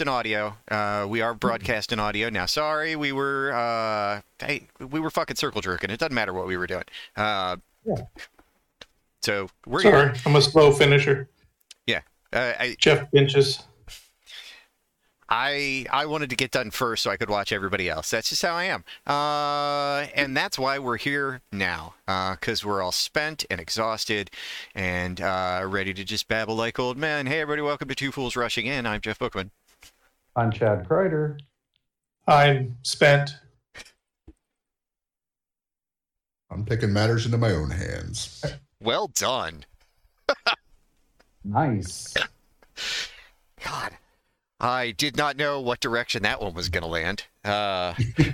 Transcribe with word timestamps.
in 0.00 0.08
audio. 0.08 0.56
Uh, 0.70 1.06
we 1.08 1.20
are 1.20 1.34
broadcasting 1.34 1.98
audio 1.98 2.28
now. 2.28 2.46
Sorry, 2.46 2.96
we 2.96 3.12
were 3.12 3.52
uh, 3.52 4.20
hey, 4.44 4.66
we 4.78 5.00
were 5.00 5.10
fucking 5.10 5.36
circle 5.36 5.60
jerking. 5.60 5.90
It 5.90 6.00
doesn't 6.00 6.14
matter 6.14 6.32
what 6.32 6.46
we 6.46 6.56
were 6.56 6.66
doing. 6.66 6.84
Uh, 7.16 7.56
Yeah. 7.84 7.96
So 9.22 9.48
we're 9.66 9.80
Sorry, 9.82 10.12
here. 10.12 10.22
I'm 10.26 10.36
a 10.36 10.42
slow 10.42 10.72
finisher. 10.72 11.28
Yeah, 11.86 12.00
uh, 12.32 12.52
I, 12.58 12.76
Jeff 12.78 13.10
pinches. 13.10 13.62
I 15.30 15.86
I 15.90 16.04
wanted 16.06 16.28
to 16.30 16.36
get 16.36 16.50
done 16.50 16.70
first 16.70 17.02
so 17.04 17.10
I 17.10 17.16
could 17.16 17.30
watch 17.30 17.50
everybody 17.50 17.88
else. 17.88 18.10
That's 18.10 18.28
just 18.28 18.42
how 18.42 18.54
I 18.54 18.64
am. 18.64 18.84
Uh, 19.06 20.06
and 20.14 20.36
that's 20.36 20.58
why 20.58 20.78
we're 20.78 20.98
here 20.98 21.40
now. 21.50 21.94
Because 22.06 22.64
we're 22.64 22.82
all 22.82 22.92
spent 22.92 23.46
and 23.48 23.60
exhausted 23.60 24.30
and 24.74 25.20
uh, 25.22 25.64
ready 25.66 25.94
to 25.94 26.04
just 26.04 26.28
babble 26.28 26.54
like 26.56 26.78
old 26.78 26.98
men. 26.98 27.26
Hey, 27.26 27.40
everybody, 27.40 27.62
welcome 27.62 27.88
to 27.88 27.94
Two 27.94 28.12
Fools 28.12 28.36
Rushing 28.36 28.66
In. 28.66 28.84
I'm 28.86 29.00
Jeff 29.00 29.18
Bookman. 29.18 29.50
I'm 30.36 30.50
Chad 30.50 30.88
Kreider. 30.88 31.38
I'm 32.26 32.76
spent. 32.82 33.36
I'm 36.50 36.64
taking 36.64 36.92
matters 36.92 37.24
into 37.26 37.38
my 37.38 37.50
own 37.52 37.70
hands. 37.70 38.44
Well 38.80 39.08
done. 39.08 39.64
Nice. 41.46 42.14
God. 43.62 43.92
I 44.58 44.92
did 44.92 45.14
not 45.14 45.36
know 45.36 45.60
what 45.60 45.78
direction 45.78 46.22
that 46.22 46.40
one 46.40 46.54
was 46.54 46.70
going 46.70 46.84
to 46.84 46.88
land. 46.88 47.24
Uh, 47.44 47.92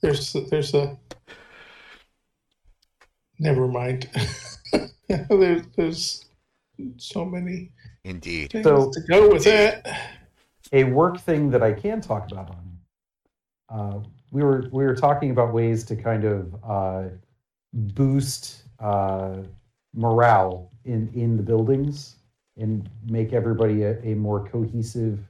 There's 0.00 0.32
there's 0.32 0.72
a. 0.72 0.96
Never 3.38 3.68
mind. 3.68 4.08
there's 5.08 5.66
there's 5.76 6.24
so 6.96 7.24
many 7.24 7.72
indeed. 8.04 8.52
things 8.52 8.64
So- 8.64 8.90
to 8.92 9.00
go 9.08 9.30
with 9.30 9.44
that. 9.44 10.12
A 10.72 10.82
work 10.84 11.20
thing 11.20 11.50
that 11.50 11.62
I 11.62 11.72
can 11.72 12.00
talk 12.00 12.30
about 12.32 12.50
on. 12.50 12.78
Uh, 13.68 14.00
we 14.32 14.42
were 14.42 14.68
we 14.72 14.84
were 14.84 14.96
talking 14.96 15.30
about 15.30 15.52
ways 15.54 15.84
to 15.84 15.94
kind 15.96 16.24
of 16.24 16.54
uh, 16.64 17.04
boost 17.72 18.64
uh, 18.80 19.36
morale 19.94 20.72
in 20.84 21.08
in 21.14 21.36
the 21.36 21.42
buildings 21.42 22.16
and 22.56 22.88
make 23.08 23.32
everybody 23.32 23.82
a, 23.84 24.00
a 24.02 24.14
more 24.14 24.44
cohesive. 24.48 25.20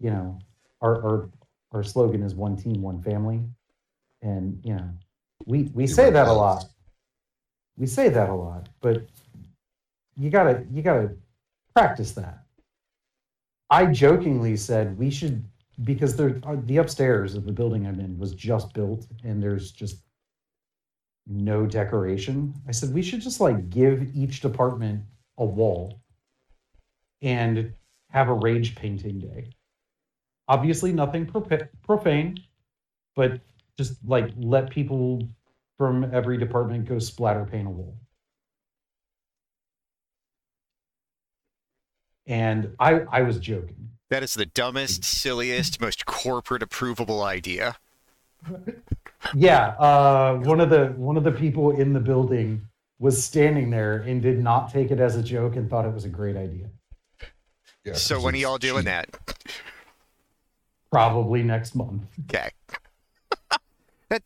You 0.00 0.10
know, 0.10 0.38
our 0.82 1.02
our 1.02 1.30
our 1.72 1.82
slogan 1.82 2.22
is 2.22 2.34
one 2.34 2.56
team, 2.56 2.82
one 2.82 3.00
family, 3.02 3.40
and 4.20 4.60
you 4.64 4.74
know, 4.74 4.90
we 5.46 5.70
we 5.74 5.86
say 5.86 6.10
that 6.10 6.28
a 6.28 6.32
lot. 6.32 6.66
We 7.76 7.86
say 7.86 8.08
that 8.10 8.28
a 8.28 8.34
lot, 8.34 8.68
but 8.82 9.06
you 10.16 10.30
gotta 10.30 10.64
you 10.70 10.82
gotta 10.82 11.16
practice 11.74 12.12
that. 12.12 12.44
I 13.70 13.86
jokingly 13.86 14.56
said 14.56 14.98
we 14.98 15.10
should 15.10 15.44
because 15.82 16.16
there 16.16 16.40
the 16.66 16.76
upstairs 16.78 17.34
of 17.34 17.44
the 17.44 17.52
building 17.52 17.86
I'm 17.86 17.98
in 18.00 18.18
was 18.18 18.34
just 18.34 18.72
built 18.74 19.06
and 19.24 19.42
there's 19.42 19.72
just 19.72 20.02
no 21.26 21.66
decoration. 21.66 22.54
I 22.68 22.72
said 22.72 22.92
we 22.92 23.02
should 23.02 23.20
just 23.20 23.40
like 23.40 23.70
give 23.70 24.14
each 24.14 24.40
department 24.40 25.02
a 25.38 25.44
wall 25.44 26.00
and 27.22 27.72
have 28.10 28.28
a 28.28 28.34
rage 28.34 28.74
painting 28.76 29.18
day. 29.18 29.50
Obviously 30.46 30.92
nothing 30.92 31.26
profane, 31.82 32.36
but 33.16 33.40
just 33.76 33.96
like 34.06 34.30
let 34.36 34.70
people 34.70 35.26
from 35.78 36.04
every 36.14 36.38
department 36.38 36.84
go 36.84 36.98
splatter 36.98 37.44
paint 37.44 37.66
a 37.66 37.70
wall. 37.70 37.96
And 42.26 42.74
I 42.78 43.00
I 43.10 43.22
was 43.22 43.38
joking. 43.38 43.90
That 44.10 44.22
is 44.22 44.34
the 44.34 44.46
dumbest, 44.46 45.04
silliest, 45.04 45.80
most 45.80 46.06
corporate 46.06 46.62
approvable 46.62 47.24
idea. 47.24 47.76
Yeah, 49.34 49.68
uh, 49.78 50.36
one 50.36 50.60
of 50.60 50.70
the 50.70 50.88
one 50.96 51.16
of 51.16 51.24
the 51.24 51.32
people 51.32 51.72
in 51.72 51.92
the 51.92 52.00
building 52.00 52.66
was 52.98 53.22
standing 53.22 53.70
there 53.70 53.96
and 53.98 54.22
did 54.22 54.38
not 54.38 54.70
take 54.70 54.90
it 54.90 55.00
as 55.00 55.16
a 55.16 55.22
joke 55.22 55.56
and 55.56 55.68
thought 55.68 55.84
it 55.84 55.92
was 55.92 56.04
a 56.04 56.08
great 56.08 56.36
idea. 56.36 56.70
Yeah, 57.84 57.94
so 57.94 58.14
'cause 58.16 58.24
when 58.24 58.34
are 58.34 58.38
y'all 58.38 58.58
doing 58.58 58.84
cheap. 58.84 58.86
that? 58.86 59.08
Probably 60.90 61.42
next 61.42 61.74
month. 61.74 62.04
Okay. 62.30 62.50
that 64.08 64.22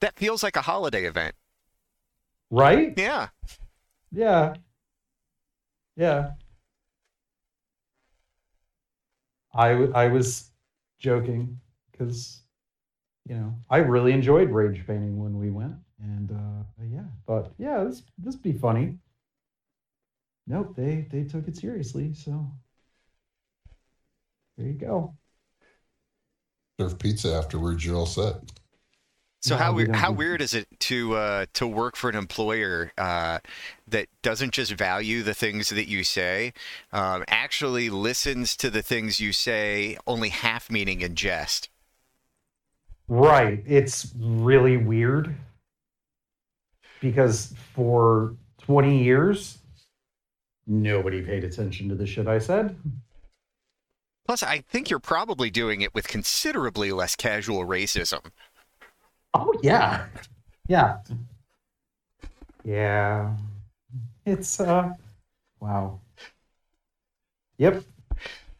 that 0.00 0.14
feels 0.16 0.42
like 0.42 0.56
a 0.56 0.62
holiday 0.62 1.04
event. 1.04 1.34
Right? 2.50 2.94
Yeah. 2.96 3.28
Yeah. 4.12 4.54
Yeah. 5.96 6.32
I 9.56 9.70
I 9.94 10.08
was 10.08 10.50
joking 10.98 11.58
because 11.90 12.42
you 13.28 13.36
know 13.36 13.54
I 13.70 13.78
really 13.78 14.12
enjoyed 14.12 14.50
rage 14.50 14.86
painting 14.86 15.18
when 15.22 15.38
we 15.38 15.50
went, 15.50 15.74
and 16.00 16.30
uh, 16.30 16.84
yeah, 16.92 17.04
thought 17.26 17.52
yeah 17.58 17.84
this 17.84 18.02
this 18.18 18.36
be 18.36 18.52
funny. 18.52 18.98
Nope, 20.46 20.76
they 20.76 21.06
they 21.10 21.24
took 21.24 21.48
it 21.48 21.56
seriously, 21.56 22.12
so 22.14 22.50
there 24.56 24.66
you 24.66 24.74
go. 24.74 25.16
Serve 26.78 26.98
pizza 26.98 27.34
afterwards. 27.34 27.84
You're 27.84 27.96
all 27.96 28.06
set. 28.06 28.34
So 29.46 29.54
No, 29.54 29.62
how 29.62 29.72
we 29.72 29.84
weird 29.84 29.94
how 29.94 30.10
weird 30.10 30.42
is 30.42 30.54
it 30.54 30.66
to 30.80 31.14
uh, 31.14 31.46
to 31.54 31.68
work 31.68 31.94
for 31.94 32.10
an 32.10 32.16
employer 32.16 32.92
uh, 32.98 33.38
that 33.86 34.08
doesn't 34.20 34.52
just 34.52 34.72
value 34.72 35.22
the 35.22 35.34
things 35.34 35.68
that 35.68 35.88
you 35.88 36.02
say, 36.02 36.52
um, 36.92 37.22
actually 37.28 37.88
listens 37.88 38.56
to 38.56 38.70
the 38.70 38.82
things 38.82 39.20
you 39.20 39.32
say, 39.32 39.98
only 40.04 40.30
half 40.30 40.68
meaning 40.68 41.00
in 41.00 41.14
jest. 41.14 41.68
Right. 43.06 43.62
It's 43.64 44.12
really 44.18 44.78
weird 44.78 45.32
because 47.00 47.54
for 47.72 48.34
20 48.62 49.00
years, 49.00 49.58
nobody 50.66 51.22
paid 51.22 51.44
attention 51.44 51.88
to 51.88 51.94
the 51.94 52.04
shit 52.04 52.26
I 52.26 52.40
said. 52.40 52.74
Plus, 54.26 54.42
I 54.42 54.64
think 54.68 54.90
you're 54.90 54.98
probably 54.98 55.50
doing 55.50 55.82
it 55.82 55.94
with 55.94 56.08
considerably 56.08 56.90
less 56.90 57.14
casual 57.14 57.64
racism. 57.64 58.32
Oh, 59.38 59.52
yeah. 59.62 60.06
Yeah. 60.68 60.98
Yeah. 62.64 63.36
It's, 64.24 64.58
uh, 64.60 64.92
wow. 65.60 66.00
Yep. 67.58 67.82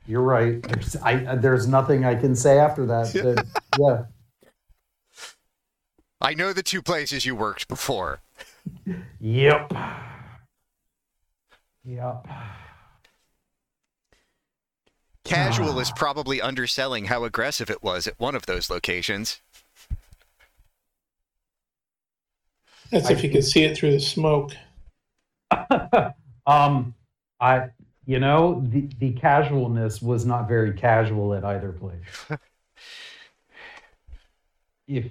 You're 0.06 0.22
right. 0.22 0.62
There's, 0.62 0.96
I, 0.96 1.34
there's 1.36 1.66
nothing 1.66 2.04
I 2.04 2.14
can 2.14 2.36
say 2.36 2.58
after 2.58 2.86
that. 2.86 3.12
that 3.12 3.46
yeah. 3.78 4.04
I 6.20 6.34
know 6.34 6.52
the 6.52 6.62
two 6.62 6.82
places 6.82 7.26
you 7.26 7.34
worked 7.34 7.68
before. 7.68 8.20
Yep. 9.20 9.72
Yep. 11.84 12.26
Casual 15.24 15.80
is 15.80 15.90
Ah. 15.90 15.94
probably 15.96 16.40
underselling 16.40 17.06
how 17.06 17.24
aggressive 17.24 17.68
it 17.70 17.82
was 17.82 18.06
at 18.06 18.18
one 18.20 18.34
of 18.36 18.46
those 18.46 18.70
locations. 18.70 19.40
That's 22.90 23.10
if 23.10 23.22
you 23.24 23.30
can 23.30 23.42
see 23.42 23.64
it 23.64 23.76
through 23.76 23.92
the 23.92 24.00
smoke. 24.00 24.52
um, 26.46 26.94
I, 27.40 27.68
you 28.06 28.18
know, 28.18 28.62
the 28.68 28.88
the 28.98 29.12
casualness 29.12 30.00
was 30.00 30.24
not 30.24 30.48
very 30.48 30.72
casual 30.72 31.34
at 31.34 31.44
either 31.44 31.72
place. 31.72 32.00
if 34.86 35.10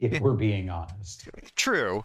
if 0.00 0.20
we're 0.20 0.34
being 0.34 0.70
honest, 0.70 1.28
True. 1.54 2.04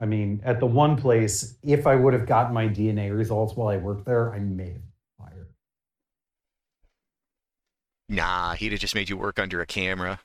I 0.00 0.06
mean, 0.06 0.40
at 0.44 0.60
the 0.60 0.66
one 0.66 0.96
place, 0.96 1.56
if 1.64 1.86
I 1.86 1.96
would 1.96 2.14
have 2.14 2.26
gotten 2.26 2.54
my 2.54 2.68
DNA 2.68 3.16
results 3.16 3.56
while 3.56 3.68
I 3.68 3.78
worked 3.78 4.06
there, 4.06 4.32
I 4.32 4.38
may 4.38 4.70
have 4.70 4.82
fired. 5.18 5.48
Nah, 8.08 8.54
he'd 8.54 8.70
have 8.70 8.80
just 8.80 8.94
made 8.94 9.08
you 9.08 9.16
work 9.16 9.40
under 9.40 9.60
a 9.60 9.66
camera. 9.66 10.20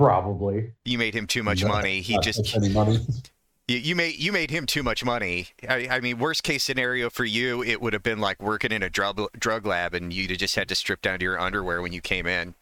Probably. 0.00 0.72
You 0.86 0.96
made 0.96 1.14
him 1.14 1.26
too 1.26 1.42
much 1.42 1.62
Not- 1.62 1.68
money. 1.68 2.00
He 2.00 2.18
just 2.20 2.38
touch 2.38 2.56
any 2.56 2.70
money. 2.70 3.00
you, 3.68 3.76
you 3.76 3.94
made 3.94 4.16
you 4.16 4.32
made 4.32 4.50
him 4.50 4.64
too 4.64 4.82
much 4.82 5.04
money. 5.04 5.48
I, 5.68 5.88
I 5.90 6.00
mean, 6.00 6.18
worst 6.18 6.42
case 6.42 6.64
scenario 6.64 7.10
for 7.10 7.26
you, 7.26 7.62
it 7.62 7.82
would 7.82 7.92
have 7.92 8.02
been 8.02 8.18
like 8.18 8.40
working 8.42 8.72
in 8.72 8.82
a 8.82 8.88
drug 8.88 9.20
drug 9.38 9.66
lab, 9.66 9.92
and 9.92 10.10
you'd 10.10 10.30
have 10.30 10.38
just 10.38 10.56
had 10.56 10.68
to 10.68 10.74
strip 10.74 11.02
down 11.02 11.18
to 11.18 11.24
your 11.24 11.38
underwear 11.38 11.82
when 11.82 11.92
you 11.92 12.00
came 12.00 12.26
in, 12.26 12.54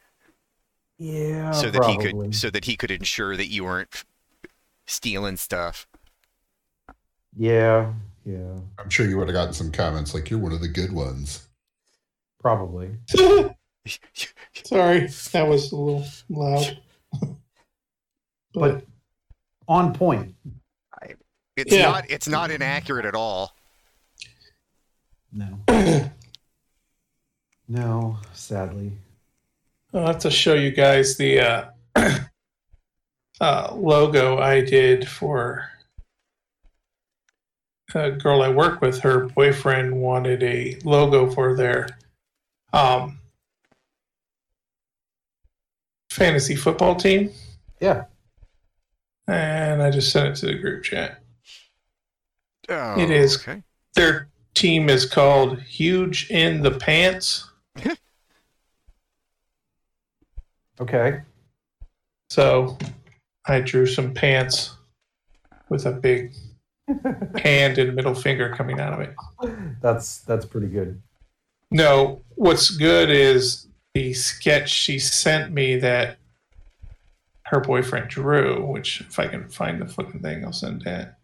Yeah. 0.99 1.52
so 1.52 1.70
that 1.70 1.81
probably. 1.81 2.06
he 2.06 2.12
could 2.12 2.35
so 2.35 2.50
that 2.50 2.64
he 2.64 2.76
could 2.76 2.90
ensure 2.90 3.37
that 3.37 3.46
you 3.46 3.62
weren't 3.62 4.05
stealing 4.88 5.37
stuff. 5.37 5.87
Yeah. 7.37 7.93
Yeah. 8.25 8.58
I'm 8.81 8.90
sure 8.90 9.06
you 9.06 9.17
would 9.19 9.29
have 9.29 9.35
gotten 9.35 9.55
some 9.55 9.70
comments 9.70 10.12
like 10.12 10.29
you're 10.29 10.40
one 10.40 10.52
of 10.52 10.61
the 10.61 10.67
good 10.69 10.93
ones. 10.93 11.49
Probably. 12.40 12.90
Sorry, 14.64 15.06
that 15.32 15.46
was 15.49 15.70
a 15.70 15.76
little 15.76 16.05
loud. 16.29 16.79
But 18.55 18.84
on 19.69 19.93
point. 19.93 20.34
It's 21.56 21.75
Yeah. 21.75 21.90
not. 21.90 22.10
It's 22.10 22.28
not 22.28 22.50
inaccurate 22.50 23.05
at 23.05 23.14
all. 23.14 23.55
No. 25.32 25.58
no, 27.69 28.16
sadly. 28.32 28.93
I'll 29.93 30.06
have 30.06 30.19
to 30.20 30.31
show 30.31 30.55
you 30.55 30.70
guys 30.70 31.16
the 31.16 31.40
uh, 31.40 31.64
uh, 33.40 33.75
logo 33.75 34.38
I 34.38 34.61
did 34.64 35.06
for 35.08 35.69
a 37.94 38.12
girl 38.12 38.43
I 38.43 38.49
work 38.49 38.81
with. 38.81 39.00
Her 39.00 39.26
boyfriend 39.26 40.00
wanted 40.00 40.43
a 40.43 40.78
logo 40.84 41.31
for 41.31 41.56
their 41.56 41.88
um, 42.72 43.19
fantasy 46.19 46.56
football 46.56 46.94
team, 46.97 47.31
Yeah. 47.81 48.05
and 49.29 49.82
I 49.82 49.91
just 49.91 50.11
sent 50.12 50.29
it 50.29 50.37
to 50.41 50.47
the 50.47 50.55
group 50.59 50.82
chat. 50.85 51.20
Oh, 52.69 53.00
It 53.00 53.11
is. 53.11 53.37
Okay. 53.37 53.62
Their 53.94 54.29
team 54.55 54.88
is 54.91 55.06
called 55.06 55.61
Huge 55.62 56.31
in 56.31 56.62
the 56.62 56.73
Pants. 56.73 57.50
Okay. 60.81 61.23
So 62.31 62.79
I 63.47 63.61
drew 63.61 63.85
some 63.87 64.14
pants 64.14 64.76
with 65.69 65.87
a 65.87 65.91
big 65.93 66.32
hand 67.43 67.79
and 67.79 67.97
middle 67.97 68.14
finger 68.14 68.55
coming 68.55 68.79
out 68.79 68.93
of 68.93 69.00
it. 69.00 69.14
That's 69.82 70.19
that's 70.21 70.47
pretty 70.47 70.69
good. 70.69 71.03
No, 71.73 72.23
what's 72.37 72.71
good 72.71 73.11
is 73.11 73.67
the 73.94 74.12
sketch 74.12 74.70
she 74.70 74.99
sent 74.99 75.52
me 75.52 75.76
that 75.76 76.19
her 77.46 77.61
boyfriend 77.61 78.08
drew, 78.08 78.64
which 78.64 79.00
if 79.00 79.19
I 79.19 79.26
can 79.29 79.49
find 79.49 79.81
the 79.81 79.87
fucking 79.87 80.20
thing, 80.20 80.44
I'll 80.44 80.52
send 80.52 80.82
that. 80.82 81.19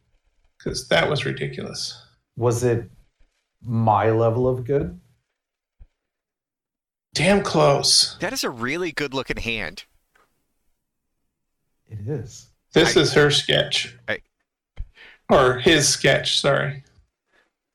Because 0.59 0.89
that 0.89 1.09
was 1.11 1.25
ridiculous. 1.27 2.03
Was 2.37 2.65
it 2.65 2.91
my 3.63 4.11
level 4.11 4.49
of 4.49 4.65
good? 4.65 4.99
Damn 7.13 7.43
close. 7.43 8.17
That 8.21 8.33
is 8.33 8.43
a 8.43 8.51
really 8.51 8.91
good 8.91 9.15
looking 9.15 9.37
hand. 9.37 9.85
It 11.89 12.09
is. 12.09 12.49
This 12.73 12.97
I- 12.97 13.01
is 13.01 13.13
her 13.13 13.31
sketch. 13.31 13.97
I- 14.09 14.23
or 15.31 15.59
his 15.59 15.89
sketch, 15.89 16.41
sorry. 16.41 16.83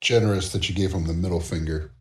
Generous 0.02 0.52
that 0.52 0.68
you 0.68 0.76
gave 0.76 0.94
him 0.94 1.06
the 1.08 1.14
middle 1.14 1.40
finger. 1.40 1.92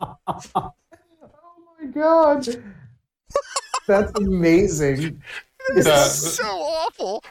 Oh 0.00 0.72
my 1.80 1.86
god. 1.92 2.46
That's 3.86 4.12
amazing. 4.18 5.22
This 5.74 5.84
The- 5.84 5.92
is 5.94 6.36
so 6.36 6.44
awful. 6.46 7.24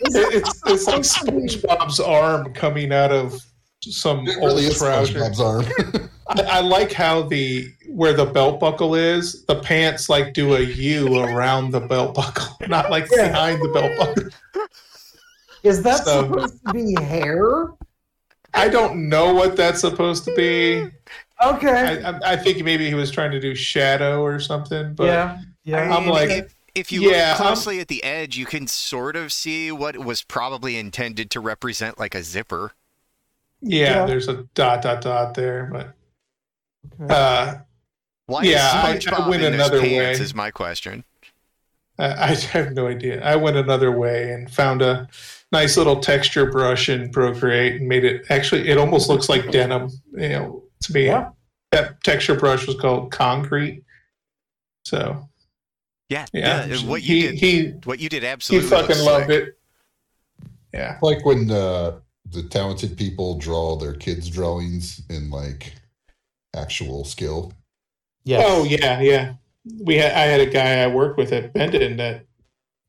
It- 0.00 0.34
it's, 0.34 0.62
it's 0.66 0.86
like 0.86 1.00
SpongeBob's 1.02 2.00
arm 2.00 2.52
coming 2.54 2.92
out 2.92 3.12
of 3.12 3.40
some 3.82 4.26
It 4.26 4.36
old 4.38 4.46
really 4.46 4.64
is 4.66 4.78
trouser. 4.78 5.20
SpongeBob's 5.20 5.40
arm. 5.40 6.10
I, 6.28 6.42
I 6.42 6.60
like 6.60 6.92
how 6.92 7.22
the 7.22 7.68
where 7.88 8.12
the 8.12 8.26
belt 8.26 8.58
buckle 8.60 8.94
is, 8.94 9.44
the 9.46 9.60
pants 9.60 10.08
like 10.08 10.34
do 10.34 10.54
a 10.56 10.60
U 10.60 11.18
around 11.18 11.70
the 11.70 11.80
belt 11.80 12.14
buckle, 12.14 12.56
not 12.68 12.90
like 12.90 13.06
Yeah. 13.12 13.28
behind 13.28 13.60
the 13.62 13.68
belt 13.68 13.92
buckle. 13.98 14.30
Is 15.62 15.82
that 15.82 16.04
So- 16.04 16.22
supposed 16.22 16.58
to 16.66 16.72
be 16.72 16.94
hair? 17.02 17.68
I 18.54 18.68
don't 18.68 19.08
know 19.10 19.34
what 19.34 19.54
that's 19.56 19.80
supposed 19.80 20.24
to 20.24 20.34
be. 20.34 20.88
Okay. 21.44 22.02
I, 22.02 22.10
I, 22.10 22.18
I 22.32 22.36
think 22.36 22.64
maybe 22.64 22.88
he 22.88 22.94
was 22.94 23.10
trying 23.10 23.30
to 23.32 23.40
do 23.40 23.54
shadow 23.54 24.22
or 24.22 24.38
something. 24.40 24.94
But 24.94 25.04
yeah. 25.06 25.38
Yeah. 25.64 25.94
I'm 25.96 26.04
mean, 26.04 26.12
like- 26.12 26.30
if, 26.30 26.54
if 26.74 26.92
you 26.92 27.02
Yeah, 27.02 27.32
look 27.32 27.40
I'm- 27.40 27.46
closely 27.54 27.80
at 27.80 27.88
the 27.88 28.02
edge, 28.04 28.36
you 28.36 28.46
can 28.46 28.66
sort 28.66 29.16
of 29.16 29.32
see 29.32 29.70
what 29.72 29.96
was 29.98 30.22
probably 30.22 30.76
intended 30.76 31.30
to 31.32 31.40
represent 31.40 31.98
like 31.98 32.14
a 32.14 32.22
zipper. 32.22 32.72
yeah, 33.60 34.00
Yeah. 34.00 34.06
there's 34.06 34.28
a 34.28 34.44
dot 34.54 34.82
dot 34.82 35.00
dot 35.02 35.34
there. 35.34 35.68
But 35.72 35.94
Okay. 37.02 37.14
uh, 37.14 37.54
Why 38.26 38.42
Yeah, 38.42 38.66
is 38.68 38.74
I- 38.74 38.90
I 38.90 38.96
SpongeBob 38.96 39.28
went 39.28 39.42
in 39.42 39.52
those 39.56 39.66
another 39.68 39.80
pants? 39.80 40.18
way. 40.18 40.24
Is 40.24 40.34
my 40.34 40.50
question. 40.50 41.04
I, 41.98 42.06
I 42.30 42.34
have 42.34 42.72
no 42.72 42.86
idea. 42.88 43.22
I 43.24 43.36
went 43.36 43.56
another 43.56 43.90
way 43.92 44.32
and 44.32 44.50
found 44.50 44.82
a 44.82 45.08
nice 45.52 45.76
little 45.76 46.00
texture 46.00 46.50
brush 46.50 46.88
in 46.88 47.10
Procreate 47.10 47.80
and 47.80 47.88
made 47.88 48.04
it 48.04 48.24
actually. 48.30 48.68
It 48.68 48.78
almost 48.78 49.08
looks 49.08 49.28
like 49.28 49.50
denim. 49.50 49.90
You 50.12 50.28
know, 50.28 50.62
to 50.82 50.92
be 50.92 51.04
Yeah. 51.04 51.30
that 51.72 52.02
texture 52.04 52.34
brush 52.36 52.66
was 52.66 52.76
called 52.76 53.10
concrete. 53.12 53.84
So 54.84 55.28
Yeah, 56.08 56.26
yeah, 56.32 56.66
yeah. 56.66 56.76
What 56.86 57.02
you 57.02 57.14
he 57.14 57.22
did, 57.22 57.34
he 57.38 57.66
what 57.84 57.98
you 57.98 58.08
did, 58.08 58.24
absolutely, 58.24 58.68
he 58.68 58.74
absolutely. 58.74 58.94
fucking 58.94 59.12
loved 59.12 59.30
sick. 59.30 59.48
it. 59.48 59.58
Yeah, 60.72 60.98
like 61.02 61.24
when 61.24 61.50
uh, 61.50 62.00
the 62.30 62.42
talented 62.44 62.96
people 62.96 63.38
draw 63.38 63.76
their 63.76 63.94
kids' 63.94 64.28
drawings 64.28 65.00
in 65.08 65.30
like 65.30 65.72
actual 66.54 67.04
skill. 67.04 67.52
Yeah. 68.24 68.42
Oh 68.44 68.64
yeah, 68.64 69.00
yeah. 69.00 69.34
We 69.80 69.96
had 69.96 70.12
I 70.12 70.22
had 70.22 70.40
a 70.40 70.46
guy 70.46 70.82
I 70.82 70.86
worked 70.86 71.18
with 71.18 71.32
at 71.32 71.52
Benton 71.52 71.96
that 71.96 72.26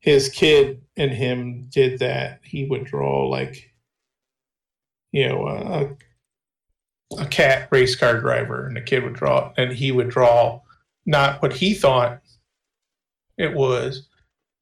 his 0.00 0.28
kid 0.28 0.82
and 0.96 1.10
him 1.10 1.66
did 1.70 1.98
that. 2.00 2.40
He 2.44 2.66
would 2.66 2.84
draw 2.84 3.26
like, 3.26 3.72
you 5.12 5.28
know, 5.28 5.48
a, 5.48 5.96
a 7.16 7.26
cat 7.26 7.68
race 7.70 7.94
car 7.96 8.20
driver, 8.20 8.66
and 8.66 8.76
the 8.76 8.80
kid 8.82 9.02
would 9.04 9.14
draw, 9.14 9.52
and 9.56 9.72
he 9.72 9.92
would 9.92 10.10
draw 10.10 10.60
not 11.06 11.40
what 11.40 11.54
he 11.54 11.72
thought 11.74 12.20
it 13.38 13.54
was. 13.54 14.06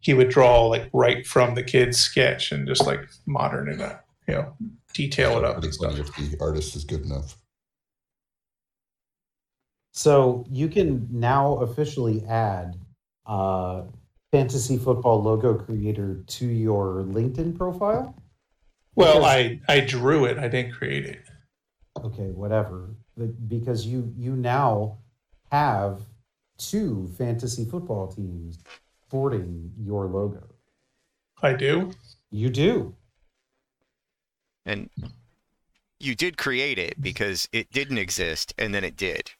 He 0.01 0.15
would 0.15 0.29
draw 0.29 0.67
like 0.67 0.89
right 0.93 1.27
from 1.27 1.55
the 1.57 1.65
kid's 1.65 1.99
sketch 1.99 2.53
and 2.53 2.69
just 2.69 2.87
like 2.87 3.09
modern 3.27 3.69
it 3.69 3.81
up, 3.81 4.07
you 4.29 4.35
know, 4.35 4.57
detail 4.95 5.39
it 5.39 5.45
up 5.45 5.55
Pretty 5.61 5.69
and 5.69 5.77
funny 5.97 6.01
if 6.01 6.15
the 6.15 6.37
artist 6.41 6.77
is 6.77 6.85
good 6.85 7.05
enough. 7.05 7.37
So 9.93 10.45
you 10.51 10.69
can 10.69 11.09
now 11.11 11.55
officially 11.57 12.25
add 12.27 12.77
uh, 13.27 13.83
fantasy 14.31 14.77
football 14.77 15.23
logo 15.23 15.55
creator 15.55 16.23
to 16.27 16.47
your 16.47 17.03
LinkedIn 17.09 17.57
profile. 17.57 18.15
Well, 18.95 19.15
Because- 19.21 19.25
I 19.25 19.61
I 19.69 19.81
drew 19.81 20.27
it. 20.27 20.39
I 20.39 20.49
didn't 20.49 20.73
create 20.73 21.07
it. 21.07 21.23
Okay, 22.05 22.31
whatever. 22.31 22.91
But- 23.17 23.49
Because 23.49 23.87
you 23.87 24.13
you 24.17 24.37
now 24.37 24.99
have 25.51 26.01
two 26.59 27.09
fantasy 27.19 27.65
football 27.65 28.09
teams 28.09 28.59
sporting 29.07 29.73
your 29.79 30.07
logo. 30.07 30.43
I 31.43 31.53
do. 31.53 31.93
You 32.31 32.51
do. 32.51 32.95
And 34.65 34.91
you 36.01 36.15
did 36.15 36.37
create 36.37 36.79
it 36.79 37.01
because 37.01 37.49
it 37.53 37.71
didn't 37.73 37.99
exist, 37.99 38.53
and 38.59 38.75
then 38.75 38.85
it 38.85 38.97
did. 38.97 39.31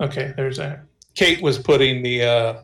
Okay, 0.00 0.32
there's 0.36 0.56
that. 0.58 0.84
Kate 1.14 1.40
was 1.42 1.58
putting 1.58 2.02
the 2.02 2.22
uh, 2.22 2.62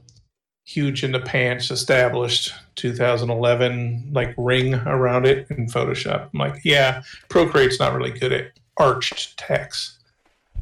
huge 0.71 1.03
in 1.03 1.11
the 1.11 1.21
pants 1.21 1.73
established 1.73 2.55
2011 2.77 4.11
like 4.13 4.33
ring 4.39 4.75
around 4.75 5.27
it 5.27 5.51
in 5.51 5.67
Photoshop. 5.67 6.31
I'm 6.33 6.39
like, 6.39 6.65
yeah, 6.65 7.03
Procreate's 7.29 7.81
not 7.81 7.93
really 7.93 8.17
good 8.17 8.33
at 8.33 8.53
arched 8.77 9.37
text. 9.37 9.99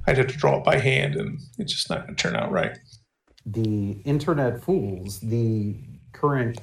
I'd 0.07 0.17
have 0.17 0.29
to 0.29 0.37
draw 0.37 0.59
it 0.59 0.65
by 0.65 0.79
hand, 0.79 1.17
and 1.17 1.38
it's 1.59 1.75
just 1.75 1.91
not 1.91 2.05
going 2.05 2.17
to 2.17 2.23
turn 2.23 2.37
out 2.37 2.50
right. 2.50 2.79
The 3.45 4.00
Internet 4.07 4.62
Fools, 4.62 5.21
the 5.21 5.77
current 6.12 6.59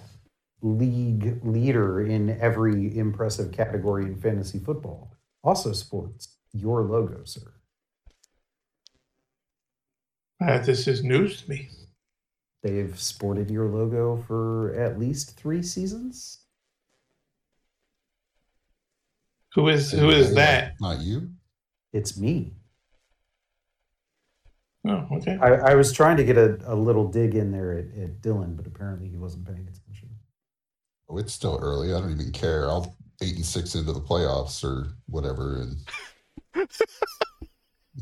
league 0.64 1.40
leader 1.46 2.02
in 2.02 2.40
every 2.42 2.98
impressive 2.98 3.52
category 3.52 4.06
in 4.06 4.20
fantasy 4.20 4.58
football, 4.58 5.12
also 5.44 5.72
sports 5.72 6.36
your 6.52 6.82
logo, 6.82 7.24
sir. 7.26 7.54
Uh, 10.44 10.58
this 10.58 10.88
is 10.88 11.04
news 11.04 11.44
to 11.44 11.50
me. 11.52 11.70
They've 12.66 13.00
sported 13.00 13.52
your 13.52 13.68
logo 13.68 14.18
for 14.28 14.74
at 14.74 14.98
least 14.98 15.38
three 15.38 15.62
seasons. 15.62 16.40
Who 19.54 19.68
is 19.68 19.92
who 19.92 20.10
is 20.10 20.34
that? 20.34 20.74
Not 20.82 21.02
you. 21.02 21.30
It's 21.94 22.18
me. 22.18 22.54
Oh, 24.88 25.06
okay. 25.12 25.38
I, 25.40 25.74
I 25.74 25.76
was 25.76 25.94
trying 25.94 26.18
to 26.18 26.24
get 26.24 26.40
a, 26.40 26.58
a 26.66 26.74
little 26.74 27.08
dig 27.08 27.36
in 27.36 27.52
there 27.52 27.74
at, 27.78 27.86
at 28.02 28.22
Dylan, 28.24 28.58
but 28.58 28.66
apparently 28.66 29.10
he 29.10 29.18
wasn't 29.18 29.46
paying 29.46 29.60
attention. 29.68 30.10
Oh, 31.08 31.20
it's 31.20 31.34
still 31.34 31.60
early. 31.62 31.94
I 31.94 32.00
don't 32.00 32.12
even 32.14 32.32
care. 32.32 32.68
I'll 32.68 32.96
eight 33.22 33.36
and 33.36 33.46
six 33.46 33.76
into 33.76 33.94
the 33.94 34.02
playoffs 34.02 34.64
or 34.64 34.88
whatever, 35.06 35.62
and 35.62 36.68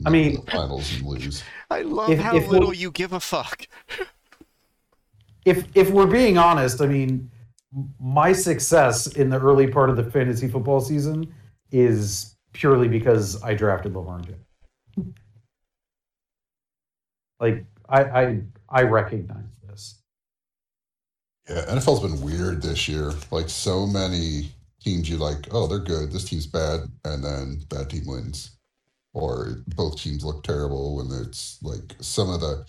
I 0.06 0.10
mean- 0.10 0.36
the 0.46 0.52
finals 0.52 0.90
and 0.96 1.06
lose. 1.06 1.44
I 1.70 1.82
love 1.82 2.12
If- 2.12 2.20
how 2.22 2.38
if 2.38 2.48
little 2.48 2.70
we'll- 2.70 2.78
you 2.78 2.92
give 2.92 3.12
a 3.12 3.20
fuck. 3.20 3.68
If 5.46 5.66
if 5.76 5.90
we're 5.90 6.08
being 6.08 6.38
honest, 6.38 6.82
I 6.82 6.88
mean, 6.88 7.30
my 8.00 8.34
success 8.34 9.08
in 9.08 9.30
the 9.30 9.40
early 9.40 9.68
part 9.68 9.90
of 9.90 9.98
the 9.98 10.04
fantasy 10.04 10.48
football 10.48 10.80
season 10.80 11.34
is 11.72 12.36
purely 12.54 12.88
because 12.88 13.42
I 13.44 13.54
drafted 13.54 13.96
Lamar 13.96 14.20
Jackson. 14.20 15.14
Like 17.40 17.66
I 17.90 18.04
I 18.04 18.42
I 18.70 18.82
recognize 18.84 19.60
this. 19.68 20.02
Yeah, 21.50 21.66
NFL's 21.66 22.00
been 22.00 22.22
weird 22.22 22.62
this 22.62 22.88
year. 22.88 23.12
Like 23.32 23.50
so 23.50 23.86
many 23.86 24.52
teams, 24.84 25.10
you 25.10 25.18
like, 25.18 25.48
oh, 25.52 25.68
they're 25.68 25.80
good. 25.80 26.12
This 26.12 26.26
team's 26.26 26.48
bad, 26.48 26.82
and 27.06 27.24
then 27.24 27.62
bad 27.70 27.90
team 27.90 28.04
wins, 28.06 28.58
or 29.14 29.64
both 29.76 29.98
teams 29.98 30.24
look 30.24 30.44
terrible. 30.44 31.02
And 31.02 31.28
it's 31.28 31.60
like 31.62 31.96
some 32.00 32.30
of 32.30 32.42
the. 32.42 32.66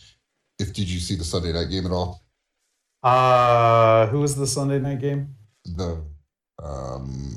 If 0.58 0.72
did 0.72 0.88
you 0.88 1.00
see 1.00 1.16
the 1.16 1.24
Sunday 1.24 1.52
night 1.52 1.70
game 1.70 1.86
at 1.86 1.92
all? 1.92 2.23
Uh, 3.04 4.06
who 4.08 4.20
was 4.20 4.34
the 4.34 4.46
Sunday 4.46 4.78
night 4.78 5.00
game? 5.00 5.34
The, 5.76 6.02
um, 6.62 7.36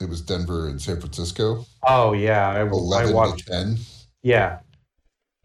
it 0.00 0.08
was 0.08 0.20
Denver 0.20 0.68
and 0.68 0.80
San 0.80 1.00
Francisco. 1.00 1.66
Oh 1.86 2.12
yeah, 2.12 2.48
I, 2.50 2.58
I 2.60 2.62
Eleven 2.62 3.14
watched. 3.14 3.46
to 3.46 3.52
ten. 3.52 3.76
Yeah, 4.22 4.60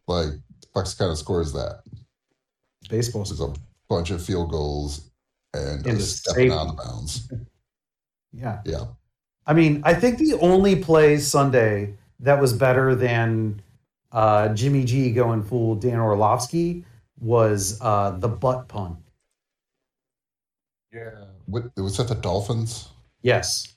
Like, 0.08 0.30
Bucks 0.74 0.94
kind 0.94 1.12
of 1.12 1.18
scores 1.18 1.52
that. 1.54 1.82
baseball. 2.90 3.24
There's 3.26 3.42
a 3.42 3.52
bunch 3.90 4.12
of 4.12 4.24
field 4.24 4.52
goals 4.52 5.10
and 5.54 5.86
And 5.86 6.00
stepping 6.02 6.52
out 6.52 6.68
of 6.68 6.78
bounds. 6.78 7.32
Yeah. 8.32 8.60
Yeah. 8.64 8.86
I 9.48 9.54
mean, 9.54 9.82
I 9.84 9.96
think 9.96 10.20
the 10.20 10.36
only 10.40 10.76
play 10.76 11.18
Sunday 11.18 11.96
that 12.20 12.40
was 12.40 12.54
better 12.54 12.94
than 12.94 13.60
uh, 14.12 14.50
Jimmy 14.50 14.84
G 14.86 15.12
going 15.12 15.42
full 15.42 15.74
Dan 15.74 16.00
Orlovsky 16.00 16.86
was 17.20 17.80
uh, 17.82 18.12
the 18.12 18.28
butt 18.28 18.68
punt. 18.68 18.98
Yeah. 20.94 21.26
What 21.46 21.66
was 21.78 21.98
that? 21.98 22.08
The 22.08 22.16
Dolphins? 22.16 22.90
Yes. 23.22 23.76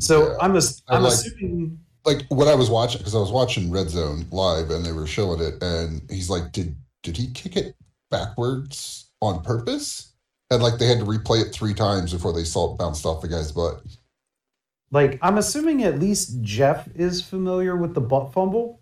So 0.00 0.28
Yeah. 0.32 0.36
I'm, 0.40 0.56
ass- 0.56 0.82
I 0.88 0.96
I'm 0.96 1.02
like- 1.02 1.12
assuming. 1.12 1.78
like 2.04 2.22
what 2.28 2.48
I 2.48 2.54
was 2.54 2.70
watching 2.70 2.98
because 2.98 3.14
I 3.14 3.18
was 3.18 3.32
watching 3.32 3.70
Red 3.70 3.88
Zone 3.90 4.26
live 4.30 4.70
and 4.70 4.84
they 4.84 4.92
were 4.92 5.06
showing 5.06 5.40
it, 5.40 5.62
and 5.62 6.02
he's 6.10 6.30
like, 6.30 6.52
"Did 6.52 6.76
did 7.02 7.16
he 7.16 7.30
kick 7.32 7.56
it 7.56 7.74
backwards 8.10 9.10
on 9.20 9.42
purpose?" 9.42 10.12
And 10.50 10.62
like 10.62 10.78
they 10.78 10.86
had 10.86 10.98
to 11.00 11.04
replay 11.04 11.42
it 11.44 11.52
three 11.52 11.74
times 11.74 12.12
before 12.12 12.32
they 12.32 12.44
saw 12.44 12.72
it 12.72 12.78
bounced 12.78 13.04
off 13.04 13.20
the 13.22 13.28
guy's 13.28 13.52
butt. 13.52 13.82
Like, 14.90 15.18
I'm 15.20 15.36
assuming 15.36 15.82
at 15.84 15.98
least 15.98 16.40
Jeff 16.40 16.88
is 16.94 17.20
familiar 17.20 17.76
with 17.76 17.92
the 17.94 18.00
butt 18.00 18.32
fumble. 18.32 18.80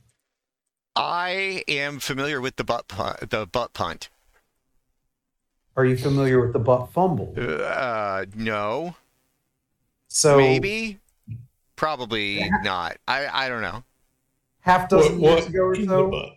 I 0.94 1.64
am 1.66 1.98
familiar 1.98 2.40
with 2.40 2.54
the 2.56 2.62
butt 2.64 2.86
punt, 2.86 3.30
the 3.30 3.44
butt 3.46 3.72
punt. 3.74 4.08
Are 5.76 5.84
you 5.84 5.96
familiar 5.96 6.40
with 6.40 6.52
the 6.52 6.58
butt 6.58 6.92
fumble? 6.92 7.34
Uh, 7.36 8.24
no, 8.34 8.96
So 10.08 10.36
maybe, 10.38 11.00
probably 11.76 12.48
not. 12.62 12.96
I 13.06 13.26
I 13.44 13.48
don't 13.48 13.62
know. 13.62 13.84
half 14.60 14.90
What, 14.90 14.90
dozen 14.90 15.20
years 15.20 15.46
ago 15.46 15.60
or 15.62 15.74
so. 15.76 16.32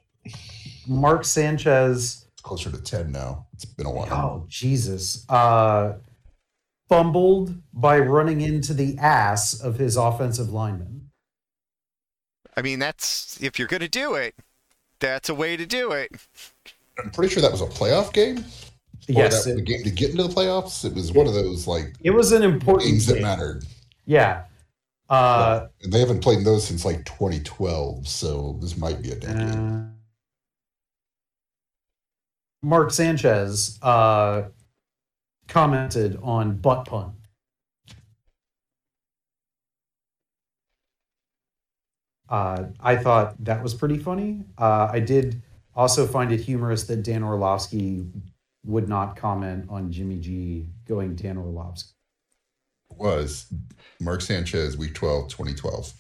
Mark 0.88 1.24
Sanchez 1.24 2.26
It's 2.34 2.42
closer 2.42 2.72
to 2.72 2.82
ten 2.82 3.12
now. 3.12 3.46
It's 3.54 3.66
been 3.66 3.86
a 3.86 3.92
while. 3.92 4.12
Oh 4.12 4.46
Jesus! 4.50 5.26
Uh, 5.30 5.94
fumbled 6.90 7.56
by 7.74 8.00
running 8.00 8.42
into 8.42 8.74
the 8.74 8.98
ass 8.98 9.60
of 9.62 9.78
his 9.78 9.96
offensive 9.96 10.50
lineman. 10.52 11.10
I 12.58 12.62
mean, 12.62 12.80
that's 12.80 13.42
if 13.42 13.58
you're 13.58 13.68
gonna 13.70 13.88
do 13.88 14.16
it, 14.16 14.36
that's 15.00 15.30
a 15.30 15.36
way 15.36 15.56
to 15.56 15.66
do 15.66 15.92
it. 15.92 16.12
I'm 17.02 17.12
pretty 17.12 17.34
sure 17.34 17.42
that 17.42 17.52
was 17.52 17.62
a 17.62 17.66
playoff 17.68 18.12
game. 18.12 18.44
Or 19.10 19.14
Yes, 19.14 19.46
that, 19.46 19.52
it, 19.52 19.56
the 19.56 19.62
game 19.62 19.84
to 19.84 19.90
get 19.90 20.12
into 20.12 20.24
the 20.24 20.30
playoffs. 20.30 20.86
It 20.86 20.94
was 20.94 21.12
one 21.12 21.26
of 21.28 21.34
those 21.34 21.68
like 21.68 21.96
it 22.02 22.12
was 22.12 22.32
an 22.32 22.44
important 22.44 22.90
games 22.90 23.08
that 23.08 23.22
mattered. 23.22 23.66
Yeah. 24.06 24.44
Uh, 25.10 25.68
And 25.82 25.92
they 25.92 26.00
haven't 26.00 26.22
played 26.22 26.46
those 26.46 26.68
since 26.68 26.86
like 26.86 27.04
2012, 27.06 28.08
so 28.08 28.58
this 28.62 28.78
might 28.78 29.02
be 29.02 29.12
a 29.12 29.16
dead 29.16 29.38
game. 29.38 29.82
uh, 29.82 29.86
Mark 32.62 32.92
Sanchez 32.92 33.80
uh, 33.82 34.44
commented 35.48 36.20
on 36.22 36.58
butt 36.58 36.86
punt. 36.86 37.14
Uh, 42.30 42.66
I 42.80 42.96
thought 42.96 43.44
that 43.44 43.64
was 43.64 43.74
pretty 43.74 43.98
funny. 43.98 44.44
Uh, 44.58 44.90
I 44.92 45.00
did 45.00 45.42
also 45.76 46.06
find 46.06 46.32
it 46.32 46.40
humorous 46.42 46.84
that 46.84 46.98
Dan 47.04 47.24
Orlovsky 47.24 48.06
would 48.66 48.90
not 48.90 49.16
comment 49.16 49.66
on 49.70 49.92
Jimmy 49.92 50.18
G 50.20 50.68
going 50.88 51.16
Dan 51.16 51.38
Orlovsky. 51.38 51.94
was 52.98 53.52
Mark 54.00 54.22
Sanchez, 54.22 54.78
week 54.78 54.94
12, 54.96 55.30
2012. 55.30 55.94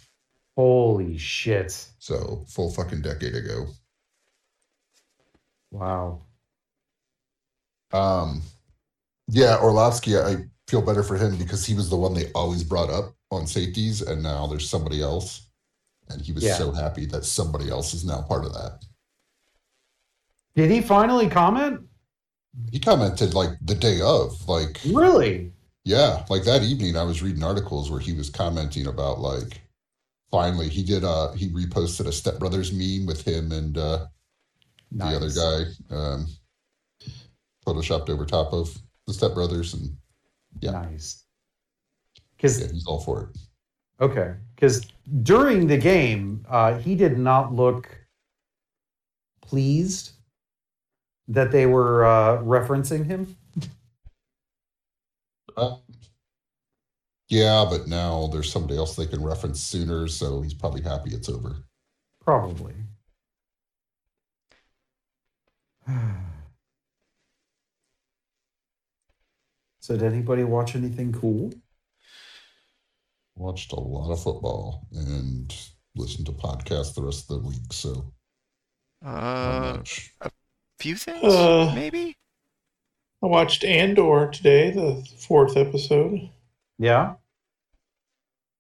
Holy 0.57 1.17
shit. 1.17 1.87
So 1.99 2.43
full 2.49 2.71
fucking 2.71 3.01
decade 3.01 3.35
ago. 3.35 3.67
Wow. 5.71 6.21
Um, 7.93 8.41
yeah, 9.29 9.57
Orlovsky, 9.61 10.17
I 10.17 10.45
feel 10.67 10.81
better 10.81 11.03
for 11.03 11.15
him 11.15 11.37
because 11.37 11.65
he 11.65 11.73
was 11.75 11.89
the 11.89 11.95
one 11.95 12.13
they 12.13 12.31
always 12.33 12.63
brought 12.63 12.89
up 12.89 13.13
on 13.31 13.47
safeties, 13.47 14.01
and 14.01 14.21
now 14.21 14.47
there's 14.47 14.69
somebody 14.69 15.01
else. 15.01 15.47
And 16.09 16.21
he 16.21 16.31
was 16.31 16.43
Yeah. 16.43 16.57
so 16.57 16.71
happy 16.71 17.05
that 17.07 17.23
somebody 17.23 17.69
else 17.69 17.93
is 17.93 18.03
now 18.03 18.21
part 18.23 18.43
of 18.43 18.53
that. 18.53 18.83
Did 20.55 20.71
he 20.71 20.81
finally 20.81 21.29
comment? 21.29 21.87
He 22.71 22.79
commented 22.79 23.33
like 23.33 23.51
the 23.61 23.75
day 23.75 24.01
of, 24.01 24.47
like, 24.47 24.79
Really? 24.85 25.51
yeah, 25.85 26.25
like 26.29 26.43
that 26.43 26.63
evening 26.63 26.97
I 26.97 27.03
was 27.03 27.21
reading 27.21 27.43
articles 27.43 27.89
where 27.91 27.99
he 27.99 28.13
was 28.13 28.29
commenting 28.29 28.87
about 28.87 29.19
like 29.19 29.61
finally 30.31 30.69
he 30.69 30.83
did 30.83 31.03
uh 31.03 31.31
he 31.33 31.49
reposted 31.49 32.05
a 32.07 32.11
Step 32.11 32.37
Brothers 32.39 32.71
meme 32.71 33.05
with 33.07 33.25
him 33.27 33.51
and 33.51 33.77
uh 33.77 34.05
the 34.91 35.05
other 35.05 35.29
guy 35.29 35.95
um 35.95 36.27
photoshopped 37.65 38.09
over 38.09 38.25
top 38.25 38.53
of 38.53 38.75
the 39.07 39.13
Step 39.13 39.33
Brothers 39.33 39.73
and 39.73 39.95
yeah. 40.61 40.71
Nice. 40.71 41.25
Because 42.35 42.59
yeah, 42.59 42.67
he's 42.71 42.85
all 42.87 42.99
for 43.01 43.23
it. 43.23 43.37
okay, 44.01 44.33
because 44.55 44.87
during 45.23 45.67
the 45.67 45.77
game, 45.77 46.45
uh, 46.49 46.77
he 46.77 46.95
did 46.95 47.17
not 47.17 47.53
look 47.53 47.89
pleased 49.41 50.11
that 51.29 51.51
they 51.51 51.65
were 51.65 52.05
uh, 52.05 52.37
referencing 52.39 53.05
him. 53.05 53.37
Uh, 55.55 55.77
yeah, 57.29 57.65
but 57.69 57.87
now 57.87 58.27
there's 58.27 58.51
somebody 58.51 58.75
else 58.77 58.95
they 58.95 59.05
can 59.05 59.23
reference 59.23 59.61
sooner, 59.61 60.07
so 60.07 60.41
he's 60.41 60.53
probably 60.53 60.81
happy 60.81 61.13
it's 61.13 61.29
over. 61.29 61.63
Probably. 62.21 62.75
so, 69.79 69.97
did 69.97 70.03
anybody 70.03 70.43
watch 70.43 70.75
anything 70.75 71.11
cool? 71.11 71.51
Watched 73.35 73.71
a 73.71 73.79
lot 73.79 74.11
of 74.11 74.21
football 74.21 74.87
and 74.91 75.55
listened 75.95 76.27
to 76.27 76.31
podcasts 76.31 76.93
the 76.93 77.01
rest 77.01 77.31
of 77.31 77.41
the 77.41 77.47
week, 77.47 77.73
so 77.73 78.13
Uh, 79.01 79.77
much. 79.77 80.13
Few 80.79 80.95
things, 80.95 81.23
Uh, 81.23 81.71
maybe. 81.75 82.15
I 83.21 83.27
watched 83.27 83.63
Andor 83.65 84.29
today, 84.31 84.71
the 84.71 85.05
fourth 85.17 85.57
episode. 85.57 86.29
Yeah. 86.77 87.15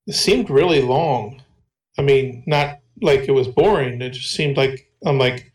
It 0.05 0.13
seemed 0.13 0.49
really 0.49 0.81
long. 0.81 1.41
I 1.97 2.01
mean, 2.01 2.43
not 2.45 2.79
like 3.01 3.21
it 3.21 3.31
was 3.31 3.47
boring. 3.47 4.01
It 4.01 4.09
just 4.11 4.33
seemed 4.33 4.57
like 4.57 4.91
I'm 5.05 5.17
like, 5.17 5.51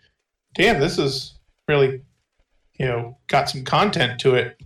damn, 0.55 0.81
this 0.81 0.99
is 0.99 1.35
really, 1.69 2.01
you 2.79 2.87
know, 2.87 3.19
got 3.27 3.51
some 3.51 3.65
content 3.65 4.19
to 4.21 4.35
it. 4.37 4.59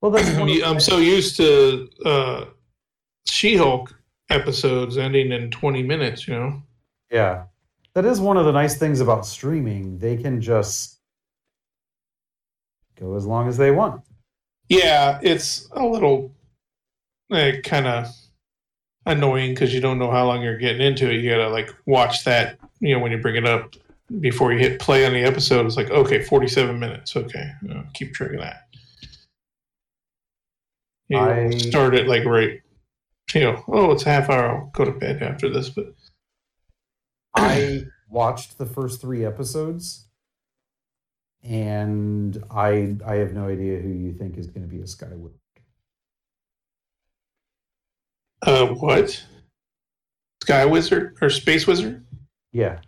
Well, 0.00 0.10
that's 0.10 0.28
I'm, 0.28 0.40
one 0.40 0.48
of 0.50 0.54
the 0.54 0.64
I'm 0.64 0.80
so 0.80 0.98
used 0.98 1.36
to 1.38 1.88
uh, 2.04 2.44
She-Hulk 3.26 3.94
episodes 4.28 4.98
ending 4.98 5.32
in 5.32 5.50
20 5.50 5.82
minutes. 5.82 6.28
You 6.28 6.34
know, 6.34 6.62
Yeah. 7.10 7.44
That 7.94 8.04
is 8.04 8.20
one 8.20 8.36
of 8.36 8.44
the 8.44 8.52
nice 8.52 8.76
things 8.76 9.00
about 9.00 9.24
streaming. 9.26 9.98
They 9.98 10.16
can 10.16 10.40
just 10.40 10.98
go 12.98 13.14
as 13.16 13.26
long 13.26 13.48
as 13.48 13.56
they 13.56 13.70
want. 13.70 14.02
yeah, 14.68 15.18
it's 15.22 15.68
a 15.72 15.84
little 15.84 16.32
uh, 17.30 17.52
kind 17.64 17.86
of 17.86 18.06
annoying 19.06 19.50
because 19.50 19.72
you 19.74 19.80
don't 19.80 19.98
know 19.98 20.10
how 20.10 20.26
long 20.26 20.42
you're 20.42 20.58
getting 20.58 20.80
into 20.82 21.10
it. 21.10 21.20
You 21.20 21.30
gotta 21.30 21.48
like 21.48 21.70
watch 21.86 22.24
that, 22.24 22.58
you 22.80 22.94
know, 22.94 23.00
when 23.00 23.12
you 23.12 23.18
bring 23.18 23.36
it 23.36 23.46
up 23.46 23.74
before 24.20 24.52
you 24.52 24.58
hit 24.58 24.80
play 24.80 25.06
on 25.06 25.12
the 25.12 25.22
episode. 25.22 25.64
It's 25.66 25.76
like, 25.76 25.90
okay, 25.90 26.22
47 26.22 26.78
minutes. 26.78 27.16
Okay, 27.16 27.50
uh, 27.70 27.82
keep 27.94 28.12
track 28.14 28.32
of 28.32 28.40
that. 28.40 28.62
You 31.08 31.16
know, 31.18 31.24
I- 31.24 31.50
start 31.58 31.94
it 31.94 32.08
like 32.08 32.24
right, 32.24 32.60
you 33.34 33.40
know, 33.42 33.62
oh, 33.68 33.92
it's 33.92 34.06
a 34.06 34.10
half 34.10 34.30
hour. 34.30 34.48
I'll 34.48 34.70
go 34.72 34.84
to 34.84 34.92
bed 34.92 35.22
after 35.22 35.48
this. 35.48 35.68
But 35.68 35.94
I 37.34 37.84
watched 38.08 38.58
the 38.58 38.66
first 38.66 39.00
three 39.00 39.24
episodes 39.24 40.06
and 41.42 42.42
I 42.50 42.96
I 43.06 43.16
have 43.16 43.32
no 43.32 43.48
idea 43.48 43.78
who 43.78 43.90
you 43.90 44.12
think 44.12 44.38
is 44.38 44.46
going 44.46 44.62
to 44.62 44.74
be 44.74 44.80
a 44.80 44.86
Skyward. 44.86 45.34
uh, 48.42 48.66
what? 48.66 49.22
Sky 50.42 50.64
Wizard 50.66 51.16
or 51.20 51.30
Space 51.30 51.66
Wizard? 51.66 52.04
Yeah. 52.52 52.80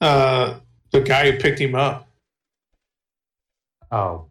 Uh, 0.00 0.60
the 0.90 1.00
guy 1.00 1.30
who 1.30 1.38
picked 1.38 1.58
him 1.58 1.74
up. 1.74 2.08
Oh. 3.90 4.26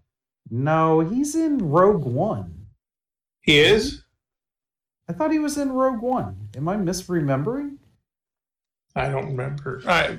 No, 0.50 1.00
he's 1.00 1.36
in 1.36 1.58
Rogue 1.70 2.05
One. 2.05 2.67
He 3.41 3.60
is. 3.60 4.03
I 5.08 5.13
thought 5.13 5.32
he 5.32 5.39
was 5.39 5.58
in 5.58 5.72
Rogue 5.72 6.01
One. 6.01 6.50
Am 6.55 6.67
I 6.67 6.75
misremembering? 6.75 7.77
I 8.96 9.10
don't 9.10 9.28
remember. 9.28 9.82
I, 9.88 10.18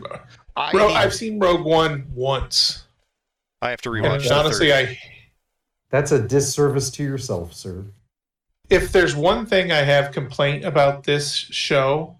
I, 0.56 0.72
Ro- 0.72 0.88
I've 0.88 1.14
seen 1.14 1.38
Rogue 1.38 1.64
One 1.64 2.06
once. 2.14 2.84
I 3.62 3.70
have 3.70 3.80
to 3.82 3.90
rewatch. 3.90 4.28
the 4.28 4.34
honestly, 4.34 4.68
third. 4.70 4.88
I 4.88 4.98
That's 5.90 6.12
a 6.12 6.20
disservice 6.20 6.90
to 6.92 7.02
yourself, 7.02 7.54
sir. 7.54 7.84
if 8.68 8.92
there's 8.92 9.14
one 9.16 9.46
thing 9.46 9.72
I 9.72 9.82
have 9.82 10.12
complaint 10.12 10.64
about 10.64 11.04
this 11.04 11.32
show 11.34 12.18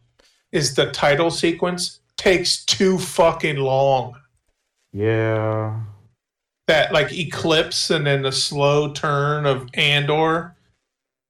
is 0.52 0.74
the 0.74 0.90
title 0.92 1.30
sequence 1.30 2.00
takes 2.16 2.64
too 2.64 2.98
fucking 2.98 3.56
long. 3.56 4.14
Yeah. 4.92 5.80
That 6.68 6.92
like 6.92 7.12
eclipse 7.12 7.90
and 7.90 8.06
then 8.06 8.22
the 8.22 8.32
slow 8.32 8.92
turn 8.92 9.44
of 9.44 9.68
Andor. 9.74 10.53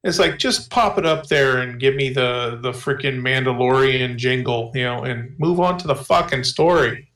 It's 0.04 0.18
like 0.18 0.38
just 0.38 0.70
pop 0.70 0.98
it 0.98 1.06
up 1.06 1.26
there 1.28 1.58
and 1.58 1.80
give 1.80 1.94
me 1.94 2.10
the 2.10 2.58
the 2.62 2.72
freaking 2.72 3.20
Mandalorian 3.20 4.16
jingle, 4.16 4.70
you 4.74 4.84
know, 4.84 5.02
and 5.04 5.34
move 5.38 5.60
on 5.60 5.78
to 5.78 5.86
the 5.86 5.94
fucking 5.96 6.44
story. 6.44 7.08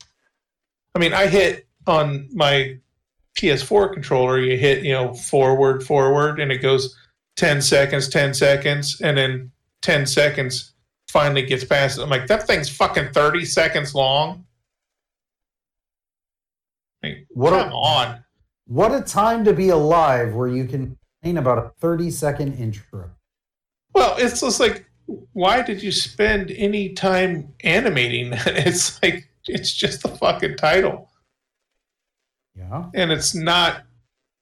I 0.94 0.98
mean, 0.98 1.12
I 1.12 1.26
hit 1.26 1.68
on 1.86 2.28
my 2.32 2.78
PS4 3.36 3.92
controller, 3.92 4.40
you 4.40 4.56
hit, 4.56 4.82
you 4.84 4.92
know, 4.92 5.12
forward, 5.14 5.84
forward, 5.84 6.40
and 6.40 6.50
it 6.50 6.58
goes 6.58 6.96
10 7.36 7.60
seconds, 7.62 8.08
10 8.08 8.34
seconds, 8.34 9.00
and 9.00 9.16
then 9.16 9.52
10 9.82 10.06
seconds 10.06 10.72
finally 11.08 11.42
gets 11.42 11.64
past 11.64 11.98
it. 11.98 12.02
I'm 12.02 12.10
like, 12.10 12.26
that 12.26 12.46
thing's 12.46 12.68
fucking 12.68 13.12
30 13.12 13.44
seconds 13.44 13.94
long. 13.94 14.44
Like, 17.02 17.26
What 17.28 17.50
come 17.50 17.70
a- 17.70 17.76
on. 17.76 18.24
What 18.66 18.92
a 18.94 19.00
time 19.02 19.44
to 19.44 19.52
be 19.54 19.68
alive 19.68 20.34
where 20.34 20.48
you 20.48 20.64
can 20.66 20.97
complain 21.20 21.38
about 21.38 21.58
a 21.58 21.70
30 21.80 22.10
second 22.10 22.54
intro. 22.54 23.10
Well, 23.94 24.14
it's 24.18 24.40
just 24.40 24.60
like, 24.60 24.84
why 25.32 25.62
did 25.62 25.82
you 25.82 25.90
spend 25.90 26.50
any 26.52 26.90
time 26.90 27.52
animating 27.64 28.30
that? 28.30 28.46
It's 28.66 29.02
like, 29.02 29.28
it's 29.46 29.72
just 29.72 30.02
the 30.02 30.08
fucking 30.08 30.56
title. 30.56 31.10
Yeah. 32.54 32.86
And 32.94 33.10
it's 33.10 33.34
not. 33.34 33.84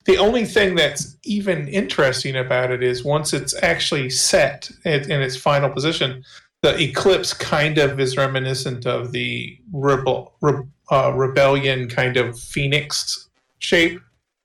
The 0.07 0.19
only 0.19 0.45
thing 0.45 0.77
that's 0.77 1.17
even 1.25 1.67
interesting 1.67 2.37
about 2.37 2.71
it 2.71 2.81
is 2.81 3.05
once 3.05 3.33
it's 3.33 3.61
actually 3.61 4.09
set 4.11 4.71
in 4.85 5.21
its 5.21 5.37
final 5.37 5.69
position, 5.69 6.23
the 6.63 6.81
eclipse 6.81 7.35
kind 7.35 7.79
of 7.79 7.99
is 7.99 8.17
reminiscent 8.17 8.87
of 8.87 9.11
the 9.11 9.59
rebel, 9.73 10.35
re, 10.41 10.63
uh, 10.93 11.13
rebellion 11.13 11.89
kind 11.89 12.17
of 12.17 12.39
phoenix 12.39 13.29
shape. 13.59 14.01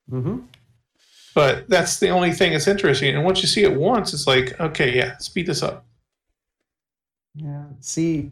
Mm-hmm. 0.10 0.40
But 1.34 1.70
that's 1.70 2.00
the 2.00 2.10
only 2.10 2.32
thing 2.32 2.52
that's 2.52 2.68
interesting. 2.68 3.16
And 3.16 3.24
once 3.24 3.42
you 3.42 3.48
see 3.48 3.64
it 3.64 3.74
once, 3.74 4.14
it's 4.14 4.28
like, 4.28 4.60
okay, 4.60 4.96
yeah, 4.96 5.18
speed 5.18 5.48
this 5.48 5.64
up. 5.64 5.86
Yeah. 7.36 7.64
See, 7.80 8.32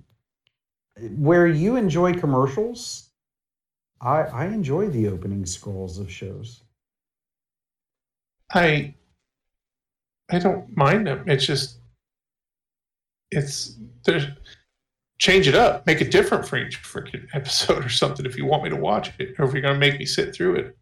where 1.17 1.47
you 1.47 1.77
enjoy 1.77 2.13
commercials, 2.13 3.09
I 4.01 4.23
I 4.23 4.45
enjoy 4.47 4.89
the 4.89 5.07
opening 5.07 5.45
scrolls 5.45 5.97
of 5.97 6.11
shows. 6.11 6.63
I 8.53 8.93
I 10.29 10.39
don't 10.39 10.75
mind 10.75 11.07
them. 11.07 11.23
It's 11.27 11.45
just 11.45 11.77
it's 13.31 13.75
there's 14.05 14.25
change 15.19 15.47
it 15.47 15.55
up, 15.55 15.85
make 15.85 16.01
it 16.01 16.11
different 16.11 16.47
for 16.47 16.57
each 16.57 16.81
freaking 16.81 17.27
episode 17.33 17.85
or 17.85 17.89
something 17.89 18.25
if 18.25 18.37
you 18.37 18.45
want 18.45 18.63
me 18.63 18.69
to 18.69 18.75
watch 18.75 19.11
it, 19.19 19.35
or 19.37 19.45
if 19.45 19.53
you're 19.53 19.61
gonna 19.61 19.77
make 19.77 19.99
me 19.99 20.05
sit 20.05 20.33
through 20.33 20.55
it. 20.55 20.77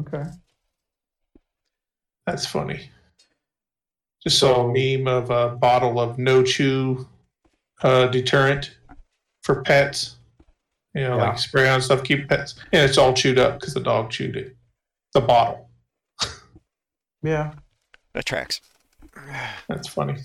Okay. 0.00 0.24
That's 2.26 2.46
funny. 2.46 2.90
Just 4.22 4.38
saw 4.38 4.68
a 4.68 4.72
meme 4.72 5.06
of 5.06 5.30
a 5.30 5.50
bottle 5.56 6.00
of 6.00 6.18
no 6.18 6.42
chew 6.42 7.06
uh, 7.82 8.08
deterrent 8.08 8.76
for 9.42 9.62
pets. 9.62 10.16
You 10.94 11.02
know, 11.02 11.16
Yeah. 11.16 11.28
like 11.30 11.38
spray 11.38 11.68
on 11.68 11.80
stuff, 11.82 12.02
keep 12.02 12.28
pets, 12.28 12.54
and 12.72 12.88
it's 12.88 12.98
all 12.98 13.12
chewed 13.12 13.38
up 13.38 13.60
because 13.60 13.74
the 13.74 13.80
dog 13.80 14.10
chewed 14.10 14.36
it. 14.36 14.56
The 15.12 15.20
bottle. 15.20 15.68
Yeah. 17.22 17.54
that 18.12 18.24
tracks. 18.24 18.60
That's 19.68 19.88
funny. 19.88 20.16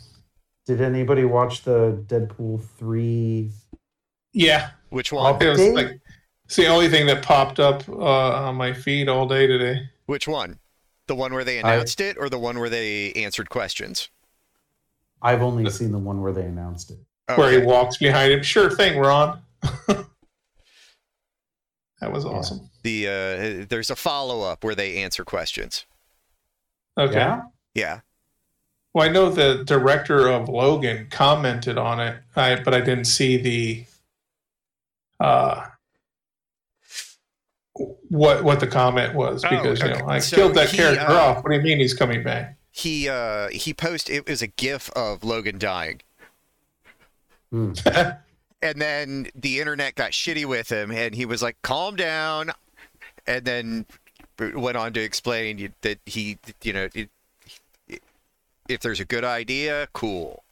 Did 0.67 0.81
anybody 0.81 1.25
watch 1.25 1.63
the 1.63 2.03
Deadpool 2.07 2.63
3? 2.77 3.49
Yeah, 4.33 4.71
Which 4.89 5.11
one? 5.11 5.41
It 5.41 5.47
was 5.49 5.59
like 5.69 5.99
it's 6.51 6.57
the 6.57 6.67
only 6.67 6.89
thing 6.89 7.05
that 7.05 7.23
popped 7.23 7.61
up 7.61 7.87
uh, 7.87 7.93
on 8.49 8.55
my 8.55 8.73
feed 8.73 9.07
all 9.07 9.25
day 9.25 9.47
today. 9.47 9.83
Which 10.05 10.27
one? 10.27 10.59
The 11.07 11.15
one 11.15 11.33
where 11.33 11.45
they 11.45 11.61
I- 11.61 11.75
announced 11.75 12.01
it, 12.01 12.17
or 12.19 12.27
the 12.27 12.37
one 12.39 12.59
where 12.59 12.67
they 12.69 13.13
answered 13.13 13.49
questions? 13.49 14.09
I've 15.21 15.41
only 15.41 15.69
seen 15.69 15.93
the 15.93 15.97
one 15.97 16.21
where 16.21 16.33
they 16.33 16.41
announced 16.43 16.91
it. 16.91 16.97
Where 17.35 17.51
he 17.57 17.65
walks 17.65 17.95
behind 17.95 18.33
him. 18.33 18.43
Sure 18.43 18.69
thing, 18.69 18.99
Ron. 18.99 19.39
that 19.87 20.05
was 22.11 22.25
Yeah. 22.25 22.31
awesome. 22.31 22.69
The 22.83 23.07
uh, 23.07 23.65
there's 23.69 23.89
a 23.89 23.95
follow 23.95 24.41
up 24.41 24.65
where 24.65 24.75
they 24.75 24.97
answer 24.97 25.23
questions. 25.23 25.85
Okay. 26.97 27.13
Yeah. 27.15 27.43
Yeah. 27.75 27.99
Well, 28.93 29.07
I 29.07 29.11
know 29.13 29.29
the 29.29 29.63
director 29.63 30.27
of 30.27 30.49
Logan 30.49 31.07
commented 31.11 31.77
on 31.77 32.01
it, 32.01 32.17
I, 32.35 32.55
but 32.61 32.73
I 32.73 32.81
didn't 32.81 33.05
see 33.05 33.37
the 33.37 33.85
uh, 35.23 35.67
what 38.11 38.43
what 38.43 38.59
the 38.59 38.67
comment 38.67 39.15
was 39.15 39.43
Oh, 39.45 39.49
because 39.49 39.79
you 39.79 39.87
know 39.87 40.05
I 40.05 40.19
So 40.19 40.35
killed 40.35 40.55
that 40.55 40.69
he, 40.69 40.77
character 40.77 41.05
uh, 41.05 41.13
off. 41.13 41.43
What 41.43 41.49
do 41.49 41.55
you 41.55 41.61
mean 41.61 41.79
he's 41.79 41.93
coming 41.93 42.23
back? 42.23 42.57
He 42.71 43.07
uh 43.09 43.47
he 43.49 43.73
posted 43.73 44.15
it 44.15 44.29
was 44.29 44.41
a 44.41 44.47
gif 44.47 44.89
of 44.91 45.23
Logan 45.23 45.57
dying. 45.57 46.01
Hmm. 47.51 47.73
And 48.63 48.79
then 48.79 49.25
the 49.33 49.59
internet 49.59 49.95
got 49.95 50.11
shitty 50.11 50.45
with 50.45 50.71
him 50.71 50.91
and 50.91 51.15
he 51.15 51.25
was 51.25 51.41
like, 51.41 51.59
"Calm 51.63 51.95
down." 51.95 52.51
And 53.25 53.43
then 53.43 53.87
went 54.53 54.77
on 54.77 54.93
to 54.93 55.01
explain 55.01 55.73
that 55.81 55.97
he 56.05 56.37
you 56.61 56.71
know, 56.71 56.87
it, 56.93 57.09
if 58.69 58.81
there's 58.81 58.99
a 58.99 59.05
good 59.05 59.23
idea, 59.23 59.87
cool. 59.93 60.43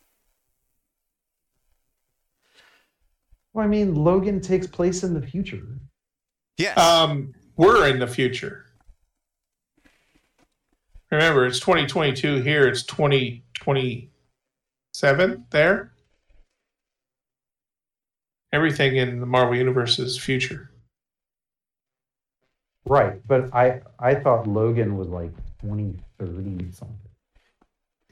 Well, 3.53 3.63
I 3.63 3.67
mean, 3.67 3.93
Logan 3.93 4.41
takes 4.41 4.65
place 4.65 5.03
in 5.03 5.13
the 5.13 5.21
future. 5.21 5.61
Yes. 6.57 6.79
Um, 6.79 7.35
we're 7.59 7.87
in 7.87 7.99
the 7.99 8.07
future. 8.07 8.65
Remember, 11.11 11.45
it's 11.45 11.59
2022 11.59 12.41
here. 12.41 12.67
It's 12.67 12.81
2027 12.83 15.45
there. 15.49 15.91
Everything 18.53 18.95
in 18.95 19.19
the 19.19 19.25
Marvel 19.25 19.55
universe 19.55 19.99
is 19.99 20.17
future. 20.17 20.71
Right. 22.85 23.19
But 23.27 23.53
I 23.53 23.81
I 23.99 24.15
thought 24.15 24.47
Logan 24.47 24.95
was 24.97 25.09
like 25.09 25.31
2030 25.61 26.71
something. 26.71 26.95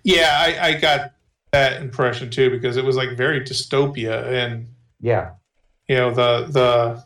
Yeah, 0.03 0.37
I, 0.39 0.67
I 0.67 0.73
got 0.79 1.13
that 1.53 1.81
impression 1.81 2.29
too 2.29 2.49
because 2.49 2.75
it 2.77 2.83
was 2.83 2.97
like 2.97 3.15
very 3.17 3.39
dystopia, 3.41 4.25
and 4.25 4.67
Yeah. 4.99 5.31
you 5.87 5.95
know 5.95 6.11
the 6.11 6.47
the 6.51 7.03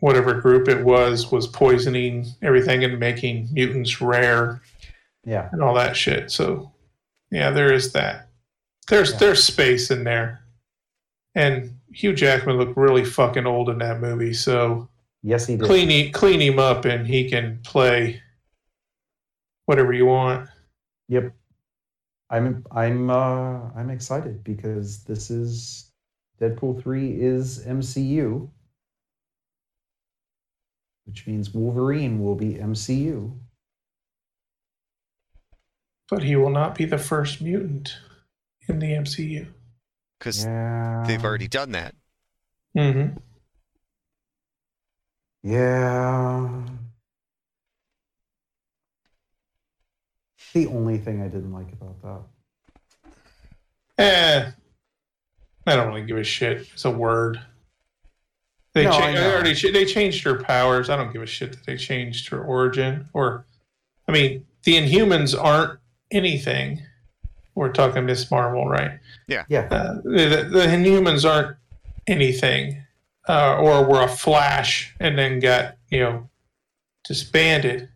whatever 0.00 0.40
group 0.40 0.68
it 0.68 0.84
was 0.84 1.30
was 1.32 1.46
poisoning 1.46 2.26
everything 2.42 2.84
and 2.84 2.98
making 3.00 3.48
mutants 3.52 4.00
rare 4.00 4.60
Yeah. 5.24 5.48
and 5.52 5.62
all 5.62 5.74
that 5.74 5.96
shit. 5.96 6.30
So 6.30 6.72
yeah, 7.30 7.50
there 7.50 7.72
is 7.72 7.92
that. 7.92 8.28
There's 8.88 9.12
Yeah. 9.12 9.18
there's 9.18 9.42
space 9.44 9.90
in 9.90 10.04
there. 10.04 10.40
And 11.34 11.72
Hugh 11.92 12.14
Jackman 12.14 12.56
looked 12.58 12.76
really 12.76 13.04
fucking 13.04 13.46
old 13.46 13.68
in 13.70 13.78
that 13.78 14.00
movie, 14.00 14.34
so 14.34 14.88
Yes, 15.22 15.46
he 15.46 15.56
did. 15.56 15.64
clean 15.66 16.12
clean 16.12 16.40
him 16.40 16.58
up 16.58 16.84
and 16.84 17.06
he 17.06 17.28
can 17.28 17.58
play 17.64 18.20
whatever 19.64 19.92
you 19.92 20.06
want. 20.06 20.48
Yep. 21.08 21.32
I'm 22.30 22.64
I'm 22.70 23.08
uh 23.10 23.70
I'm 23.74 23.90
excited 23.90 24.42
because 24.44 25.04
this 25.04 25.30
is 25.30 25.90
Deadpool 26.40 26.82
3 26.82 27.12
is 27.20 27.64
MCU. 27.66 28.50
Which 31.06 31.26
means 31.26 31.54
Wolverine 31.54 32.20
will 32.20 32.34
be 32.34 32.54
MCU. 32.54 33.38
But 36.08 36.22
he 36.22 36.36
will 36.36 36.50
not 36.50 36.74
be 36.74 36.84
the 36.84 36.98
first 36.98 37.40
mutant 37.40 37.96
in 38.68 38.78
the 38.80 38.92
MCU. 38.92 39.46
Because 40.18 40.44
Yeah. 40.44 41.04
they've 41.06 41.24
already 41.24 41.48
done 41.48 41.72
that. 41.72 41.94
Mm-hmm. 42.76 43.18
Yeah. 45.42 46.66
The 50.52 50.66
only 50.66 50.98
thing 50.98 51.22
I 51.22 51.28
didn't 51.28 51.52
like 51.52 51.72
about 51.72 52.02
that. 52.02 53.12
Eh, 53.98 54.50
I 55.66 55.76
don't 55.76 55.88
really 55.88 56.06
give 56.06 56.16
a 56.18 56.24
shit. 56.24 56.68
It's 56.72 56.84
a 56.84 56.90
word. 56.90 57.40
They, 58.76 58.84
No, 58.84 58.90
cha- 58.90 59.10
they 59.10 59.32
already 59.32 59.54
cha- 59.54 59.72
they 59.72 59.86
changed 59.86 60.22
her 60.24 60.38
powers. 60.38 60.90
I 60.90 60.96
don't 60.98 61.10
give 61.10 61.22
a 61.22 61.26
shit 61.26 61.50
that 61.52 61.64
they 61.64 61.78
changed 61.78 62.28
her 62.28 62.44
origin. 62.44 63.08
Or, 63.14 63.46
I 64.06 64.12
mean, 64.12 64.44
the 64.64 64.74
Inhumans 64.74 65.34
aren't 65.34 65.80
anything. 66.10 66.82
We're 67.54 67.72
talking 67.72 68.04
Miss 68.04 68.30
Marvel, 68.30 68.68
right? 68.68 68.98
Yeah. 69.48 69.66
Uh, 69.70 69.94
the, 70.04 70.46
the 70.52 70.66
Inhumans 70.66 71.26
aren't 71.26 71.56
anything, 72.06 72.82
uh, 73.26 73.56
or 73.56 73.82
were 73.88 74.02
a 74.02 74.08
Flash 74.08 74.94
and 75.00 75.16
then 75.16 75.40
got 75.40 75.76
you 75.88 76.00
know 76.00 76.28
disbanded 77.08 77.88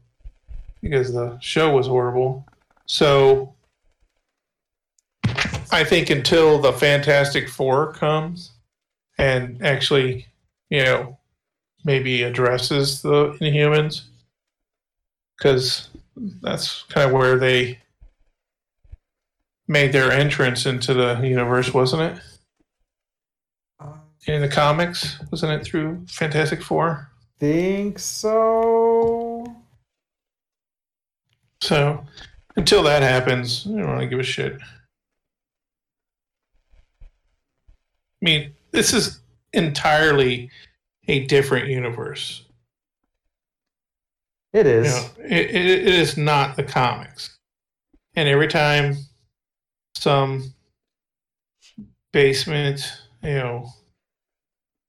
because 0.80 1.12
the 1.12 1.38
show 1.40 1.76
was 1.76 1.88
horrible. 1.88 2.48
So, 2.86 3.52
I 5.70 5.84
think 5.84 6.08
until 6.08 6.58
the 6.58 6.72
Fantastic 6.72 7.50
Four 7.50 7.92
comes 7.92 8.52
and 9.18 9.62
actually, 9.62 10.26
you 10.70 10.82
know, 10.82 11.18
maybe 11.84 12.22
addresses 12.22 13.02
the 13.02 13.32
Inhumans, 13.40 14.02
because 15.36 15.88
that's 16.42 16.84
kind 16.84 17.08
of 17.08 17.12
where 17.14 17.38
they 17.38 17.78
made 19.68 19.92
their 19.92 20.10
entrance 20.10 20.66
into 20.66 20.94
the 20.94 21.20
universe, 21.22 21.72
wasn't 21.72 22.02
it? 22.02 22.22
In 24.26 24.42
the 24.42 24.48
comics, 24.48 25.18
wasn't 25.30 25.52
it 25.52 25.64
through 25.64 26.04
Fantastic 26.06 26.62
Four? 26.62 27.08
Think 27.38 27.98
so. 27.98 29.46
So 31.62 32.04
until 32.56 32.82
that 32.82 33.02
happens, 33.02 33.66
I 33.66 33.70
don't 33.70 33.90
really 33.90 34.06
give 34.08 34.18
a 34.18 34.22
shit. 34.22 34.58
I 37.02 37.06
mean, 38.20 38.52
this 38.72 38.92
is 38.92 39.19
entirely 39.52 40.50
a 41.08 41.26
different 41.26 41.68
universe. 41.68 42.44
It 44.52 44.66
is. 44.66 44.86
You 44.86 44.92
know, 44.92 45.36
it, 45.36 45.50
it, 45.50 45.66
it 45.66 45.86
is 45.86 46.16
not 46.16 46.56
the 46.56 46.62
comics. 46.62 47.38
And 48.16 48.28
every 48.28 48.48
time 48.48 48.96
some 49.94 50.52
basement, 52.12 52.80
you 53.22 53.34
know, 53.34 53.68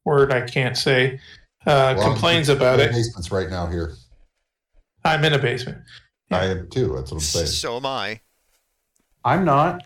word 0.04 0.32
I 0.32 0.42
can't 0.42 0.76
say, 0.76 1.20
uh, 1.66 1.94
Well, 1.96 2.02
I'm 2.02 2.14
complains 2.14 2.50
in 2.50 2.58
about 2.58 2.78
the 2.78 2.86
it, 2.86 2.92
Basements 2.92 3.32
right 3.32 3.50
now 3.50 3.68
here. 3.68 3.94
I'm 5.04 5.24
in 5.24 5.34
a 5.34 5.40
basement. 5.40 5.80
I 6.32 6.46
am 6.46 6.70
too. 6.70 6.94
That's 6.96 7.12
what 7.12 7.18
I'm 7.18 7.20
saying. 7.20 7.48
So 7.48 7.78
am 7.78 7.86
I. 7.86 8.22
I'm 9.24 9.46
not. 9.46 9.84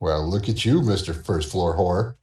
Well, 0.00 0.28
look 0.28 0.48
at 0.48 0.64
you, 0.64 0.82
Mister 0.82 1.12
First 1.12 1.50
Floor 1.50 1.76
Whore. 1.76 2.16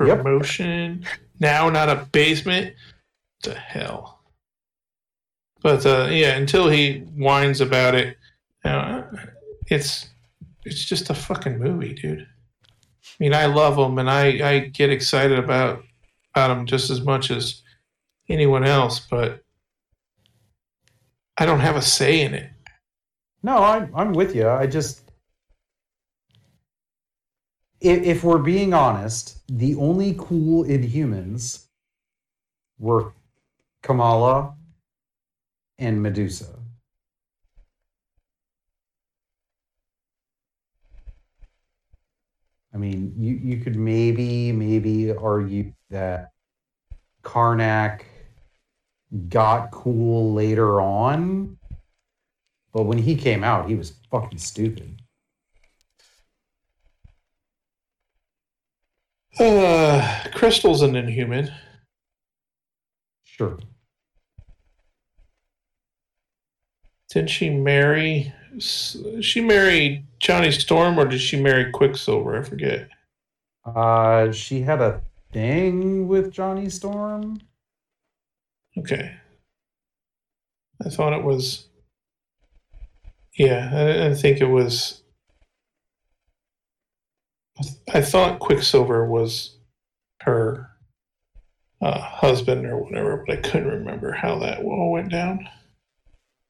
Yep. 0.00 0.22
promotion. 0.22 1.04
Now 1.40 1.68
not 1.70 1.88
a 1.88 2.08
basement. 2.12 2.74
To 3.42 3.54
hell. 3.54 4.20
But 5.62 5.84
uh, 5.84 6.08
yeah, 6.10 6.36
until 6.36 6.68
he 6.68 7.00
whines 7.16 7.60
about 7.60 7.94
it, 7.94 8.16
uh, 8.64 9.02
it's 9.66 10.08
it's 10.64 10.84
just 10.84 11.10
a 11.10 11.14
fucking 11.14 11.58
movie, 11.58 11.92
dude. 11.92 12.20
I 12.20 13.14
mean, 13.18 13.34
I 13.34 13.46
love 13.46 13.76
him, 13.76 13.98
and 13.98 14.08
I 14.08 14.48
I 14.48 14.58
get 14.60 14.90
excited 14.90 15.38
about 15.38 15.84
about 16.34 16.56
him 16.56 16.66
just 16.66 16.90
as 16.90 17.00
much 17.00 17.30
as 17.30 17.62
anyone 18.28 18.64
else, 18.64 19.00
but 19.00 19.42
I 21.38 21.46
don't 21.46 21.60
have 21.60 21.76
a 21.76 21.82
say 21.82 22.22
in 22.22 22.34
it. 22.34 22.50
No, 23.42 23.58
I'm 23.58 23.92
I'm 23.94 24.12
with 24.12 24.34
you. 24.34 24.48
I 24.48 24.66
just 24.66 25.02
if, 27.80 28.02
if 28.02 28.24
we're 28.24 28.38
being 28.38 28.72
honest, 28.72 29.38
the 29.54 29.74
only 29.74 30.14
cool 30.18 30.64
Inhumans 30.64 31.66
were 32.78 33.12
Kamala 33.82 34.54
and 35.78 36.02
Medusa. 36.02 36.58
I 42.72 42.78
mean, 42.78 43.12
you, 43.18 43.34
you 43.34 43.58
could 43.58 43.76
maybe 43.76 44.52
maybe 44.52 45.12
argue 45.12 45.74
that 45.90 46.30
Karnak 47.22 48.04
got 49.28 49.70
cool 49.70 50.32
later 50.32 50.80
on, 50.80 51.58
but 52.72 52.84
when 52.84 52.96
he 52.96 53.14
came 53.16 53.44
out, 53.44 53.68
he 53.68 53.74
was 53.74 53.92
fucking 54.10 54.38
stupid. 54.38 55.02
Uh, 59.38 60.24
Crystal's 60.34 60.82
an 60.82 60.94
inhuman. 60.94 61.50
Sure. 63.24 63.58
Did 67.10 67.30
she 67.30 67.50
marry? 67.50 68.32
She 68.58 69.40
married 69.40 70.06
Johnny 70.18 70.50
Storm, 70.50 70.98
or 70.98 71.06
did 71.06 71.20
she 71.20 71.40
marry 71.40 71.70
Quicksilver? 71.70 72.38
I 72.38 72.42
forget. 72.42 72.88
Uh, 73.64 74.32
she 74.32 74.60
had 74.60 74.80
a 74.80 75.02
thing 75.32 76.08
with 76.08 76.32
Johnny 76.32 76.68
Storm. 76.68 77.40
Okay. 78.76 79.14
I 80.84 80.88
thought 80.88 81.12
it 81.12 81.24
was. 81.24 81.68
Yeah, 83.36 83.70
I, 83.72 84.06
I 84.08 84.14
think 84.14 84.40
it 84.40 84.46
was. 84.46 85.01
I 87.92 88.00
thought 88.00 88.40
Quicksilver 88.40 89.06
was 89.06 89.56
her 90.22 90.70
uh, 91.80 92.00
husband 92.00 92.66
or 92.66 92.78
whatever, 92.78 93.24
but 93.26 93.38
I 93.38 93.40
couldn't 93.40 93.68
remember 93.68 94.12
how 94.12 94.38
that 94.38 94.62
all 94.62 94.92
went 94.92 95.10
down. 95.10 95.48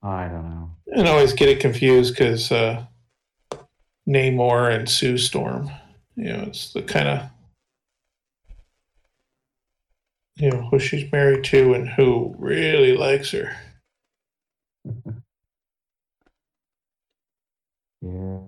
I 0.03 0.29
don't 0.29 0.49
know. 0.51 0.71
And 0.95 1.09
I 1.09 1.13
always 1.13 1.33
get 1.33 1.49
it 1.49 1.61
confused 1.61 2.15
because 2.15 2.51
uh, 2.53 2.85
Namor 4.09 4.75
and 4.75 4.89
Sue 4.89 5.17
Storm. 5.19 5.71
You 6.17 6.33
know, 6.33 6.45
it's 6.47 6.73
the 6.73 6.83
kind 6.83 7.09
of 7.09 7.23
you 10.37 10.51
know 10.51 10.69
who 10.71 10.79
she's 10.79 11.11
married 11.11 11.45
to 11.45 11.75
and 11.75 11.89
who 11.89 12.35
really 12.39 12.97
likes 12.97 13.31
her. 13.31 13.57
Yeah. 18.05 18.39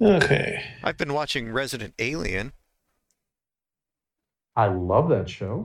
Okay. 0.00 0.62
I've 0.82 0.96
been 0.96 1.12
watching 1.12 1.52
Resident 1.52 1.94
Alien. 1.98 2.52
I 4.56 4.66
love 4.66 5.08
that 5.10 5.28
show. 5.28 5.64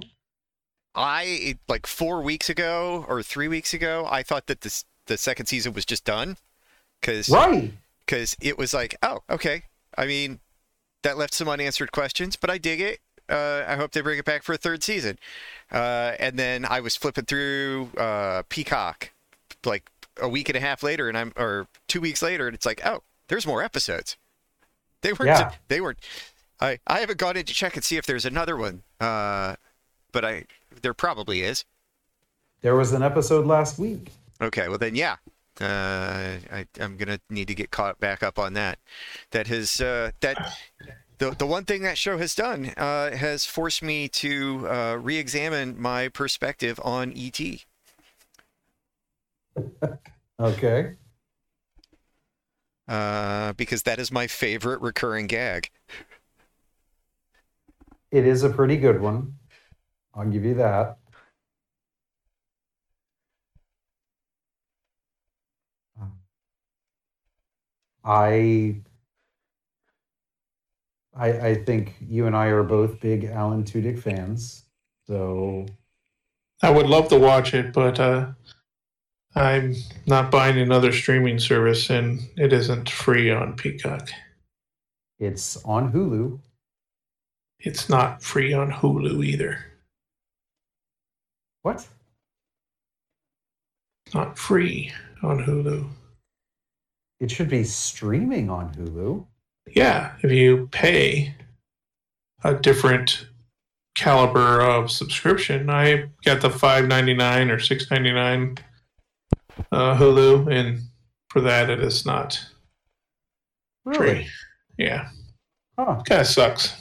I 0.93 1.57
like 1.67 1.87
four 1.87 2.21
weeks 2.21 2.49
ago 2.49 3.05
or 3.07 3.21
three 3.21 3.47
weeks 3.47 3.73
ago, 3.73 4.07
I 4.09 4.23
thought 4.23 4.47
that 4.47 4.61
this 4.61 4.85
the 5.07 5.17
second 5.17 5.45
season 5.47 5.73
was 5.73 5.85
just 5.85 6.03
done 6.03 6.37
because 6.99 7.29
Right. 7.29 7.71
because 8.05 8.35
it 8.41 8.57
was 8.57 8.73
like, 8.73 8.95
oh, 9.03 9.19
okay. 9.29 9.63
I 9.97 10.05
mean, 10.05 10.39
that 11.03 11.17
left 11.17 11.33
some 11.33 11.47
unanswered 11.47 11.91
questions, 11.91 12.35
but 12.35 12.49
I 12.49 12.57
dig 12.57 12.81
it. 12.81 12.99
Uh, 13.29 13.63
I 13.67 13.75
hope 13.75 13.91
they 13.91 14.01
bring 14.01 14.19
it 14.19 14.25
back 14.25 14.43
for 14.43 14.53
a 14.53 14.57
third 14.57 14.83
season. 14.83 15.17
Uh, 15.71 16.13
and 16.19 16.37
then 16.37 16.65
I 16.65 16.79
was 16.79 16.95
flipping 16.95 17.25
through 17.25 17.89
uh, 17.97 18.43
Peacock 18.49 19.11
like 19.65 19.89
a 20.21 20.29
week 20.29 20.49
and 20.49 20.55
a 20.55 20.61
half 20.61 20.81
later, 20.83 21.07
and 21.09 21.17
I'm 21.17 21.33
or 21.35 21.67
two 21.87 22.01
weeks 22.01 22.21
later, 22.21 22.47
and 22.47 22.55
it's 22.55 22.65
like, 22.65 22.81
oh, 22.85 23.03
there's 23.27 23.45
more 23.47 23.63
episodes. 23.63 24.15
They 25.05 25.13
weren't. 25.13 25.27
Yeah. 25.27 25.51
They 25.67 25.81
weren't. 25.81 25.99
I 26.59 26.79
I 26.87 26.99
haven't 26.99 27.19
gone 27.19 27.37
in 27.37 27.45
to 27.45 27.53
check 27.53 27.75
and 27.75 27.83
see 27.83 27.97
if 27.97 28.07
there's 28.07 28.25
another 28.25 28.57
one. 28.57 28.81
Uh, 28.99 29.55
but 30.11 30.25
I 30.25 30.45
there 30.81 30.95
probably 30.95 31.41
is. 31.41 31.63
There 32.61 32.75
was 32.75 32.91
an 32.91 33.03
episode 33.03 33.45
last 33.45 33.77
week. 33.77 34.11
Okay, 34.41 34.67
well 34.67 34.79
then, 34.79 34.95
yeah, 34.95 35.17
uh, 35.61 36.37
I, 36.51 36.65
I'm 36.79 36.97
gonna 36.97 37.19
need 37.29 37.47
to 37.49 37.55
get 37.55 37.69
caught 37.69 37.99
back 37.99 38.23
up 38.23 38.39
on 38.39 38.53
that. 38.53 38.79
That 39.29 39.45
has 39.47 39.79
uh, 39.79 40.11
that 40.21 40.57
the 41.19 41.31
the 41.31 41.45
one 41.45 41.65
thing 41.65 41.83
that 41.83 41.99
show 41.99 42.17
has 42.17 42.33
done 42.33 42.73
uh, 42.75 43.11
has 43.11 43.45
forced 43.45 43.83
me 43.83 44.07
to 44.09 44.67
uh, 44.67 44.95
re-examine 44.95 45.79
my 45.79 46.07
perspective 46.07 46.79
on 46.83 47.13
ET. 47.15 47.39
Okay. 50.37 50.95
Uh, 52.87 53.53
because 53.53 53.83
that 53.83 53.99
is 53.99 54.11
my 54.11 54.27
favorite 54.27 54.81
recurring 54.81 55.27
gag. 55.27 55.69
It 58.11 58.25
is 58.27 58.43
a 58.43 58.49
pretty 58.49 58.77
good 58.77 59.01
one. 59.01 59.35
I'll 60.13 60.29
give 60.29 60.45
you 60.45 60.53
that. 60.55 60.97
I 68.05 68.81
I 71.15 71.31
I 71.31 71.55
think 71.55 71.95
you 71.99 72.27
and 72.27 72.35
I 72.35 72.47
are 72.47 72.63
both 72.63 72.99
big 72.99 73.25
Alan 73.25 73.63
Tudyk 73.63 73.99
fans. 73.99 74.63
So 75.07 75.65
I 76.61 76.69
would 76.69 76.87
love 76.87 77.09
to 77.09 77.19
watch 77.19 77.53
it, 77.53 77.73
but 77.73 77.99
uh, 77.99 78.31
I'm 79.35 79.75
not 80.05 80.31
buying 80.31 80.57
another 80.57 80.91
streaming 80.93 81.39
service, 81.39 81.89
and 81.89 82.21
it 82.37 82.53
isn't 82.53 82.89
free 82.89 83.31
on 83.31 83.55
Peacock. 83.55 84.09
it's 85.19 85.57
on 85.65 85.91
Hulu. 85.91 86.39
it's 87.59 87.89
not 87.89 88.21
free 88.23 88.53
on 88.53 88.71
Hulu 88.71 89.25
either. 89.25 89.59
What? 91.63 91.87
Not 94.13 94.37
free 94.37 94.91
on 95.23 95.43
Hulu. 95.43 95.89
It 97.19 97.31
should 97.31 97.49
be 97.49 97.63
streaming 97.63 98.49
on 98.49 98.73
Hulu. 98.73 99.25
Yeah, 99.75 100.13
if 100.21 100.31
you 100.31 100.67
pay 100.71 101.33
a 102.43 102.53
different 102.53 103.25
caliber 103.95 104.61
of 104.61 104.91
subscription, 104.91 105.69
I 105.69 106.05
got 106.23 106.41
the 106.41 106.49
five 106.49 106.87
ninety 106.87 107.13
nine 107.15 107.49
or 107.49 107.59
six 107.59 107.89
ninety 107.89 108.11
nine 108.13 108.57
uh, 109.71 109.95
Hulu, 109.97 110.51
and 110.51 110.79
for 111.29 111.41
that 111.41 111.69
it 111.69 111.79
is 111.81 112.05
not 112.05 112.39
Really? 113.85 113.97
free. 113.97 114.27
Yeah, 114.77 115.09
Huh. 115.77 116.01
kind 116.05 116.21
of 116.21 116.27
sucks. 116.27 116.73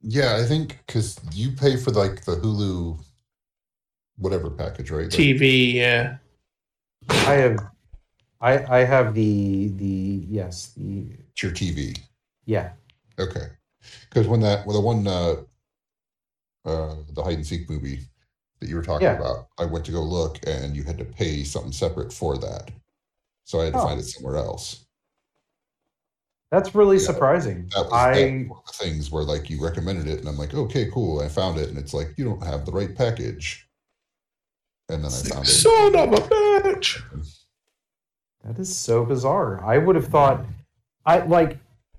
Yeah, 0.00 0.36
I 0.36 0.44
think 0.44 0.78
because 0.86 1.18
you 1.34 1.50
pay 1.52 1.76
for 1.76 1.90
like 1.90 2.24
the 2.24 2.36
Hulu, 2.36 3.00
whatever 4.16 4.50
package, 4.50 4.90
right? 4.90 5.04
Like, 5.04 5.12
TV, 5.12 5.72
yeah, 5.74 6.18
I 7.10 7.32
have, 7.34 7.58
I 8.40 8.78
I 8.78 8.84
have 8.84 9.14
the 9.14 9.68
the 9.76 10.24
yes 10.28 10.72
the 10.76 11.06
it's 11.32 11.42
your 11.42 11.52
TV. 11.52 11.96
yeah 12.46 12.72
Okay, 13.18 13.48
because 14.08 14.28
when 14.28 14.40
that, 14.40 14.64
well, 14.64 14.76
the 14.76 14.80
one, 14.80 15.06
uh, 15.08 15.34
uh, 16.64 16.94
the 17.12 17.22
hide 17.22 17.34
and 17.34 17.46
seek 17.46 17.68
movie 17.68 18.00
that 18.60 18.68
you 18.68 18.76
were 18.76 18.82
talking 18.82 19.06
Yeah. 19.06 19.18
about, 19.18 19.48
I 19.58 19.64
went 19.66 19.84
to 19.86 19.92
go 19.92 20.02
look, 20.02 20.38
and 20.46 20.76
you 20.76 20.82
had 20.84 20.98
to 20.98 21.04
pay 21.04 21.44
something 21.44 21.72
separate 21.72 22.12
for 22.12 22.36
that, 22.38 22.70
so 23.44 23.60
I 23.60 23.64
had 23.64 23.72
to 23.74 23.80
Oh. 23.80 23.84
find 23.86 24.00
it 24.00 24.04
somewhere 24.04 24.36
else. 24.36 24.84
that's 26.50 26.74
really 26.74 26.96
Yeah, 26.96 27.02
surprising. 27.04 27.68
That 27.74 27.84
was, 27.84 27.92
I 27.92 28.14
that 28.14 28.48
one 28.48 28.58
of 28.60 28.66
the 28.66 28.84
things 28.84 29.10
where 29.10 29.22
like 29.22 29.50
you 29.50 29.62
recommended 29.62 30.08
it, 30.08 30.20
and 30.20 30.28
I'm 30.28 30.38
like, 30.38 30.54
okay, 30.54 30.90
cool. 30.90 31.20
I 31.20 31.28
found 31.28 31.58
it, 31.58 31.68
and 31.68 31.76
it's 31.76 31.92
like 31.92 32.14
you 32.16 32.24
don't 32.24 32.42
have 32.42 32.64
the 32.64 32.72
right 32.72 32.96
package, 32.96 33.68
and 34.88 35.04
then 35.04 35.12
I 35.12 35.28
found 35.28 35.44
it. 35.44 35.50
son 35.50 35.94
of 35.94 36.12
a 36.14 36.16
bitch. 36.22 37.02
that 38.44 38.58
is 38.58 38.74
so 38.74 39.04
bizarre. 39.04 39.62
I 39.62 39.76
would 39.76 39.94
have 39.94 40.06
thought 40.08 40.46
I 41.04 41.18
like 41.18 41.58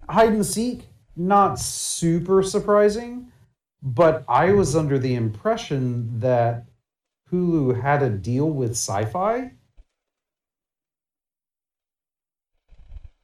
hide 0.09 0.29
and 0.33 0.43
seek 0.45 0.87
not 1.15 1.59
super 1.59 2.41
surprising, 2.41 3.28
but 3.81 4.25
I 4.27 4.51
was 4.51 4.75
under 4.75 4.99
the 4.99 5.15
impression 5.15 6.19
that 6.19 6.65
Hulu 7.31 7.81
had 7.81 8.03
a 8.03 8.09
deal 8.09 8.49
with 8.49 8.71
Sci-Fi. 8.71 9.51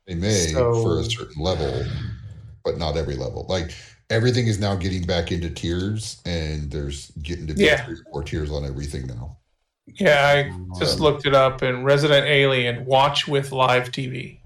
They 0.08 0.14
may 0.14 0.54
for 0.54 1.00
a 1.00 1.04
certain 1.04 1.42
level, 1.42 1.84
but 2.64 2.78
not 2.78 2.96
every 2.96 3.16
level. 3.16 3.46
Like 3.50 3.74
everything 4.10 4.48
is 4.48 4.60
now 4.60 4.76
getting 4.76 5.04
back 5.04 5.32
into 5.32 5.50
tiers, 5.50 6.22
and 6.26 6.70
there's 6.72 7.12
getting 7.24 7.48
to 7.48 7.56
be 7.56 7.64
Yeah. 7.64 7.84
three 7.84 7.96
or 7.96 8.04
four 8.12 8.24
tiers 8.24 8.52
on 8.52 8.66
everything 8.66 9.08
now. 9.08 9.38
Yeah, 9.88 10.28
I 10.28 10.50
um, 10.50 10.72
just 10.80 11.00
looked 11.00 11.26
it 11.26 11.34
up, 11.34 11.62
and 11.62 11.86
Resident 11.86 12.26
Alien 12.28 12.86
Watch 12.86 13.28
with 13.28 13.52
Live 13.52 13.92
TV. 13.92 14.40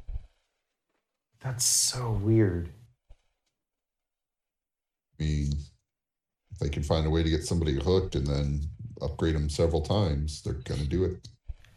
That's 1.41 1.63
so 1.63 2.11
weird. 2.11 2.69
I 5.19 5.23
mean, 5.23 5.53
if 5.53 5.68
they 6.59 6.69
can 6.69 6.83
find 6.83 7.05
a 7.05 7.09
way 7.09 7.23
to 7.23 7.29
get 7.29 7.43
somebody 7.43 7.75
hooked 7.75 8.15
and 8.15 8.27
then 8.27 8.61
upgrade 9.01 9.35
them 9.35 9.49
several 9.49 9.81
times, 9.81 10.41
they're 10.41 10.53
gonna 10.53 10.83
do 10.85 11.05
it. 11.05 11.27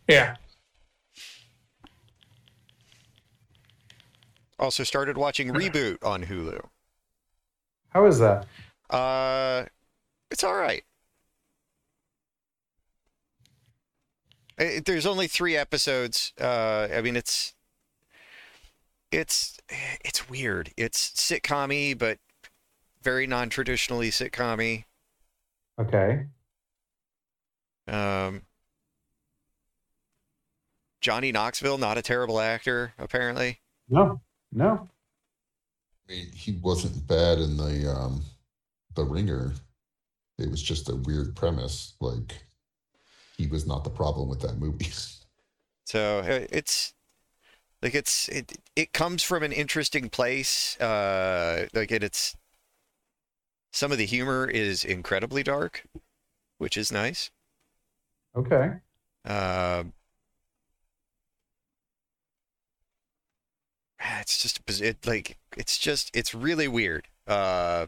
Yeah, 0.09 0.37
Also 4.63 4.85
started 4.85 5.19
watching 5.19 5.49
Reboot 5.49 6.05
on 6.05 6.23
Hulu. 6.23 6.65
How 7.89 8.07
is 8.07 8.21
that? 8.21 8.47
Uh, 8.89 9.65
it's 10.31 10.45
all 10.45 10.55
right. 10.55 10.85
It, 14.57 14.85
there's 14.85 15.05
only 15.05 15.27
three 15.27 15.57
episodes. 15.57 16.33
Uh, 16.41 16.87
I 16.95 17.01
mean, 17.01 17.17
it's 17.17 17.55
it's 19.11 19.59
it's 20.05 20.31
weird. 20.31 20.71
It's 20.77 21.11
sitcom 21.11 21.99
but 21.99 22.19
very 23.03 23.27
non-traditionally 23.27 24.11
sitcom 24.11 24.85
Okay. 25.79 26.27
Um, 27.89 28.43
Johnny 31.01 31.33
Knoxville, 31.33 31.79
not 31.79 31.99
a 31.99 32.03
terrible 32.03 32.41
actor, 32.41 32.95
apparently. 32.99 33.61
No, 33.89 34.21
no. 34.53 34.89
I 36.09 36.13
mean, 36.13 36.27
he 36.33 36.53
wasn't 36.53 37.07
bad 37.07 37.39
in 37.39 37.57
the 37.57 37.93
um 37.93 38.23
the 38.95 39.05
ringer. 39.05 39.53
It 40.39 40.51
was 40.51 40.63
just 40.63 40.89
a 40.89 40.97
weird 40.97 41.35
premise. 41.35 41.95
Like 42.01 42.45
he 43.37 43.47
was 43.47 43.67
not 43.67 43.85
the 43.85 43.91
problem 43.91 44.29
with 44.29 44.41
that 44.41 44.59
movie. 44.59 44.91
So 45.85 46.21
uh, 46.21 46.47
it's 46.51 46.95
like 47.83 47.95
it's 47.95 48.29
it 48.29 48.53
it 48.77 48.93
comes 48.93 49.25
from 49.25 49.43
an 49.43 49.51
interesting 49.53 50.09
place. 50.09 50.81
Uh, 50.81 51.67
like 51.75 51.91
it, 51.91 52.05
it's 52.05 52.37
some 53.73 53.91
of 53.91 53.99
the 53.99 54.07
humor 54.07 54.47
is 54.47 54.85
incredibly 54.85 55.43
dark, 55.43 55.85
which 56.59 56.77
is 56.77 56.93
nice. 56.93 57.31
Okay. 58.37 58.75
Um, 59.25 59.93
it's 64.21 64.43
just 64.43 64.61
it 64.81 65.07
like 65.07 65.39
it's 65.57 65.79
just 65.79 66.15
it's 66.15 66.35
really 66.35 66.69
weird. 66.69 67.09
Uh, 67.27 67.87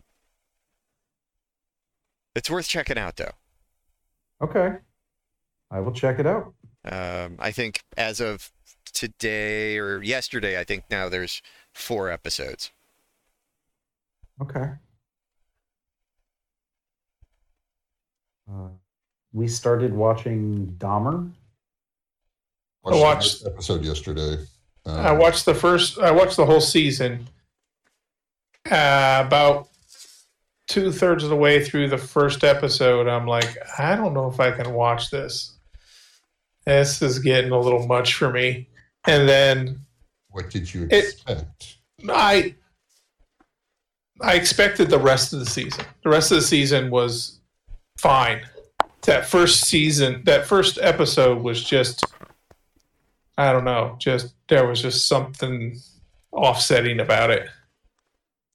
it's 2.34 2.50
worth 2.50 2.66
checking 2.66 2.98
out 2.98 3.16
though. 3.16 3.32
Okay. 4.42 4.76
I 5.70 5.80
will 5.80 5.92
check 5.92 6.18
it 6.18 6.26
out. 6.26 6.54
Um, 6.84 7.36
I 7.38 7.50
think 7.50 7.82
as 7.96 8.20
of 8.20 8.52
today 8.92 9.78
or 9.78 10.02
yesterday, 10.02 10.58
I 10.58 10.64
think 10.64 10.84
now 10.90 11.08
there's 11.08 11.42
four 11.72 12.10
episodes. 12.10 12.70
Okay. 14.40 14.70
Uh, 18.50 18.68
we 19.32 19.48
started 19.48 19.92
watching 19.92 20.74
Dahmer. 20.78 21.30
Watched 22.82 22.96
the 22.96 23.02
watched- 23.02 23.32
first 23.42 23.46
episode 23.46 23.84
yesterday. 23.84 24.44
Um, 24.86 24.98
I 24.98 25.12
watched 25.12 25.46
the 25.46 25.54
first. 25.54 25.98
I 25.98 26.10
watched 26.10 26.36
the 26.36 26.44
whole 26.46 26.60
season. 26.60 27.26
Uh, 28.70 29.22
about 29.26 29.68
two 30.68 30.92
thirds 30.92 31.24
of 31.24 31.30
the 31.30 31.36
way 31.36 31.62
through 31.64 31.88
the 31.88 31.98
first 31.98 32.44
episode, 32.44 33.06
I'm 33.06 33.26
like, 33.26 33.56
I 33.78 33.96
don't 33.96 34.14
know 34.14 34.28
if 34.30 34.40
I 34.40 34.50
can 34.50 34.72
watch 34.74 35.10
this. 35.10 35.52
This 36.66 37.02
is 37.02 37.18
getting 37.18 37.50
a 37.50 37.58
little 37.60 37.86
much 37.86 38.14
for 38.14 38.30
me. 38.30 38.68
And 39.06 39.28
then 39.28 39.80
What 40.30 40.50
did 40.50 40.72
you 40.72 40.88
It- 40.90 41.04
expect? 41.14 41.76
I 42.08 42.54
I 44.20 44.34
expected 44.34 44.88
the 44.90 44.98
rest 44.98 45.32
of 45.32 45.40
the 45.40 45.46
season. 45.46 45.84
The 46.02 46.08
rest 46.10 46.30
of 46.30 46.36
the 46.36 46.42
season 46.42 46.90
was 46.90 47.40
fine. 47.96 48.42
That 49.02 49.26
first 49.26 49.62
season, 49.66 50.22
that 50.24 50.46
first 50.46 50.78
episode 50.80 51.42
was 51.42 51.62
just 51.62 52.04
I 53.36 53.52
don't 53.52 53.64
know, 53.64 53.96
just 53.98 54.34
there 54.48 54.66
was 54.66 54.80
just 54.82 55.08
something 55.08 55.78
offsetting 56.32 57.00
about 57.00 57.30
it. 57.30 57.48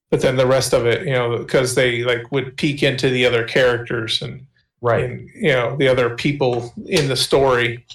But 0.10 0.22
then 0.22 0.38
the 0.38 0.48
rest 0.48 0.74
of 0.74 0.86
it, 0.86 1.06
you 1.06 1.14
know, 1.14 1.38
because 1.38 1.76
they 1.76 2.04
like 2.04 2.32
would 2.32 2.56
peek 2.58 2.82
into 2.82 3.10
the 3.10 3.26
other 3.26 3.44
characters 3.46 4.22
and 4.22 4.46
Right. 4.82 5.04
and 5.04 5.30
you 5.36 5.52
know 5.52 5.76
the 5.76 5.90
other 5.90 6.16
people 6.16 6.74
in 6.86 7.10
the 7.10 7.16
story 7.18 7.86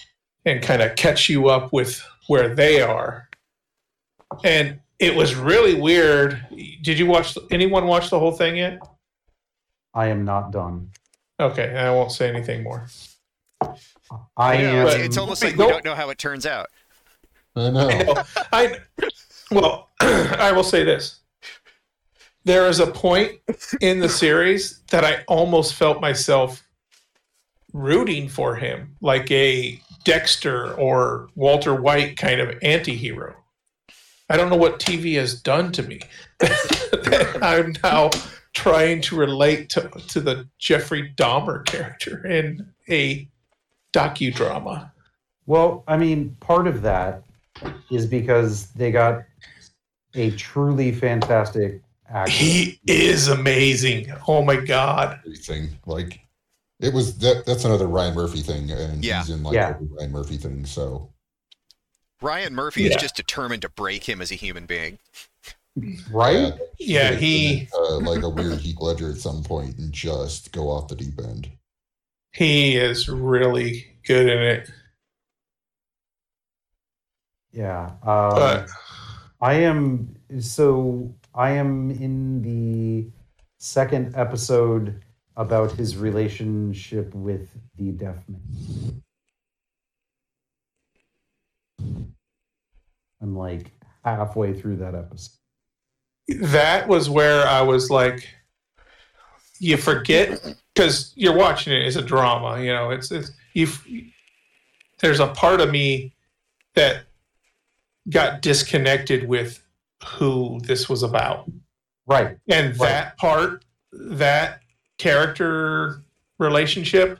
and 0.44 0.62
kind 0.62 0.82
of 0.82 0.96
catch 0.96 1.30
you 1.30 1.48
up 1.48 1.72
with 1.72 2.06
where 2.26 2.54
they 2.54 2.82
are 2.82 3.26
and 4.44 4.78
it 4.98 5.14
was 5.16 5.34
really 5.34 5.80
weird 5.80 6.46
did 6.82 6.98
you 6.98 7.06
watch 7.06 7.38
anyone 7.50 7.86
watch 7.86 8.10
the 8.10 8.18
whole 8.18 8.32
thing 8.32 8.56
yet 8.56 8.80
I 9.94 10.08
am 10.08 10.26
not 10.26 10.52
done. 10.52 10.90
Okay 11.40 11.76
i 11.76 11.90
won't 11.90 12.12
say 12.12 12.28
anything 12.28 12.62
more 12.62 12.86
I 14.36 14.60
Yeah, 14.60 14.82
am. 14.82 14.86
it's, 14.86 14.94
it's 14.96 15.16
almost 15.16 15.42
like 15.42 15.56
we 15.56 15.66
don't 15.66 15.84
know 15.84 15.94
how 15.94 16.10
it 16.10 16.18
turns 16.18 16.46
out. 16.46 16.68
I 17.56 17.70
know. 17.70 17.88
I 17.88 18.02
know. 18.02 18.24
I 18.52 18.78
well, 19.50 19.90
I 20.00 20.52
will 20.52 20.64
say 20.64 20.84
this. 20.84 21.20
There 22.44 22.66
is 22.66 22.80
a 22.80 22.86
point 22.86 23.40
in 23.80 24.00
the 24.00 24.08
series 24.08 24.80
that 24.90 25.04
I 25.04 25.24
almost 25.28 25.74
felt 25.74 26.00
myself 26.00 26.62
rooting 27.72 28.28
for 28.28 28.54
him, 28.54 28.96
like 29.00 29.30
a 29.30 29.80
Dexter 30.04 30.74
or 30.74 31.28
Walter 31.34 31.74
White 31.74 32.18
kind 32.18 32.40
of 32.40 32.58
anti-hero. 32.62 33.34
I 34.28 34.36
don't 34.36 34.50
know 34.50 34.56
what 34.56 34.78
TV 34.78 35.14
has 35.14 35.40
done 35.40 35.72
to 35.72 35.82
me. 35.82 36.00
I'm 37.42 37.74
now 37.82 38.10
trying 38.54 39.00
to 39.02 39.16
relate 39.16 39.68
to, 39.70 39.88
to 40.08 40.20
the 40.20 40.48
Jeffrey 40.58 41.12
Dahmer 41.16 41.64
character 41.66 42.26
in 42.26 42.66
a 42.88 43.28
docudrama. 43.92 44.90
Well, 45.46 45.84
I 45.86 45.96
mean, 45.96 46.36
part 46.40 46.66
of 46.66 46.82
that 46.82 47.22
is 47.90 48.06
because 48.06 48.66
they 48.72 48.90
got 48.90 49.24
a 50.14 50.30
truly 50.32 50.92
fantastic 50.92 51.82
actor. 52.08 52.30
He 52.32 52.80
is 52.86 53.28
amazing. 53.28 54.10
Oh 54.26 54.42
my 54.42 54.56
god. 54.56 55.18
everything. 55.24 55.70
Like 55.86 56.20
it 56.80 56.92
was 56.94 57.18
that. 57.18 57.44
That's 57.46 57.64
another 57.64 57.86
Ryan 57.86 58.14
Murphy 58.14 58.40
thing, 58.40 58.70
and 58.70 59.04
Yeah. 59.04 59.20
he's 59.20 59.30
in 59.30 59.42
like 59.42 59.54
Yeah. 59.54 59.70
every 59.70 59.86
Ryan 59.86 60.12
Murphy 60.12 60.36
thing. 60.36 60.64
So 60.66 61.12
Ryan 62.22 62.54
Murphy 62.54 62.86
is 62.86 62.96
just 62.96 63.16
determined 63.16 63.62
to 63.62 63.68
break 63.68 64.04
him 64.08 64.20
as 64.22 64.30
a 64.30 64.34
human 64.36 64.66
being. 64.66 64.98
Right? 66.10 66.52
Yeah, 66.78 67.06
should've 67.08 67.20
he 67.20 67.56
been, 67.56 67.68
uh, 67.74 67.98
like 68.10 68.22
a 68.22 68.28
weird 68.28 68.58
Heath 68.58 68.80
Ledger 68.80 69.10
at 69.10 69.16
some 69.16 69.42
point 69.42 69.78
and 69.78 69.92
just 69.92 70.52
go 70.52 70.68
off 70.70 70.88
the 70.88 70.96
deep 70.96 71.18
end. 71.18 71.50
he 72.32 72.76
is 72.76 73.08
really 73.08 73.86
good 74.06 74.28
in 74.28 74.38
it. 74.42 74.70
Yeah. 77.52 77.92
Um, 78.02 78.30
But 78.34 78.68
I 79.40 79.54
am 79.54 80.16
so 80.40 81.14
I 81.34 81.50
am 81.50 81.90
in 81.90 82.42
the 82.42 83.10
second 83.58 84.14
episode 84.16 85.00
about 85.36 85.72
his 85.72 85.96
relationship 85.96 87.14
with 87.14 87.48
the 87.76 87.90
deaf 87.92 88.16
man. 88.28 89.02
I'm 93.20 93.36
like 93.36 93.72
halfway 94.04 94.52
through 94.52 94.76
that 94.76 94.94
episode. 94.94 95.38
That 96.28 96.88
was 96.88 97.10
where 97.10 97.46
I 97.46 97.62
was 97.62 97.90
like, 97.90 98.28
you 99.58 99.76
forget 99.76 100.42
because 100.74 101.12
you're 101.16 101.36
watching 101.36 101.72
it 101.72 101.84
as 101.86 101.96
a 101.96 102.02
drama. 102.02 102.60
You 102.60 102.72
know, 102.72 102.90
it's, 102.90 103.10
it's 103.10 103.30
you. 103.52 103.68
There's 105.00 105.20
a 105.20 105.28
part 105.28 105.60
of 105.60 105.70
me 105.70 106.14
that 106.74 107.04
got 108.10 108.42
disconnected 108.42 109.28
with 109.28 109.62
who 110.04 110.60
this 110.62 110.88
was 110.88 111.02
about, 111.02 111.50
Right. 112.06 112.36
and 112.48 112.68
Right. 112.78 112.88
that 112.88 113.16
part, 113.16 113.64
that 113.92 114.60
character 114.98 116.02
relationship. 116.38 117.18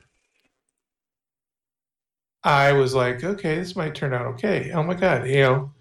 I 2.43 2.73
was 2.73 2.95
like, 2.95 3.25
okay, 3.25 3.57
this 3.57 3.75
might 3.75 3.95
turn 3.95 4.13
out 4.13 4.27
okay. 4.35 4.71
Oh 4.73 4.83
my 4.83 4.95
god, 4.95 5.27
you 5.27 5.41
know, 5.41 5.73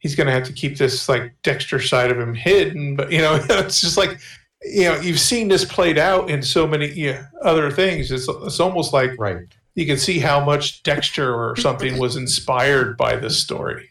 he's 0.00 0.14
gonna 0.16 0.32
have 0.32 0.44
to 0.44 0.52
keep 0.52 0.76
this 0.76 1.08
like 1.08 1.32
Dexter 1.42 1.80
side 1.80 2.10
of 2.10 2.18
him 2.18 2.34
hidden, 2.34 2.96
but 2.96 3.10
you 3.12 3.18
know, 3.18 3.36
it's 3.50 3.80
just 3.80 3.96
like, 3.96 4.18
you 4.62 4.84
know, 4.84 4.96
you've 5.00 5.20
seen 5.20 5.48
this 5.48 5.64
played 5.64 5.96
out 5.98 6.28
in 6.28 6.42
so 6.42 6.66
many 6.66 6.88
yeah, 6.88 7.26
other 7.42 7.70
things. 7.70 8.10
It's 8.10 8.28
it's 8.28 8.60
almost 8.60 8.92
like 8.92 9.12
Right. 9.18 9.46
you 9.74 9.86
can 9.86 9.96
see 9.96 10.18
how 10.18 10.44
much 10.44 10.82
Dexter 10.82 11.32
or 11.34 11.56
something 11.56 11.98
was 11.98 12.16
inspired 12.16 12.96
by 12.96 13.16
this 13.16 13.38
story. 13.38 13.88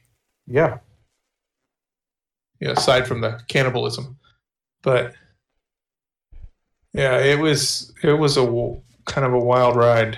Yeah. 0.48 0.80
Yeah. 2.60 2.72
aside 2.72 3.08
from 3.08 3.22
the 3.22 3.40
cannibalism, 3.48 4.18
but 4.84 5.14
yeah, 6.94 7.18
it 7.20 7.40
was 7.40 7.94
it 8.04 8.14
was 8.14 8.36
a 8.38 8.44
kind 9.06 9.26
of 9.26 9.34
a 9.34 9.40
wild 9.40 9.76
ride. 9.76 10.18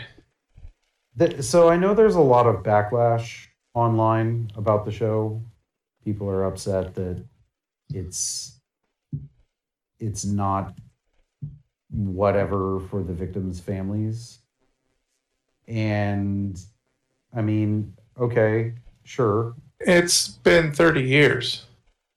So 1.41 1.69
I 1.69 1.75
know 1.77 1.93
there's 1.93 2.15
a 2.15 2.21
lot 2.21 2.47
of 2.47 2.63
backlash 2.63 3.45
online 3.73 4.51
about 4.56 4.86
the 4.86 4.91
show. 4.91 5.41
People 6.04 6.30
are 6.30 6.46
upset 6.46 6.96
that 6.96 7.24
it's 7.94 8.60
it's 10.00 10.26
not 10.26 10.74
whatever 11.92 12.80
for 12.90 13.04
the 13.04 13.14
victims' 13.14 13.60
families. 13.60 14.40
And 15.68 16.60
I 17.36 17.42
mean, 17.42 17.96
okay, 18.20 18.74
sure. 19.04 19.56
It's 19.80 20.28
been 20.28 20.72
30 20.72 21.04
years. 21.04 21.66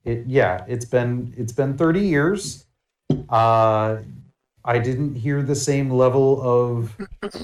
It 0.04 0.24
yeah, 0.26 0.64
it's 0.68 0.84
been 0.84 1.34
it's 1.36 1.52
been 1.52 1.76
30 1.76 2.00
years. 2.00 2.66
Uh 3.28 3.98
I 4.64 4.78
didn't 4.78 5.14
hear 5.14 5.42
the 5.42 5.54
same 5.54 5.90
level 5.90 6.40
of 6.40 6.96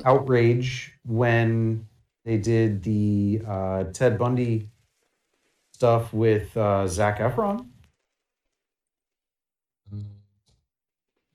outrage 0.07 0.95
when 1.05 1.87
they 2.25 2.39
did 2.39 2.83
the 2.83 3.43
uh, 3.47 3.85
Ted 3.93 4.19
Bundy 4.19 4.71
stuff 5.81 6.13
with 6.13 6.55
uh, 6.59 6.87
Zac 6.87 7.21
Efron. 7.21 7.67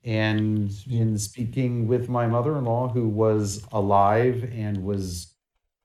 And 0.04 0.72
in 0.88 1.18
speaking 1.18 1.88
with 1.88 2.08
my 2.08 2.28
mother 2.28 2.56
in 2.56 2.64
law, 2.64 2.86
who 2.88 3.08
was 3.08 3.66
alive 3.72 4.48
and 4.54 4.84
was 4.84 5.34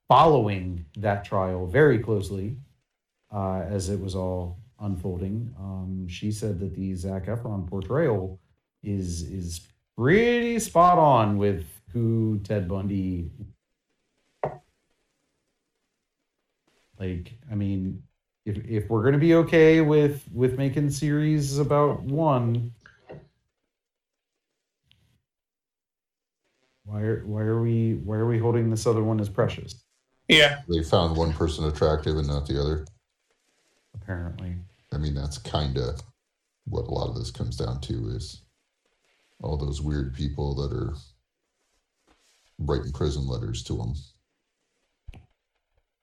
following 0.06 0.86
that 0.96 1.24
trial 1.24 1.66
very 1.66 1.98
closely 1.98 2.56
uh, 3.34 3.64
as 3.68 3.88
it 3.88 3.98
was 3.98 4.14
all 4.14 4.60
unfolding, 4.78 5.52
um, 5.58 6.06
she 6.06 6.30
said 6.30 6.60
that 6.60 6.76
the 6.76 6.94
Zac 6.94 7.26
Efron 7.26 7.68
portrayal 7.68 8.38
is 8.84 9.22
is 9.22 9.66
pretty 9.96 10.60
spot 10.60 10.98
on 10.98 11.36
with 11.36 11.66
who 11.92 12.38
Ted 12.44 12.68
Bundy. 12.68 13.28
Like, 17.00 17.32
I 17.50 17.56
mean, 17.56 18.04
if 18.44 18.58
if 18.66 18.88
we're 18.88 19.04
gonna 19.04 19.18
be 19.18 19.34
okay 19.34 19.80
with 19.80 20.24
with 20.32 20.58
making 20.58 20.90
series 20.90 21.58
about 21.58 22.02
one, 22.02 22.72
why 26.84 27.00
are 27.00 27.24
why 27.24 27.42
are 27.42 27.60
we 27.60 27.94
why 28.04 28.16
are 28.16 28.26
we 28.26 28.38
holding 28.38 28.70
this 28.70 28.86
other 28.86 29.02
one 29.02 29.20
as 29.20 29.28
precious? 29.28 29.84
Yeah. 30.28 30.60
They 30.68 30.82
found 30.82 31.16
one 31.16 31.32
person 31.32 31.64
attractive 31.66 32.16
and 32.16 32.26
not 32.26 32.46
the 32.46 32.60
other. 32.60 32.86
Apparently, 33.94 34.56
I 34.92 34.98
mean, 34.98 35.14
that's 35.14 35.38
kind 35.38 35.76
of 35.76 36.00
what 36.64 36.86
a 36.86 36.90
lot 36.90 37.08
of 37.08 37.16
this 37.16 37.30
comes 37.30 37.56
down 37.56 37.80
to 37.82 38.08
is 38.08 38.42
all 39.42 39.56
those 39.56 39.82
weird 39.82 40.14
people 40.14 40.54
that 40.54 40.74
are 40.74 40.94
writing 42.58 42.92
prison 42.92 43.26
letters 43.26 43.62
to 43.64 43.76
them. 43.76 43.94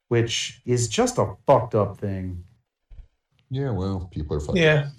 Which 0.10 0.62
is 0.66 0.88
just 0.88 1.18
a 1.18 1.36
fucked 1.48 1.76
up 1.76 1.98
thing. 1.98 2.44
Yeah, 3.50 3.72
well, 3.72 4.10
people 4.12 4.36
are 4.36 4.40
fucking. 4.40 4.62
Yeah. 4.62 4.90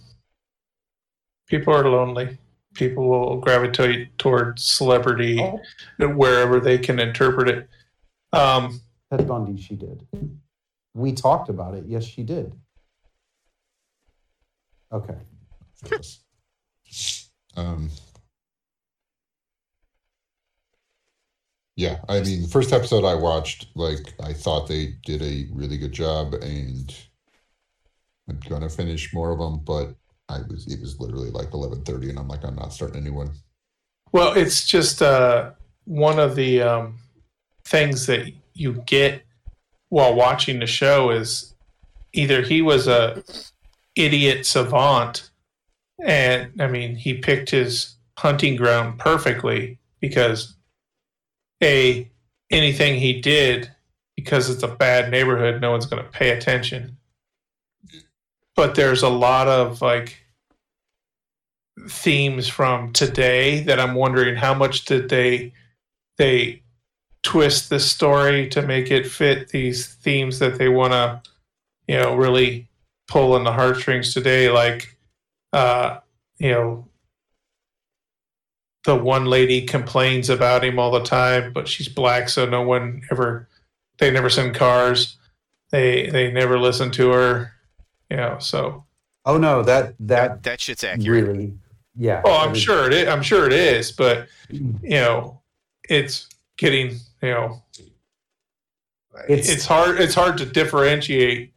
People 1.46 1.75
are 1.75 1.88
lonely. 1.88 2.38
People 2.75 3.09
will 3.09 3.37
gravitate 3.40 4.16
toward 4.18 4.59
celebrity 4.59 5.40
Oh, 5.40 6.09
wherever 6.09 6.61
they 6.61 6.79
can 6.79 6.99
interpret 7.01 7.49
it. 7.49 7.68
Um, 8.33 8.81
Ted 9.11 9.27
Bundy, 9.27 9.61
she 9.61 9.75
did. 9.75 10.07
We 10.94 11.12
talked 11.12 11.49
about 11.49 11.75
it. 11.75 11.85
Yes, 11.87 12.05
she 12.05 12.23
did. 12.23 12.55
Okay. 14.92 15.18
Yes. 15.90 16.20
Um, 17.57 17.90
yeah, 21.81 21.97
I 22.11 22.21
mean, 22.21 22.43
the 22.43 22.49
first 22.49 22.75
episode 22.75 23.07
I 23.07 23.14
watched, 23.14 23.69
like, 23.75 24.12
I 24.23 24.35
thought 24.35 24.69
they 24.69 24.97
did 25.03 25.23
a 25.23 25.47
really 25.51 25.79
good 25.79 25.93
job, 25.93 26.35
and 26.35 26.95
I'm 28.29 28.38
gonna 28.51 28.69
finish 28.69 29.14
more 29.14 29.31
of 29.31 29.38
them, 29.38 29.61
but 29.64 29.95
I 30.29 30.40
was 30.51 30.71
it 30.71 30.79
was 30.79 31.01
literally 31.01 31.31
like 31.31 31.53
11:30, 31.53 32.11
and 32.11 32.19
I'm 32.19 32.29
like, 32.29 32.45
I'm 32.45 32.55
not 32.55 32.75
starting 32.75 32.99
a 32.99 33.01
new 33.01 33.14
one. 33.14 33.31
well, 34.12 34.35
it's 34.35 34.66
just 34.66 35.01
uh, 35.01 35.53
one 35.85 36.19
of 36.19 36.37
the 36.37 36.61
um, 36.61 36.99
things 37.64 38.05
that 38.07 38.31
you 38.53 38.75
get 38.85 39.23
while 39.88 40.14
watching 40.14 40.59
the 40.59 40.66
show 40.66 41.11
is 41.11 41.55
either 42.12 42.43
he 42.43 42.61
was 42.61 42.88
a 42.88 43.25
idiot 43.97 44.45
savant, 44.45 45.31
and 46.05 46.61
I 46.61 46.66
mean 46.66 46.95
he 46.95 47.14
picked 47.14 47.49
his 47.49 47.97
hunting 48.19 48.57
ground 48.57 48.99
perfectly 48.99 49.78
because 50.01 50.57
a 51.63 52.11
anything 52.51 52.99
he 52.99 53.21
did 53.21 53.71
because 54.17 54.51
it's 54.51 54.63
a 54.63 54.69
bad 54.69 55.11
neighborhood, 55.11 55.61
no 55.61 55.71
one's 55.71 55.87
going 55.87 56.03
to 56.03 56.11
pay 56.11 56.31
attention. 56.31 56.97
But 58.57 58.75
there's 58.75 59.03
a 59.03 59.09
lot 59.09 59.49
of 59.49 59.81
like 59.81 60.19
themes 61.89 62.49
from 62.49 62.93
today 62.93 63.61
that 63.61 63.81
I'm 63.81 63.95
wondering 63.95 64.37
how 64.37 64.55
much 64.55 64.85
did 64.85 65.09
they 65.09 65.53
they 66.19 66.63
twist 67.23 67.71
the 67.71 67.81
story 67.81 68.49
to 68.49 68.63
make 68.63 68.91
it 68.91 69.07
fit 69.07 69.49
these 69.49 69.87
themes 69.87 70.39
that 70.39 70.59
they 70.59 70.69
want 70.69 70.93
to 70.93 71.23
you 71.87 71.97
know 71.97 72.15
really 72.15 72.69
pull 73.09 73.37
in 73.37 73.45
the 73.45 73.53
heartstrings 73.53 74.13
today 74.13 74.51
like 74.51 74.97
uh 75.53 75.99
you 76.39 76.51
know 76.51 76.87
the 78.85 78.97
one 78.97 79.26
lady 79.26 79.66
complains 79.66 80.31
about 80.31 80.64
him 80.64 80.78
all 80.78 80.91
the 80.91 81.03
time 81.05 81.53
but 81.53 81.68
she's 81.68 81.89
black 81.89 82.28
so 82.28 82.47
no 82.47 82.62
one 82.62 83.03
ever 83.11 83.49
they 83.99 84.11
never 84.11 84.31
send 84.31 84.55
cars 84.55 85.16
they 85.70 86.09
they 86.11 86.31
never 86.33 86.59
listen 86.59 86.91
to 86.91 87.11
her 87.11 87.53
you 88.11 88.16
know 88.16 88.39
so 88.39 88.85
Oh 89.26 89.37
no, 89.37 89.62
that 89.62 89.95
that 90.01 90.43
That 90.45 90.62
shit's 90.62 90.83
accurate. 90.83 91.26
really, 91.26 91.53
yeah. 91.95 92.22
Oh, 92.24 92.39
I'm 92.39 92.55
sure 92.55 92.87
it 92.87 92.95
is. 92.95 93.07
I'm 93.07 93.22
sure 93.22 93.47
it 93.47 93.53
is, 93.53 93.93
but 93.93 94.28
you 94.49 94.72
know, 94.83 95.43
it's 95.91 96.26
getting 96.57 96.93
you 97.22 97.31
know, 97.31 97.62
It's- 99.28 99.51
it's, 99.51 99.66
hard. 99.66 100.01
It's 100.01 100.14
hard 100.14 100.39
to 100.39 100.47
differentiate 100.47 101.53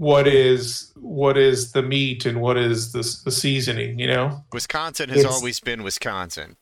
what 0.00 0.26
is 0.26 0.92
what 0.96 1.36
is 1.36 1.72
the 1.72 1.82
meat 1.82 2.24
and 2.24 2.40
what 2.40 2.56
is 2.56 2.90
the 2.92 3.02
the 3.26 3.30
seasoning. 3.30 3.98
You 3.98 4.06
know. 4.06 4.42
Wisconsin 4.50 5.10
has 5.10 5.18
It's- 5.18 5.34
always 5.34 5.60
been 5.60 5.82
Wisconsin. 5.82 6.56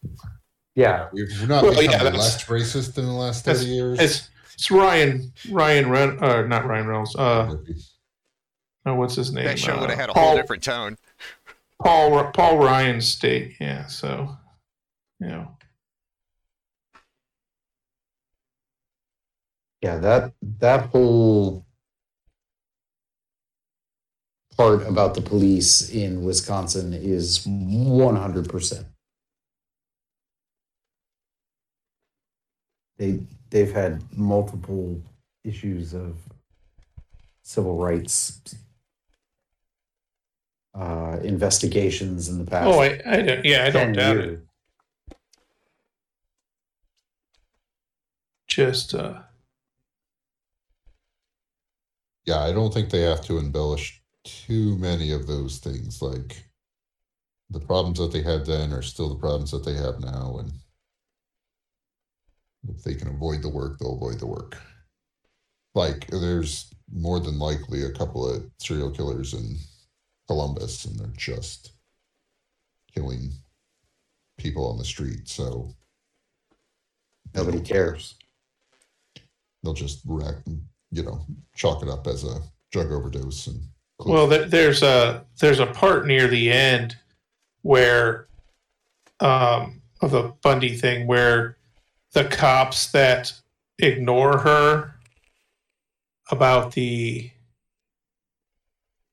Yeah, 0.74 1.08
We've 1.12 1.48
not 1.48 1.62
Well, 1.62 1.72
become 1.72 1.84
yeah, 1.92 2.02
that's- 2.04 2.20
less 2.22 2.44
racist 2.46 2.98
in 2.98 3.04
the 3.06 3.12
last 3.12 3.44
that's- 3.44 3.62
thirty 3.62 3.74
years. 3.74 3.98
It's 4.00 4.28
it's 4.54 4.70
Ryan 4.72 5.32
Ryan 5.50 5.88
Ren, 5.88 6.18
uh, 6.22 6.42
not 6.42 6.66
Ryan 6.66 6.86
Reynolds. 6.88 7.14
Uh, 7.14 7.56
oh, 8.86 8.94
what's 8.96 9.14
his 9.14 9.32
name? 9.32 9.44
That 9.44 9.58
show 9.58 9.76
Uh, 9.76 9.80
would 9.82 9.90
have 9.90 9.98
had 10.00 10.10
a 10.10 10.14
Paul, 10.14 10.28
whole 10.30 10.36
different 10.36 10.64
tone. 10.64 10.98
Paul 11.80 12.32
Paul 12.32 12.58
Ryan 12.58 13.00
state. 13.00 13.54
Yeah. 13.60 13.86
So, 13.86 14.36
you 15.20 15.28
know. 15.28 15.56
Yeah, 19.80 19.98
that 19.98 20.32
that 20.58 20.86
whole 20.90 21.64
part 24.58 24.86
about 24.86 25.14
the 25.14 25.22
police 25.22 25.88
in 25.90 26.24
Wisconsin 26.24 26.92
is 26.92 27.46
one 27.46 28.16
hundred 28.16 28.48
percent. 28.48 28.86
they 32.98 33.20
they've 33.50 33.72
had 33.72 34.02
multiple 34.16 35.00
issues 35.44 35.94
of 35.94 36.16
civil 37.42 37.76
rights 37.76 38.40
Uh, 40.74 41.18
investigations 41.24 42.28
in 42.28 42.38
the 42.38 42.44
past. 42.44 42.66
Oh, 42.68 42.78
I, 42.80 43.00
I 43.04 43.16
don't. 43.22 43.44
Yeah, 43.44 43.64
I 43.66 43.70
don't 43.70 43.94
10 43.94 43.98
doubt 44.00 44.16
years. 44.16 44.38
it. 44.38 45.16
Just 48.46 48.94
uh, 48.94 49.22
yeah, 52.26 52.40
I 52.48 52.52
don't 52.52 52.72
think 52.72 52.90
they 52.90 53.02
have 53.02 53.24
to 53.26 53.38
embellish 53.38 54.00
too 54.24 54.76
many 54.78 55.12
of 55.12 55.26
those 55.26 55.58
things. 55.58 56.02
Like 56.02 56.44
the 57.50 57.60
problems 57.60 57.98
that 57.98 58.12
they 58.12 58.22
had 58.22 58.46
then 58.46 58.72
are 58.72 58.82
still 58.82 59.08
the 59.08 59.20
problems 59.20 59.50
that 59.52 59.64
they 59.64 59.74
have 59.74 60.00
now, 60.00 60.38
and 60.38 60.52
if 62.68 62.82
they 62.84 62.94
can 62.94 63.08
avoid 63.08 63.42
the 63.42 63.48
work, 63.48 63.78
they'll 63.78 63.94
avoid 63.96 64.18
the 64.18 64.26
work. 64.26 64.56
Like 65.74 66.06
there's 66.08 66.72
more 66.92 67.20
than 67.20 67.38
likely 67.38 67.82
a 67.84 67.92
couple 67.92 68.28
of 68.28 68.50
serial 68.58 68.90
killers 68.90 69.34
in 69.34 69.56
Columbus, 70.26 70.84
and 70.84 70.98
they're 70.98 71.06
just 71.16 71.72
killing 72.94 73.32
people 74.38 74.66
on 74.70 74.78
the 74.78 74.84
street. 74.84 75.28
So 75.28 75.74
Nobody 77.34 77.60
cares. 77.60 78.14
they'll 79.62 79.74
just 79.74 80.00
rack, 80.06 80.36
you 80.90 81.02
know, 81.02 81.24
chalk 81.54 81.82
it 81.82 81.88
up 81.88 82.06
as 82.06 82.24
a 82.24 82.40
drug 82.72 82.90
overdose 82.92 83.46
and. 83.46 83.60
Well, 83.98 84.26
there's 84.26 84.82
a 84.82 85.24
there's 85.40 85.60
a 85.60 85.66
part 85.66 86.06
near 86.06 86.28
the 86.28 86.52
end 86.52 86.96
where 87.62 88.28
um, 89.20 89.82
of 90.00 90.12
the 90.12 90.34
Bundy 90.42 90.76
thing 90.76 91.06
where 91.06 91.56
the 92.12 92.24
cops 92.24 92.92
that 92.92 93.32
ignore 93.78 94.38
her 94.38 94.94
about 96.30 96.72
the 96.72 97.30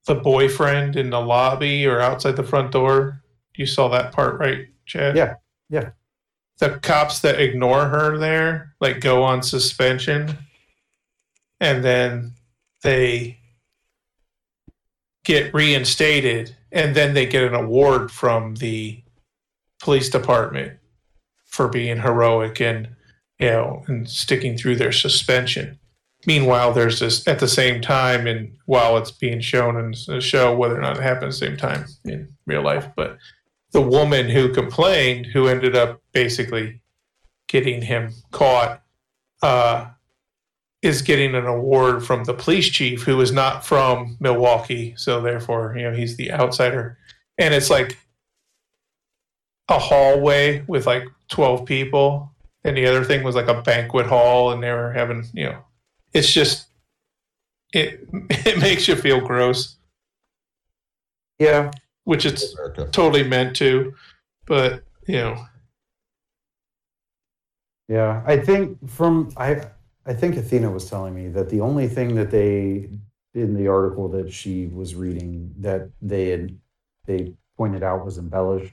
the 0.06 0.14
boyfriend 0.14 0.94
in 0.94 1.10
the 1.10 1.20
lobby 1.20 1.84
or 1.84 2.00
outside 2.00 2.36
the 2.36 2.44
front 2.44 2.70
door. 2.70 3.22
You 3.56 3.66
saw 3.66 3.88
that 3.88 4.12
part, 4.12 4.38
right, 4.38 4.68
Chad? 4.84 5.16
Yeah, 5.16 5.34
yeah. 5.68 5.90
The 6.58 6.78
cops 6.78 7.20
that 7.20 7.40
ignore 7.40 7.86
her 7.86 8.16
there, 8.16 8.74
like 8.80 9.00
go 9.00 9.24
on 9.24 9.42
suspension, 9.42 10.38
and 11.60 11.84
then 11.84 12.34
they 12.82 13.38
get 15.26 15.52
reinstated, 15.52 16.56
and 16.70 16.94
then 16.94 17.12
they 17.12 17.26
get 17.26 17.42
an 17.42 17.54
award 17.54 18.12
from 18.12 18.54
the 18.54 19.02
police 19.82 20.08
department 20.08 20.78
for 21.44 21.66
being 21.66 21.98
heroic 21.98 22.60
and 22.60 22.88
you 23.40 23.48
know 23.48 23.82
and 23.88 24.08
sticking 24.08 24.56
through 24.56 24.76
their 24.76 24.92
suspension. 24.92 25.78
Meanwhile, 26.26 26.72
there's 26.72 27.00
this 27.00 27.26
at 27.26 27.40
the 27.40 27.48
same 27.48 27.80
time, 27.80 28.28
and 28.28 28.56
while 28.66 28.96
it's 28.96 29.10
being 29.10 29.40
shown 29.40 29.76
in 29.76 29.94
the 30.06 30.20
show, 30.20 30.56
whether 30.56 30.78
or 30.78 30.80
not 30.80 30.96
it 30.96 31.02
happened 31.02 31.24
at 31.24 31.30
the 31.30 31.46
same 31.46 31.56
time 31.56 31.86
in 32.04 32.28
real 32.46 32.62
life, 32.62 32.86
but 32.96 33.18
the 33.72 33.82
woman 33.82 34.28
who 34.28 34.52
complained, 34.52 35.26
who 35.26 35.48
ended 35.48 35.74
up 35.74 36.00
basically 36.12 36.80
getting 37.48 37.82
him 37.82 38.12
caught, 38.30 38.82
uh, 39.42 39.86
is 40.82 41.02
getting 41.02 41.34
an 41.34 41.46
award 41.46 42.04
from 42.04 42.24
the 42.24 42.34
police 42.34 42.68
chief, 42.68 43.02
who 43.02 43.20
is 43.20 43.32
not 43.32 43.64
from 43.64 44.16
Milwaukee, 44.20 44.94
so 44.96 45.20
therefore, 45.20 45.74
you 45.76 45.82
know, 45.84 45.92
he's 45.96 46.16
the 46.16 46.32
outsider, 46.32 46.98
and 47.38 47.52
it's 47.54 47.70
like 47.70 47.96
a 49.68 49.78
hallway 49.78 50.62
with 50.68 50.86
like 50.86 51.04
twelve 51.28 51.64
people, 51.66 52.30
and 52.64 52.76
the 52.76 52.86
other 52.86 53.04
thing 53.04 53.22
was 53.24 53.34
like 53.34 53.48
a 53.48 53.62
banquet 53.62 54.06
hall, 54.06 54.52
and 54.52 54.62
they 54.62 54.70
were 54.70 54.92
having, 54.92 55.24
you 55.32 55.44
know, 55.46 55.58
it's 56.12 56.32
just 56.32 56.68
it 57.72 58.06
it 58.30 58.58
makes 58.60 58.86
you 58.86 58.94
feel 58.94 59.20
gross, 59.20 59.76
Yeah, 61.38 61.70
which 62.04 62.24
it's 62.26 62.54
America. 62.54 62.88
totally 62.92 63.24
meant 63.24 63.56
to, 63.56 63.94
but 64.46 64.84
you 65.08 65.16
know, 65.16 65.44
yeah. 67.88 68.22
I 68.26 68.36
think 68.38 68.88
from 68.90 69.32
I 69.36 69.62
I 70.06 70.14
think 70.14 70.36
Athena 70.36 70.70
was 70.70 70.88
telling 70.88 71.14
me 71.14 71.28
that 71.28 71.48
the 71.48 71.60
only 71.60 71.88
thing 71.88 72.14
that 72.14 72.30
they 72.30 72.88
in 73.34 73.54
the 73.54 73.68
article 73.68 74.08
that 74.08 74.32
she 74.32 74.68
was 74.68 74.94
reading 74.94 75.52
that 75.58 75.90
they 76.00 76.28
had 76.28 76.58
they 77.06 77.34
pointed 77.56 77.82
out 77.82 78.04
was 78.04 78.16
embellished 78.18 78.72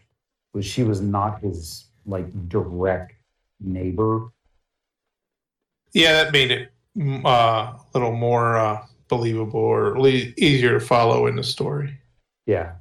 was 0.54 0.66
she 0.66 0.84
was 0.84 1.02
not 1.02 1.42
his 1.42 1.88
like 2.06 2.48
direct 2.48 3.14
neighbor. 3.60 4.30
yeah, 5.94 6.14
that 6.24 6.32
made 6.32 6.52
it 6.52 6.72
mm, 6.98 7.26
uh, 7.26 7.74
a 7.74 7.80
little 7.94 8.16
more 8.16 8.56
uh, 8.58 8.86
believable 9.08 9.60
or 9.60 10.00
le- 10.00 10.34
easier 10.38 10.80
to 10.80 10.86
follow 10.86 11.28
in 11.28 11.36
the 11.36 11.44
story. 11.44 11.98
Yeah. 12.46 12.74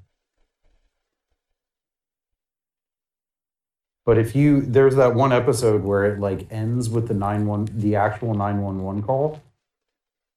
But 4.05 4.19
if 4.19 4.35
you 4.35 4.63
there's 4.63 4.97
that 4.97 5.15
one 5.15 5.33
episode 5.33 5.83
where 5.85 6.05
it 6.05 6.19
like 6.19 6.47
ends 6.51 6.89
with 6.91 7.07
the 7.09 7.15
nine 7.15 7.47
one 7.47 7.69
the 7.73 7.97
actual 7.97 8.35
nine 8.35 8.61
one 8.61 8.83
one 8.83 9.03
call. 9.03 9.41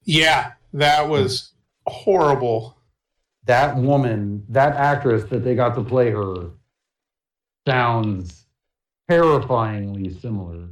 Yeah, 0.03 0.53
that 0.74 1.09
was 1.09 1.51
horrible. 1.88 2.78
That 3.45 3.76
woman, 3.78 4.45
that 4.49 4.76
actress 4.76 5.24
that 5.26 5.43
they 5.43 5.55
got 5.55 5.76
to 5.76 5.84
play 5.84 6.11
her, 6.11 6.51
sounds 7.68 8.45
terrifyingly 9.09 10.13
similar. 10.20 10.70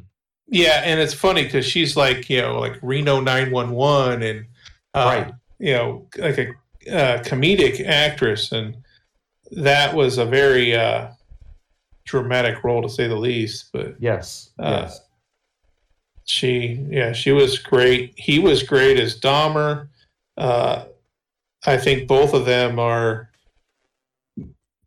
Yeah, 0.47 0.81
and 0.83 0.99
it's 0.99 1.13
funny 1.13 1.43
because 1.43 1.65
she's 1.65 1.95
like 1.97 2.29
you 2.29 2.41
know 2.41 2.59
like 2.59 2.77
Reno 2.81 3.19
nine 3.21 3.51
one 3.51 3.71
one 3.71 4.21
and 4.21 4.45
uh, 4.93 5.23
Right. 5.25 5.33
you 5.57 5.73
know 5.73 6.07
like 6.17 6.37
a 6.37 6.49
uh, 6.91 7.23
comedic 7.23 7.83
actress, 7.87 8.51
and 8.51 8.77
that 9.51 9.95
was 9.95 10.17
a 10.17 10.25
very 10.25 10.75
uh, 10.75 11.07
dramatic 12.05 12.63
role 12.63 12.81
to 12.81 12.89
say 12.89 13.07
the 13.07 13.15
least. 13.15 13.69
But 13.73 13.95
Yes. 13.99 14.51
Uh, 14.59 14.81
yes. 14.83 15.01
she 16.25 16.85
yeah 16.89 17.11
she 17.11 17.31
was 17.31 17.59
great 17.59 18.13
he 18.17 18.39
was 18.39 18.63
great 18.63 18.97
as 18.99 19.19
dahmer 19.19 19.89
uh, 20.37 20.85
i 21.65 21.77
think 21.77 22.07
both 22.07 22.33
of 22.33 22.45
them 22.45 22.79
are 22.79 23.29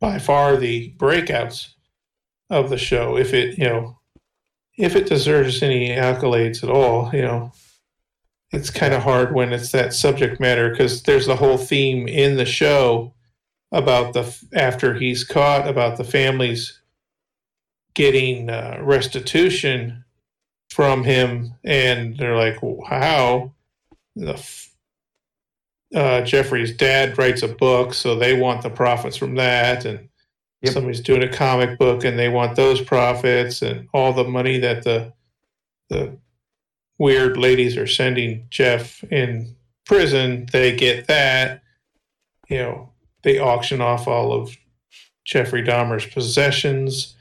by 0.00 0.18
far 0.18 0.56
the 0.56 0.94
breakouts 0.96 1.68
of 2.48 2.70
the 2.70 2.78
show 2.78 3.16
if 3.16 3.34
it 3.34 3.58
you 3.58 3.64
know 3.64 3.98
if 4.78 4.94
it 4.96 5.06
deserves 5.06 5.62
any 5.62 5.88
accolades 5.90 6.62
at 6.62 6.70
all 6.70 7.10
you 7.12 7.22
know 7.22 7.52
it's 8.52 8.70
kind 8.70 8.94
of 8.94 9.02
hard 9.02 9.34
when 9.34 9.52
it's 9.52 9.72
that 9.72 9.92
subject 9.92 10.40
matter 10.40 10.70
because 10.70 11.02
there's 11.02 11.26
the 11.26 11.36
whole 11.36 11.58
theme 11.58 12.06
in 12.08 12.36
the 12.36 12.44
show 12.46 13.12
about 13.72 14.14
the 14.14 14.24
after 14.54 14.94
he's 14.94 15.24
caught 15.24 15.68
about 15.68 15.96
the 15.98 16.04
families 16.04 16.80
getting 17.96 18.48
uh, 18.48 18.78
restitution 18.80 20.04
from 20.70 21.02
him, 21.02 21.54
and 21.64 22.16
they're 22.16 22.36
like, 22.36 22.62
"Well, 22.62 22.86
"How?" 22.86 23.52
The 24.14 24.34
f- 24.34 24.70
uh, 25.94 26.20
Jeffrey's 26.22 26.76
dad 26.76 27.18
writes 27.18 27.42
a 27.42 27.48
book, 27.48 27.94
so 27.94 28.14
they 28.14 28.38
want 28.38 28.62
the 28.62 28.70
profits 28.70 29.16
from 29.16 29.34
that, 29.36 29.84
and 29.84 30.08
Yep. 30.62 30.72
somebody's 30.72 31.00
doing 31.00 31.22
a 31.22 31.28
comic 31.28 31.78
book, 31.78 32.04
and 32.04 32.18
they 32.18 32.28
want 32.28 32.56
those 32.56 32.80
profits, 32.80 33.60
and 33.62 33.88
all 33.92 34.12
the 34.12 34.24
money 34.24 34.58
that 34.58 34.84
the 34.84 35.12
the 35.90 36.16
weird 36.98 37.36
ladies 37.36 37.76
are 37.76 37.86
sending 37.86 38.46
Jeff 38.50 39.04
in 39.04 39.54
prison, 39.84 40.46
they 40.52 40.74
get 40.74 41.06
that. 41.08 41.62
You 42.48 42.58
know, 42.58 42.92
they 43.22 43.38
auction 43.38 43.80
off 43.80 44.08
all 44.08 44.32
of 44.32 44.56
Jeffrey 45.24 45.62
Dahmer's 45.62 46.06
possessions, 46.06 47.14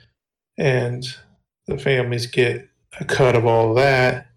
and 0.57 1.05
the 1.67 1.77
families 1.77 2.27
get 2.27 2.67
a 2.99 3.05
cut 3.05 3.35
of 3.35 3.45
all 3.45 3.71
of 3.71 3.75
that. 3.77 4.27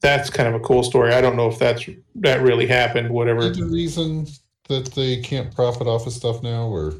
that's 0.00 0.30
kind 0.30 0.48
of 0.48 0.54
a 0.54 0.64
cool 0.64 0.82
story. 0.82 1.12
I 1.14 1.20
don't 1.20 1.36
know 1.36 1.48
if 1.48 1.58
that's 1.58 1.88
that 2.16 2.42
really 2.42 2.66
happened. 2.66 3.10
Whatever. 3.10 3.50
Is 3.50 3.56
there 3.56 3.66
reason 3.66 4.26
that 4.68 4.86
they 4.92 5.20
can't 5.20 5.54
profit 5.54 5.86
off 5.86 6.06
of 6.06 6.12
stuff 6.12 6.42
now, 6.42 6.66
or 6.66 6.94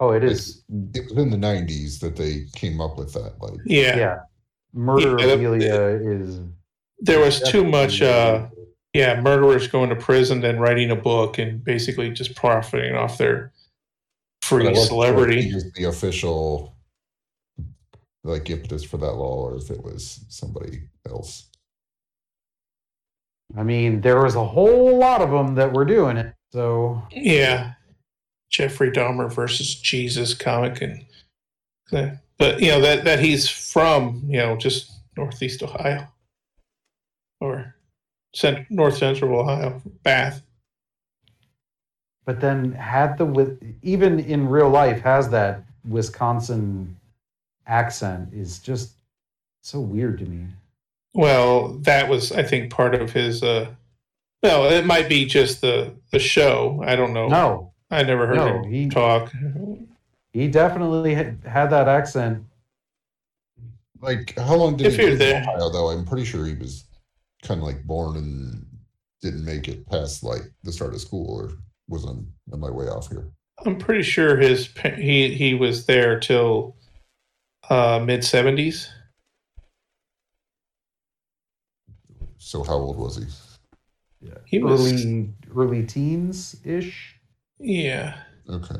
Oh, 0.00 0.12
it 0.12 0.22
is. 0.24 0.62
it 0.94 1.04
was 1.04 1.18
in 1.18 1.30
the 1.30 1.36
'90s 1.36 1.98
that 2.00 2.16
they 2.16 2.46
came 2.54 2.80
up 2.80 2.96
with 2.96 3.12
that? 3.14 3.34
Like, 3.40 3.58
Yeah, 3.66 3.96
Yeah. 3.96 4.16
Murder 4.72 5.16
Yeah, 5.18 5.26
that- 5.26 5.34
Amelia 5.34 5.74
is. 6.20 6.40
there 7.00 7.20
was 7.20 7.40
too 7.42 7.64
much. 7.64 8.00
Uh, 8.00 8.46
yeah, 8.94 9.20
murderers 9.20 9.66
going 9.68 9.90
to 9.90 9.96
prison, 9.96 10.40
then 10.40 10.58
writing 10.58 10.90
a 10.90 10.96
book, 10.96 11.36
and 11.38 11.62
basically 11.62 12.10
just 12.10 12.34
profiting 12.36 12.94
off 12.94 13.18
their 13.18 13.36
but 13.36 13.48
I 13.48 13.57
free 14.42 14.68
wasn't 14.68 14.76
sure 14.76 14.86
celebrity. 14.86 15.42
he 15.42 15.60
the 15.74 15.84
official 15.84 16.74
like 18.24 18.50
impetus 18.50 18.84
for 18.84 18.98
that 18.98 19.12
law, 19.12 19.36
or 19.36 19.56
if 19.56 19.70
it 19.70 19.82
was 19.82 20.24
somebody 20.28 20.82
else. 21.08 21.48
I 23.56 23.62
mean, 23.62 24.00
there 24.00 24.22
was 24.22 24.34
a 24.34 24.44
whole 24.44 24.98
lot 24.98 25.22
of 25.22 25.30
them 25.30 25.54
that 25.54 25.72
were 25.72 25.84
doing 25.84 26.16
it. 26.16 26.34
So 26.52 27.02
Yeah, 27.10 27.74
Jeffrey 28.50 28.90
Dahmer 28.90 29.32
versus 29.32 29.74
Jesus 29.74 30.34
comic, 30.34 30.82
and 30.82 31.04
uh, 31.92 32.10
but 32.38 32.60
you 32.60 32.68
know 32.68 32.80
that 32.80 33.04
that 33.04 33.20
he's 33.20 33.48
from 33.48 34.22
you 34.26 34.38
know 34.38 34.56
just 34.56 34.92
northeast 35.16 35.62
Ohio 35.62 36.06
or 37.40 37.74
north 38.70 38.96
central 38.96 39.40
Ohio, 39.40 39.82
Bath. 40.02 40.42
But 42.28 42.42
then 42.42 42.72
had 42.72 43.16
the 43.16 43.24
with 43.24 43.58
even 43.80 44.20
in 44.20 44.50
real 44.50 44.68
life 44.68 45.00
has 45.00 45.30
that 45.30 45.62
Wisconsin 45.88 46.94
accent 47.66 48.28
is 48.34 48.58
just 48.58 48.90
so 49.62 49.80
weird 49.80 50.18
to 50.18 50.26
me. 50.26 50.44
Well, 51.14 51.68
that 51.88 52.06
was 52.06 52.30
I 52.30 52.42
think 52.42 52.70
part 52.70 52.94
of 52.94 53.10
his. 53.12 53.42
uh 53.42 53.70
Well, 54.42 54.70
it 54.70 54.84
might 54.84 55.08
be 55.08 55.24
just 55.24 55.62
the 55.62 55.94
the 56.12 56.18
show. 56.18 56.84
I 56.86 56.96
don't 56.96 57.14
know. 57.14 57.28
No, 57.28 57.72
I 57.90 58.02
never 58.02 58.26
heard 58.26 58.36
No, 58.36 58.46
him 58.62 58.70
he- 58.70 58.88
talk. 58.90 59.32
he 60.34 60.48
definitely 60.48 61.14
had, 61.14 61.38
had 61.46 61.70
that 61.70 61.88
accent. 61.88 62.44
Like, 64.02 64.36
how 64.38 64.54
long 64.56 64.76
did 64.76 64.86
If 64.88 64.96
he 64.96 65.02
you're 65.02 65.12
live 65.12 65.20
in 65.22 65.26
there. 65.28 65.42
Ohio? 65.54 65.70
Though 65.70 65.88
I'm 65.92 66.04
pretty 66.04 66.26
sure 66.26 66.44
he 66.44 66.52
was 66.54 66.84
kind 67.42 67.58
of 67.58 67.66
like 67.66 67.84
born 67.84 68.18
and 68.18 68.66
didn't 69.22 69.46
make 69.46 69.66
it 69.66 69.86
past 69.86 70.22
like 70.22 70.42
the 70.62 70.72
start 70.72 70.92
of 70.92 71.00
school, 71.00 71.26
or 71.34 71.52
was 71.88 72.04
on 72.04 72.26
am 72.52 72.64
I 72.64 72.70
way 72.70 72.86
off 72.86 73.08
here? 73.08 73.28
I'm 73.64 73.76
pretty 73.78 74.02
sure 74.02 74.36
his 74.36 74.68
he 74.96 75.34
he 75.34 75.54
was 75.54 75.86
there 75.86 76.18
till 76.20 76.76
uh, 77.70 77.98
mid 78.04 78.24
seventies. 78.24 78.88
So 82.38 82.62
how 82.64 82.74
old 82.74 82.96
was 82.98 83.16
he? 83.16 83.24
Yeah. 84.20 84.38
He 84.46 84.58
was- 84.58 84.80
early 85.04 85.34
early 85.54 85.86
teens 85.86 86.56
ish. 86.64 87.14
Yeah, 87.60 88.16
Okay, 88.48 88.76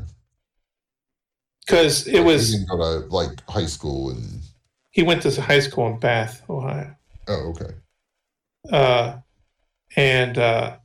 because 1.66 2.06
it 2.06 2.14
he 2.14 2.20
was 2.20 2.52
didn't 2.52 2.68
go 2.68 2.76
to 2.76 3.06
like 3.08 3.40
high 3.50 3.66
school 3.66 4.10
and 4.10 4.40
he 4.92 5.02
went 5.02 5.22
to 5.22 5.42
high 5.42 5.58
school 5.58 5.88
in 5.88 5.98
Bath, 5.98 6.48
Ohio, 6.48 6.94
oh 7.26 7.50
okay. 7.50 7.74
uh, 8.70 9.16
and 9.96 10.38
uh, 10.38 10.76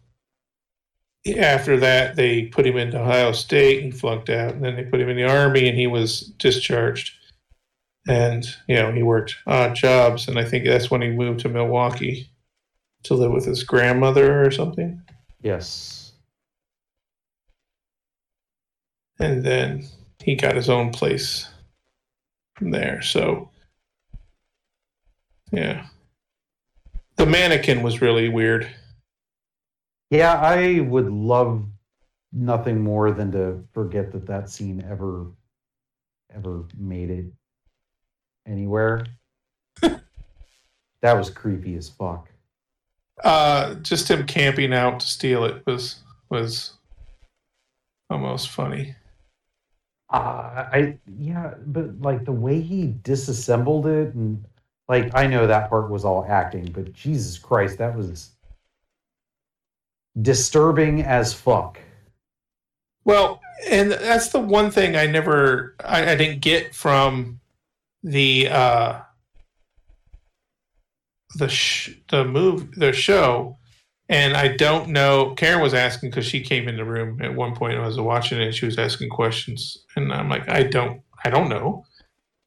after 1.37 1.79
that 1.79 2.15
they 2.15 2.45
put 2.45 2.65
him 2.65 2.77
into 2.77 2.99
Ohio 2.99 3.31
State 3.31 3.83
and 3.83 3.97
flunked 3.97 4.29
out, 4.29 4.53
and 4.53 4.63
then 4.63 4.75
they 4.75 4.83
put 4.83 4.99
him 4.99 5.09
in 5.09 5.17
the 5.17 5.29
army 5.29 5.67
and 5.67 5.77
he 5.77 5.87
was 5.87 6.21
discharged, 6.37 7.13
and 8.07 8.45
you 8.67 8.75
know 8.75 8.91
he 8.91 9.03
worked 9.03 9.37
odd 9.47 9.75
jobs, 9.75 10.27
and 10.27 10.37
I 10.37 10.45
think 10.45 10.65
that's 10.65 10.91
when 10.91 11.01
he 11.01 11.09
moved 11.09 11.41
to 11.41 11.49
Milwaukee 11.49 12.29
to 13.03 13.13
live 13.15 13.31
with 13.31 13.45
his 13.45 13.63
grandmother 13.63 14.45
or 14.45 14.51
something. 14.51 15.01
Yes. 15.41 16.03
and 19.19 19.43
then 19.43 19.87
he 20.21 20.35
got 20.35 20.55
his 20.55 20.69
own 20.69 20.91
place 20.91 21.47
from 22.55 22.71
there. 22.71 23.01
So, 23.01 23.49
yeah, 25.51 25.85
the 27.15 27.25
mannequin 27.25 27.83
was 27.83 28.01
really 28.01 28.29
weird. 28.29 28.67
Yeah, 30.13 30.35
I 30.35 30.79
would 30.81 31.09
love 31.09 31.65
nothing 32.31 32.79
more 32.79 33.09
than 33.09 33.31
to 33.31 33.63
forget 33.73 34.11
that 34.11 34.27
that 34.27 34.47
scene 34.47 34.85
ever, 34.87 35.25
ever 36.35 36.65
made 36.77 37.09
it 37.09 37.25
anywhere. 38.45 39.07
that 39.81 41.13
was 41.17 41.31
creepy 41.31 41.75
as 41.77 41.89
fuck. 41.89 42.29
Uh, 43.23 43.73
just 43.75 44.11
him 44.11 44.27
camping 44.27 44.71
out 44.71 44.99
to 44.99 45.07
steal 45.07 45.45
it 45.45 45.65
was 45.65 46.01
was 46.29 46.73
almost 48.11 48.49
funny. 48.49 48.95
Uh, 50.11 50.67
I 50.71 50.99
yeah, 51.17 51.55
but 51.65 51.99
like 52.01 52.23
the 52.23 52.31
way 52.31 52.61
he 52.61 52.85
disassembled 53.01 53.87
it 53.87 54.13
and 54.13 54.45
like 54.87 55.09
I 55.15 55.25
know 55.25 55.47
that 55.47 55.71
part 55.71 55.89
was 55.89 56.05
all 56.05 56.23
acting, 56.29 56.65
but 56.71 56.93
Jesus 56.93 57.39
Christ, 57.39 57.79
that 57.79 57.97
was 57.97 58.32
disturbing 60.21 61.01
as 61.03 61.33
fuck. 61.33 61.79
Well, 63.05 63.41
and 63.69 63.91
that's 63.91 64.29
the 64.29 64.39
one 64.39 64.71
thing 64.71 64.95
I 64.95 65.05
never 65.07 65.75
I, 65.83 66.11
I 66.11 66.15
didn't 66.15 66.41
get 66.41 66.73
from 66.75 67.39
the 68.03 68.49
uh 68.49 68.99
the 71.35 71.49
sh- 71.49 71.97
the 72.09 72.25
move 72.25 72.75
the 72.75 72.93
show. 72.93 73.57
And 74.09 74.35
I 74.35 74.49
don't 74.55 74.89
know 74.89 75.33
Karen 75.35 75.61
was 75.61 75.73
asking 75.73 76.09
because 76.09 76.25
she 76.25 76.41
came 76.41 76.67
in 76.67 76.77
the 76.77 76.85
room 76.85 77.21
at 77.21 77.33
one 77.33 77.55
point 77.55 77.77
I 77.77 77.85
was 77.85 77.99
watching 77.99 78.39
it 78.39 78.45
and 78.45 78.55
she 78.55 78.65
was 78.65 78.77
asking 78.77 79.09
questions. 79.09 79.85
And 79.95 80.13
I'm 80.13 80.29
like 80.29 80.47
I 80.49 80.63
don't 80.63 81.01
I 81.25 81.29
don't 81.29 81.49
know. 81.49 81.85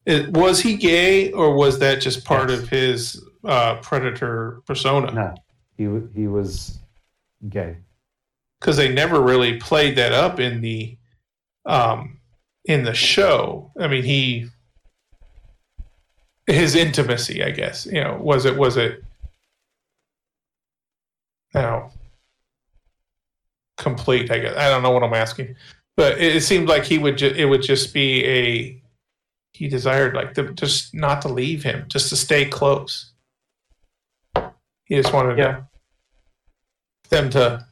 It, 0.05 0.31
was 0.31 0.61
he 0.61 0.77
gay 0.77 1.33
or 1.33 1.57
was 1.57 1.81
that 1.81 2.01
just 2.01 2.25
part 2.25 2.51
Yes. 2.51 2.61
of 2.61 2.69
his 2.69 3.25
uh 3.45 3.77
predator 3.77 4.61
persona? 4.67 5.11
No, 5.13 5.35
he 5.77 6.21
he 6.21 6.29
was 6.29 6.79
gay. 7.49 7.77
because 8.61 8.77
they 8.77 8.93
never 8.93 9.21
really 9.21 9.59
played 9.59 9.97
that 9.97 10.13
up 10.13 10.41
in 10.41 10.61
the 10.61 10.97
um 11.65 12.21
in 12.65 12.85
the 12.85 12.95
show. 12.95 13.71
I 13.79 13.89
mean 13.89 14.03
he 14.05 14.49
his 16.47 16.75
intimacy 16.75 17.43
i 17.43 17.51
guess. 17.51 17.87
You 17.87 18.03
know 18.05 18.19
was 18.21 18.45
it 18.45 18.57
was 18.57 18.77
it 18.77 19.03
now 21.55 21.91
complete 23.77 24.31
i 24.31 24.39
guess. 24.39 24.57
I 24.57 24.69
don't 24.69 24.83
know 24.83 24.91
what 24.91 25.03
i'm 25.03 25.15
asking. 25.15 25.57
But 25.97 26.19
it, 26.19 26.37
it 26.37 26.41
seemed 26.43 26.69
like 26.69 26.85
he 26.85 26.99
would 26.99 27.17
ju- 27.19 27.35
it 27.37 27.47
would 27.47 27.63
just 27.63 27.93
be 27.95 28.25
a 28.25 28.83
he 29.53 29.69
desired 29.69 30.15
like 30.15 30.35
to, 30.35 30.53
just 30.53 30.95
not 30.95 31.23
to 31.23 31.29
leave 31.29 31.63
him 31.63 31.87
just 31.89 32.11
to 32.11 32.17
stay 32.17 32.45
close. 32.45 33.13
He 34.85 34.95
just 34.97 35.13
wanted 35.15 35.39
Yeah. 35.39 35.53
to, 35.57 35.67
them 37.11 37.31
to 37.31 37.67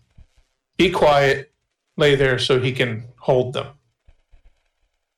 be 0.76 0.90
quiet, 0.90 1.52
lay 1.96 2.14
there 2.14 2.38
so 2.38 2.60
he 2.60 2.72
can 2.72 3.04
hold 3.18 3.52
them. 3.52 3.68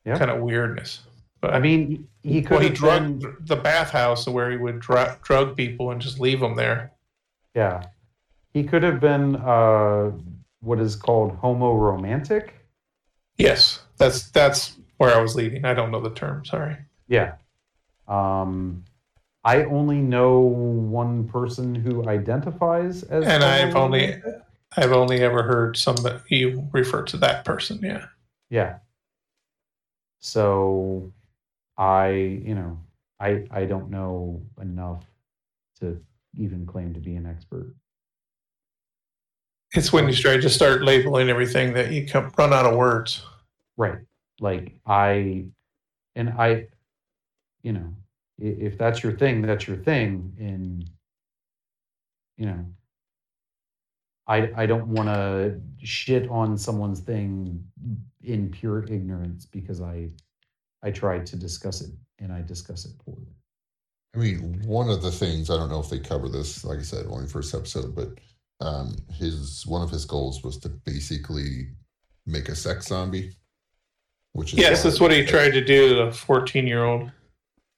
Yeah. 0.05 0.19
Kind 0.19 0.31
of 0.31 0.41
weirdness. 0.41 1.01
But 1.41 1.55
I 1.55 1.59
mean, 1.61 2.09
he 2.23 2.43
could 2.43 2.51
well, 2.53 2.61
he 2.61 2.69
have 2.69 2.77
drugged 2.77 3.21
been, 3.23 3.37
the 3.41 3.57
bathhouse 3.57 4.27
where 4.27 4.51
he 4.51 4.57
would 4.57 4.81
dr- 4.81 5.21
drug 5.23 5.57
people 5.57 5.91
and 5.91 6.01
just 6.01 6.19
leave 6.21 6.41
them 6.41 6.57
there. 6.57 6.93
yeah, 7.55 7.85
he 8.53 8.65
could 8.65 8.83
have 8.83 9.01
been 9.01 9.37
uh, 9.37 10.13
what 10.61 10.81
is 10.81 10.97
called 10.97 11.37
homo 11.37 11.75
romantic. 11.75 12.55
Yes, 13.37 13.81
that's 13.99 14.31
that's 14.31 14.77
where 14.97 15.15
I 15.15 15.21
was 15.21 15.35
leading. 15.37 15.65
I 15.65 15.75
don't 15.75 15.91
know 15.91 16.01
the 16.01 16.11
term. 16.11 16.45
Sorry. 16.45 16.77
Yeah. 17.09 17.35
Um, 18.09 18.85
I 19.47 19.65
only 19.65 19.99
know 19.99 20.41
one 20.41 21.29
person 21.29 21.75
who 21.75 22.09
identifies 22.09 23.05
as. 23.05 23.25
And 23.25 23.45
I've 23.45 23.77
only-. 23.77 24.21
I've 24.77 24.93
only 24.93 25.23
ever 25.23 25.43
heard 25.43 25.77
somebody 25.77 26.19
you 26.29 26.69
refer 26.73 27.03
to 27.05 27.17
that 27.19 27.45
person. 27.45 27.79
Yeah. 27.83 28.07
Yeah. 28.51 28.79
So, 30.21 31.13
I 31.79 32.09
you 32.09 32.55
know 32.55 32.79
I 33.21 33.47
I 33.51 33.65
don't 33.65 33.91
know 33.91 34.43
enough 34.61 35.05
to 35.81 35.99
even 36.37 36.67
claim 36.67 36.93
to 36.95 37.01
be 37.01 37.17
an 37.17 37.27
expert. 37.27 37.75
It's 39.73 39.93
when 39.93 40.09
you 40.09 40.15
try 40.15 40.37
to 40.37 40.51
start 40.51 40.83
labeling 40.83 41.29
everything 41.29 41.73
that 41.75 41.93
you 41.93 42.07
come, 42.07 42.33
run 42.37 42.53
out 42.53 42.67
of 42.67 42.77
words. 42.77 43.25
Right. 43.77 43.99
Like 44.41 44.75
I, 44.87 45.47
and 46.15 46.31
I, 46.31 46.69
you 47.63 47.73
know, 47.73 47.95
if 48.39 48.77
that's 48.77 49.03
your 49.03 49.13
thing, 49.13 49.43
that's 49.43 49.67
your 49.67 49.77
thing. 49.77 50.33
And, 50.39 50.89
you 52.37 52.47
know, 52.47 52.67
I, 54.27 54.51
I 54.57 54.67
don't 54.67 54.89
want 54.89 55.09
to 55.09 55.61
shit 55.83 56.29
on 56.29 56.59
someone's 56.59 57.01
thing 57.01 57.65
in 58.23 58.51
pure 58.51 58.85
ignorance 58.85 59.47
because 59.47 59.81
I, 59.81 60.11
I 60.83 60.91
tried 60.91 61.27
to 61.27 61.37
discuss 61.37 61.81
it 61.81 61.91
and 62.19 62.33
I 62.33 62.43
discuss 62.43 62.85
it 62.85 62.93
poorly. 62.99 63.27
I 64.15 64.19
mean, 64.19 64.63
one 64.65 64.89
of 64.89 65.03
the 65.03 65.11
things 65.11 65.51
I 65.51 65.57
don't 65.57 65.69
know 65.69 65.81
if 65.81 65.91
they 65.91 65.99
cover 65.99 66.29
this. 66.29 66.65
Like 66.65 66.79
I 66.79 66.83
said, 66.83 67.07
only 67.07 67.27
first 67.27 67.55
episode, 67.55 67.95
but 67.95 68.09
um, 68.61 68.97
his 69.13 69.65
one 69.67 69.83
of 69.83 69.91
his 69.91 70.07
goals 70.07 70.43
was 70.43 70.57
to 70.59 70.71
basically 70.71 71.69
make 72.25 72.49
a 72.49 72.55
sex 72.55 72.87
zombie. 72.87 73.33
Which 74.33 74.55
is 74.55 74.59
Yes, 74.59 74.83
that's 74.83 75.01
what 75.01 75.13
he 75.13 75.25
tried 75.25 75.51
to 75.51 75.65
do 75.65 75.95
to 75.95 76.03
a 76.03 76.13
14 76.13 76.67
year 76.67 76.85
old. 76.85 77.11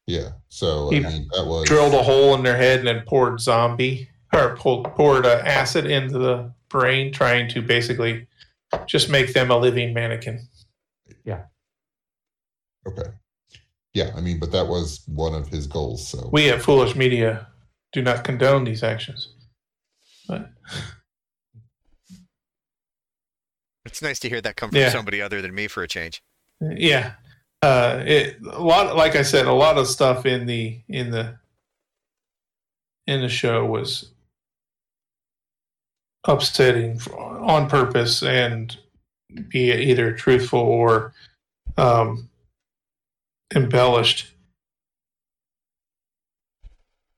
Yeah. 0.09 0.31
So 0.49 0.89
He 0.89 1.05
I 1.05 1.11
mean, 1.11 1.29
that 1.35 1.45
was 1.47 1.69
Drilled 1.69 1.93
a 1.93 2.03
hole 2.03 2.35
in 2.35 2.43
their 2.43 2.57
head 2.57 2.79
and 2.81 2.89
then 2.89 3.05
poured 3.07 3.41
zombie 3.41 4.09
or 4.33 4.57
poured, 4.57 4.85
poured 4.95 5.27
uh, 5.27 5.43
acid 5.45 5.85
into 5.85 6.19
the 6.19 6.51
brain, 6.71 7.13
trying 7.13 7.49
to 7.51 7.61
basically 7.61 8.27
just 8.87 9.11
make 9.11 9.35
them 9.35 9.51
a 9.51 9.57
living 9.59 9.93
mannequin. 9.93 10.49
Yeah. 11.25 11.43
Okay. 12.87 13.11
Yeah, 13.93 14.13
I 14.17 14.21
mean, 14.23 14.39
but 14.39 14.51
that 14.53 14.67
was 14.67 15.03
one 15.07 15.35
of 15.35 15.49
his 15.49 15.67
goals. 15.67 16.09
So 16.09 16.31
We 16.33 16.49
at 16.49 16.63
Foolish 16.63 16.97
Media 16.97 17.47
do 17.93 18.01
not 18.01 18.25
condone 18.25 18.65
these 18.65 18.83
actions. 18.83 19.35
But 20.27 20.51
It's 23.85 24.01
nice 24.03 24.19
to 24.21 24.29
hear 24.29 24.41
that 24.41 24.57
come 24.57 24.71
from 24.71 24.79
Yeah. 24.79 24.91
somebody 24.91 25.21
other 25.21 25.43
than 25.43 25.55
me 25.55 25.69
for 25.69 25.83
a 25.83 25.89
change. 25.89 26.23
yeah, 26.61 27.15
uh, 27.63 28.03
it 28.07 28.37
a 28.51 28.63
lot. 28.63 28.97
Like 28.97 29.17
I 29.17 29.23
said, 29.23 29.47
a 29.47 29.53
lot 29.53 29.79
of 29.79 29.87
stuff 29.87 30.27
in 30.27 30.47
the 30.47 30.81
in 30.89 31.11
the 31.11 31.39
in 33.07 33.21
the 33.21 33.29
show 33.29 33.65
was 33.65 34.11
upsetting 36.27 37.01
on 37.17 37.69
purpose 37.69 38.23
and 38.23 38.77
be 39.49 39.73
either 39.73 40.13
truthful 40.13 40.61
or 40.61 41.15
um, 41.77 42.29
embellished. 43.55 44.33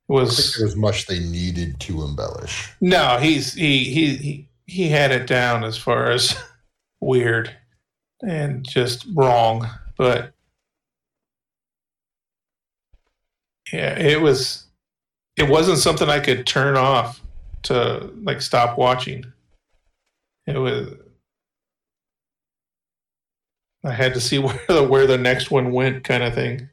I 0.08 0.24
think 0.24 0.26
Was 0.26 0.58
was 0.60 0.76
much 0.76 1.06
they 1.06 1.20
needed 1.20 1.78
to 1.80 2.02
embellish. 2.02 2.72
no, 2.80 3.18
he's 3.18 3.52
he 3.54 3.84
he 3.84 4.16
he 4.16 4.48
he 4.66 4.88
had 4.88 5.12
it 5.12 5.26
down 5.26 5.62
as 5.64 5.76
far 5.76 6.10
as 6.10 6.36
weird 7.00 7.54
and 8.22 8.66
just 8.68 9.06
wrong, 9.14 9.68
but 10.00 10.32
yeah, 13.70 13.98
it 13.98 14.18
was 14.18 14.64
it 15.36 15.46
wasn't 15.46 15.76
something 15.76 16.08
I 16.08 16.20
could 16.20 16.46
turn 16.46 16.74
off 16.74 17.20
to 17.64 18.10
like 18.22 18.40
stop 18.40 18.78
watching. 18.78 19.30
It 20.46 20.56
was 20.56 20.94
I 23.84 23.92
had 23.92 24.14
to 24.14 24.22
see 24.22 24.38
where 24.38 24.58
the 24.68 24.82
where 24.84 25.06
the 25.06 25.18
next 25.18 25.50
one 25.50 25.70
went 25.70 26.02
kind 26.02 26.22
of 26.22 26.32
thing. 26.32 26.70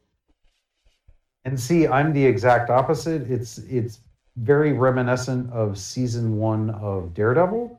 And 1.43 1.59
see, 1.59 1.85
I'm 1.85 2.13
the 2.13 2.25
exact 2.25 2.69
opposite. 2.69 3.29
It's 3.29 3.57
it's 3.57 3.99
very 4.37 4.71
reminiscent 4.71 5.51
of 5.51 5.77
season 5.77 6.37
one 6.37 6.69
of 6.69 7.13
Daredevil, 7.13 7.77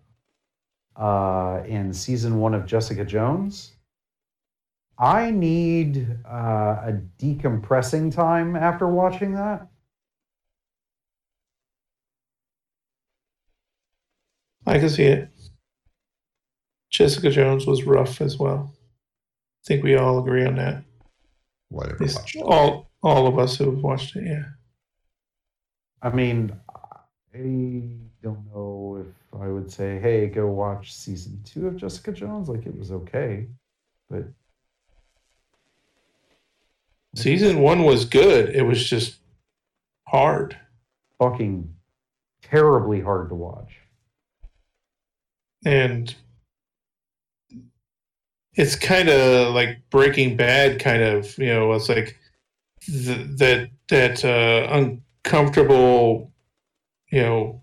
uh, 0.95 1.63
and 1.67 1.97
season 1.97 2.39
one 2.39 2.53
of 2.53 2.67
Jessica 2.67 3.07
Jones. 3.07 3.78
I 4.99 5.31
need 5.31 6.19
uh, 6.27 6.83
a 6.85 7.01
decompressing 7.21 8.13
time 8.13 8.57
after 8.57 8.89
watching 8.89 9.33
that. 9.35 9.69
I 14.67 14.79
can 14.79 14.91
see 14.91 15.05
it. 15.05 15.31
Jessica 16.91 17.31
Jones 17.31 17.67
was 17.67 17.85
rough 17.85 18.21
as 18.21 18.39
well. 18.39 18.75
I 18.75 19.67
think 19.67 19.85
we 19.85 19.97
all 19.97 20.19
agree 20.19 20.45
on 20.45 20.57
that. 20.57 20.83
Whatever. 21.69 22.07
All 22.43 22.91
all 23.03 23.27
of 23.27 23.39
us 23.39 23.57
who 23.57 23.71
have 23.71 23.83
watched 23.83 24.17
it, 24.17 24.27
yeah. 24.27 24.45
I 26.03 26.11
mean, 26.11 26.53
I 27.35 27.39
don't 28.23 28.47
know 28.53 29.05
if 29.07 29.41
I 29.41 29.49
would 29.49 29.71
say, 29.71 29.99
"Hey, 30.01 30.27
go 30.27 30.49
watch 30.49 30.95
season 30.95 31.41
two 31.45 31.69
of 31.69 31.77
Jessica 31.77 32.13
Jones." 32.13 32.49
Like 32.49 32.67
it 32.67 32.77
was 32.77 32.91
okay, 32.91 33.47
but 34.11 34.25
Season 37.19 37.61
one 37.61 37.85
was 37.85 38.05
good. 38.05 38.51
It 38.55 38.63
was 38.63 38.89
just 38.89 39.17
hard. 40.07 40.57
fucking 41.19 41.75
terribly 42.43 43.01
hard 43.01 43.29
to 43.29 43.35
watch. 43.35 43.73
And 45.65 46.15
it's 48.55 48.77
kind 48.77 49.09
of 49.09 49.55
like 49.55 49.79
Breaking 49.91 50.37
Bad, 50.37 50.81
kind 50.81 51.03
of, 51.03 51.37
you 51.39 51.53
know, 51.53 51.73
it's 51.73 51.89
like 51.89 52.17
th- 52.87 53.27
that 53.39 53.71
that 53.89 54.25
uh, 54.25 54.69
uncomfortable, 54.71 56.33
you 57.11 57.23
know, 57.23 57.63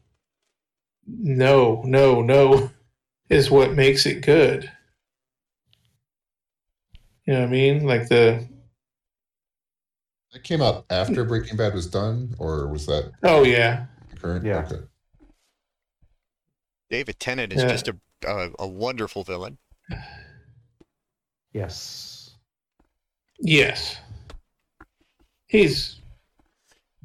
no, 1.08 1.82
no, 1.86 2.22
no, 2.22 2.70
is 3.30 3.49
what 3.49 3.74
makes 3.74 4.06
it 4.06 4.22
good. 4.22 4.72
You 7.26 7.34
know 7.34 7.39
what 7.41 7.49
I 7.49 7.51
mean? 7.51 7.86
Like 7.86 8.08
the 8.08 8.47
That 10.36 10.43
came 10.43 10.61
out 10.61 10.83
after 10.89 11.23
Breaking 11.23 11.55
Bad 11.55 11.73
was 11.73 11.88
done, 11.88 12.36
or 12.39 12.67
was 12.67 12.86
that 12.88 13.09
oh 13.23 13.43
yeah, 13.45 13.86
current? 14.19 14.43
Yeah. 14.43 14.65
Okay. 14.65 14.81
David 16.89 17.21
Tennant 17.21 17.53
is 17.53 17.61
Yeah. 17.61 17.69
just 17.69 17.88
a, 17.88 17.95
a 18.27 18.49
a 18.59 18.67
wonderful 18.67 19.23
villain. 19.23 19.57
Yes. 21.53 22.31
yes, 23.39 23.95
he's 25.47 26.01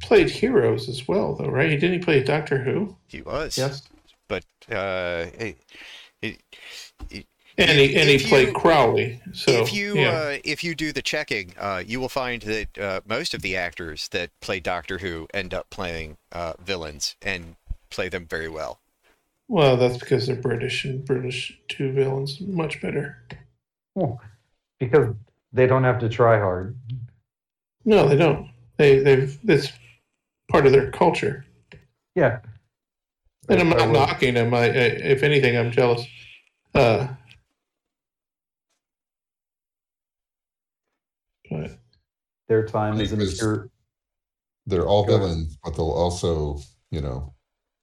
played 0.02 0.28
heroes 0.28 0.88
as 0.88 1.06
well, 1.06 1.36
though, 1.36 1.50
right? 1.50 1.68
Didn't 1.78 1.92
he 1.92 1.98
play 2.00 2.24
Doctor 2.24 2.58
Who? 2.58 2.96
He 3.06 3.22
was. 3.22 3.56
Yes. 3.56 3.82
But 4.26 4.44
uh, 4.68 5.26
it, 5.38 5.56
it, 6.20 6.42
And 7.60 7.78
he 7.78 7.96
and 7.96 8.08
he 8.08 8.18
played 8.18 8.48
you- 8.48 8.54
Crowley. 8.54 9.20
So 9.32 9.50
if 9.62 9.72
you 9.72 9.96
yeah. 9.96 10.10
uh, 10.10 10.38
if 10.44 10.64
you 10.64 10.74
do 10.74 10.92
the 10.92 11.02
checking, 11.02 11.54
uh, 11.58 11.82
you 11.86 12.00
will 12.00 12.08
find 12.08 12.42
that 12.42 12.78
uh, 12.78 13.00
most 13.06 13.34
of 13.34 13.42
the 13.42 13.56
actors 13.56 14.08
that 14.08 14.30
play 14.40 14.60
Doctor 14.60 14.98
Who 14.98 15.28
end 15.34 15.52
up 15.52 15.68
playing 15.70 16.16
uh, 16.32 16.54
villains 16.64 17.16
and 17.22 17.56
play 17.90 18.08
them 18.08 18.26
very 18.26 18.48
well. 18.48 18.80
well, 19.48 19.76
that's 19.76 19.98
because 19.98 20.26
they're 20.26 20.36
British 20.36 20.84
and 20.84 21.04
British 21.04 21.58
two 21.68 21.92
villains 21.92 22.40
much 22.40 22.80
better. 22.80 23.18
Well, 23.94 24.20
because 24.78 25.14
they 25.52 25.66
don't 25.66 25.84
have 25.84 25.98
to 26.00 26.08
try 26.08 26.38
hard. 26.38 26.76
No, 27.84 28.08
they 28.08 28.16
don't. 28.16 28.50
They 28.76 29.00
they've 29.00 29.38
it's 29.48 29.72
part 30.50 30.66
of 30.66 30.72
their 30.72 30.90
culture. 30.90 31.44
Yeah. 32.14 32.40
And 33.48 33.60
I'm 33.60 33.70
not 33.70 33.90
knocking 33.90 34.34
them. 34.34 34.54
I, 34.54 34.66
I 34.66 34.68
if 34.68 35.22
anything, 35.24 35.56
I'm 35.56 35.72
jealous. 35.72 36.06
Uh, 36.74 37.08
but 41.50 41.78
Their 42.48 42.66
time 42.66 43.00
is 43.00 43.12
in 43.12 43.18
Because- 43.18 43.38
pure. 43.38 43.70
They're 44.66 44.86
all 44.86 45.04
Go 45.04 45.14
ahead. 45.14 45.26
villains, 45.28 45.56
but 45.64 45.74
they'll 45.76 45.90
also, 45.90 46.58
you 46.90 47.00
know, 47.00 47.34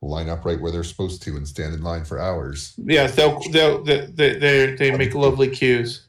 line 0.02 0.30
up 0.30 0.46
right 0.46 0.60
where 0.62 0.72
they're 0.72 0.84
supposed 0.84 1.22
to 1.24 1.36
and 1.36 1.48
stand 1.48 1.74
in 1.74 1.82
line 1.82 2.06
for 2.06 2.20
hours. 2.20 2.74
yes, 2.78 3.16
they'll 3.16 3.40
they'll 3.52 3.84
they 3.84 4.06
they 4.06 4.34
they, 4.38 4.76
they 4.76 4.96
make 4.98 5.16
lovely 5.16 5.50
queues. 5.50 6.08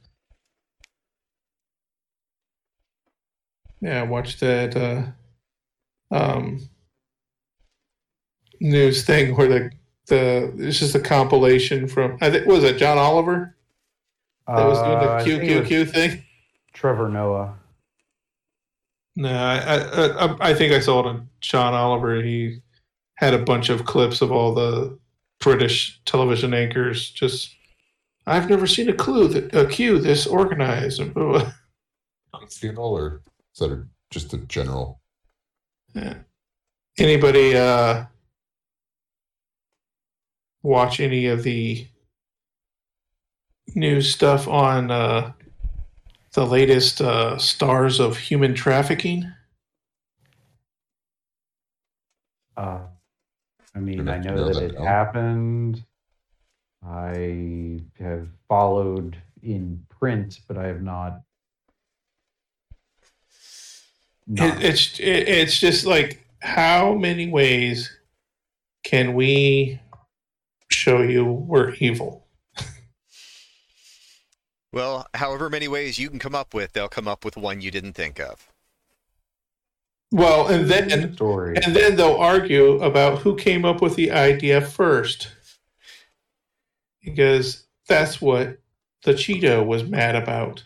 Yeah, 3.81 4.01
I 4.01 4.03
watched 4.03 4.41
that 4.41 4.77
uh, 4.77 6.15
um, 6.15 6.69
news 8.61 9.05
thing 9.05 9.37
where 9.37 9.49
the 9.49 9.71
the 10.09 10.53
it's 10.59 10.79
just 10.81 10.95
a 10.95 11.01
compilation 11.01 11.87
from 11.89 12.19
I 12.21 12.31
think 12.31 12.47
was 12.47 12.65
it 12.65 12.77
John 12.77 12.99
Oliver 12.99 13.57
that 14.47 14.65
was 14.67 14.79
doing 14.79 14.97
Uh, 14.97 15.01
the 15.05 15.11
I 15.13 15.25
think 15.25 15.43
it 15.45 15.61
was 15.61 15.69
QQQ 15.69 15.91
thing. 15.93 16.25
Trevor 16.79 17.09
Noah. 17.09 17.59
No, 19.17 19.29
I, 19.29 19.79
I 19.79 20.27
I 20.27 20.51
I 20.51 20.55
think 20.55 20.73
I 20.73 20.79
saw 20.79 21.01
it 21.01 21.07
on 21.07 21.29
John 21.41 21.75
Oliver. 21.75 22.23
He 22.23 22.61
had 23.17 23.35
a 23.35 23.39
bunch 23.43 23.69
of 23.69 23.85
clips 23.85 24.23
of 24.23 24.31
all 24.31 24.55
the 24.55 24.97
British 25.41 26.01
television 26.05 26.55
anchors. 26.55 27.11
Just 27.11 27.53
I've 28.29 28.49
never 28.49 28.69
seen 28.69 28.89
a 28.89 28.93
clue 28.93 29.27
that 29.27 29.53
a 29.53 29.67
queue 29.67 29.99
this 29.99 30.25
organized. 30.25 31.03
Funeral, 32.51 32.97
or 32.97 33.23
is 33.53 33.59
that 33.59 33.73
a, 33.73 33.85
just 34.11 34.33
a 34.33 34.39
general? 34.39 35.01
Yeah. 35.95 36.15
Anybody 36.97 37.57
uh, 37.57 38.05
watch 40.63 41.01
any 41.01 41.27
of 41.27 41.43
the 41.43 41.89
new 43.75 44.01
stuff 44.01 44.47
on 44.47 44.93
uh, 44.93 45.33
the 46.39 46.47
latest 46.47 47.01
uh, 47.01 47.37
stars 47.37 47.99
of 47.99 48.17
human 48.17 48.55
trafficking? 48.55 49.29
Uh, 52.57 52.79
I 53.75 53.79
mean, 53.81 54.09
I 54.09 54.19
know 54.19 54.45
that 54.45 54.55
that 54.55 54.63
it 54.63 54.73
down. 54.75 54.87
happened. 54.87 55.85
I 56.87 57.81
have 57.99 58.29
followed 58.49 59.17
in 59.43 59.85
print, 59.89 60.39
but 60.47 60.57
I 60.57 60.69
have 60.69 60.81
not 60.81 61.23
not. 64.29 64.59
It, 64.59 64.65
it's 64.65 65.01
it, 65.01 65.29
it's 65.29 65.59
just 65.59 65.87
like 65.87 66.25
how 66.39 66.95
many 66.95 67.29
ways 67.29 67.91
can 68.85 69.15
we 69.15 69.81
show 70.71 71.03
you 71.03 71.25
we're 71.25 71.75
evil? 71.81 72.18
Well, 74.73 75.07
however 75.15 75.49
many 75.49 75.69
ways 75.69 75.99
you 75.99 76.11
can 76.11 76.19
come 76.19 76.35
up 76.35 76.53
with, 76.55 76.73
they'll 76.73 76.89
come 76.89 77.09
up 77.09 77.25
with 77.25 77.37
one 77.37 77.61
you 77.61 77.71
didn't 77.71 77.95
think 77.95 78.21
of. 78.21 78.49
Well, 80.11 80.47
and 80.49 80.67
then 80.69 81.15
story. 81.15 81.57
and 81.63 81.77
then 81.77 81.97
they'll 81.97 82.17
argue 82.17 82.79
about 82.83 83.19
who 83.19 83.37
came 83.37 83.65
up 83.65 83.83
with 83.83 83.95
the 83.95 84.11
idea 84.11 84.61
first, 84.61 85.29
because 87.03 87.67
that's 87.87 88.21
what 88.21 88.59
the 89.05 89.13
Cheeto 89.13 89.65
was 89.65 89.85
mad 89.85 90.17
about, 90.17 90.65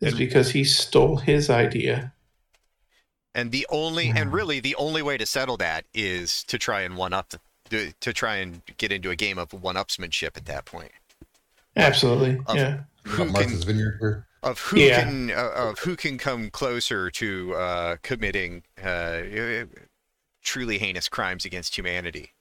is 0.00 0.10
And- 0.12 0.18
because 0.18 0.50
he 0.50 0.64
stole 0.64 1.16
his 1.16 1.50
idea. 1.50 2.12
And 3.34 3.52
the 3.52 3.66
only, 3.68 4.08
and 4.08 4.32
really 4.32 4.60
the 4.60 4.74
only 4.76 5.02
way 5.02 5.18
to 5.18 5.26
settle 5.26 5.58
that 5.58 5.84
is 5.92 6.42
to 6.44 6.58
try 6.58 6.80
and 6.82 6.96
one 6.96 7.12
up, 7.12 7.34
to, 7.68 7.92
to 7.92 8.12
try 8.14 8.36
and 8.36 8.62
get 8.78 8.90
into 8.90 9.10
a 9.10 9.16
game 9.16 9.36
of 9.36 9.52
one-upsmanship 9.52 10.38
at 10.38 10.46
that 10.46 10.64
point. 10.64 10.92
Absolutely, 11.76 12.40
Of- 12.46 12.56
yeah. 12.56 12.78
Who 13.06 13.24
Martha's 13.26 13.58
can, 13.64 13.66
Vineyard 13.66 13.98
here. 14.00 14.26
of 14.42 14.58
who 14.60 14.78
Yeah. 14.78 15.04
can, 15.04 15.30
uh, 15.30 15.50
of 15.54 15.78
who 15.80 15.96
can 15.96 16.18
come 16.18 16.50
closer 16.50 17.10
to 17.12 17.54
uh, 17.54 17.96
committing 18.02 18.64
uh, 18.82 19.22
truly 20.42 20.78
heinous 20.78 21.08
crimes 21.08 21.44
against 21.44 21.76
humanity. 21.76 22.32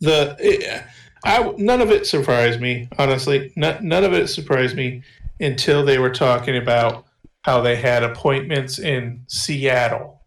the 0.00 0.84
I 1.24 1.54
none 1.56 1.80
of 1.80 1.90
it 1.90 2.06
surprised 2.06 2.60
me 2.60 2.88
honestly. 2.98 3.52
None, 3.56 3.86
none 3.86 4.04
of 4.04 4.12
it 4.12 4.28
surprised 4.28 4.76
me 4.76 5.02
until 5.40 5.84
they 5.84 5.98
were 5.98 6.10
talking 6.10 6.56
about 6.56 7.06
how 7.42 7.60
they 7.60 7.76
had 7.76 8.02
appointments 8.02 8.78
in 8.78 9.22
Seattle 9.28 10.20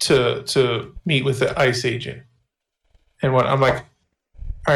to 0.00 0.42
to 0.44 0.94
meet 1.04 1.24
with 1.24 1.40
the 1.40 1.58
ICE 1.60 1.84
agent, 1.84 2.22
and 3.22 3.34
what 3.34 3.46
I'm 3.46 3.60
like, 3.60 3.84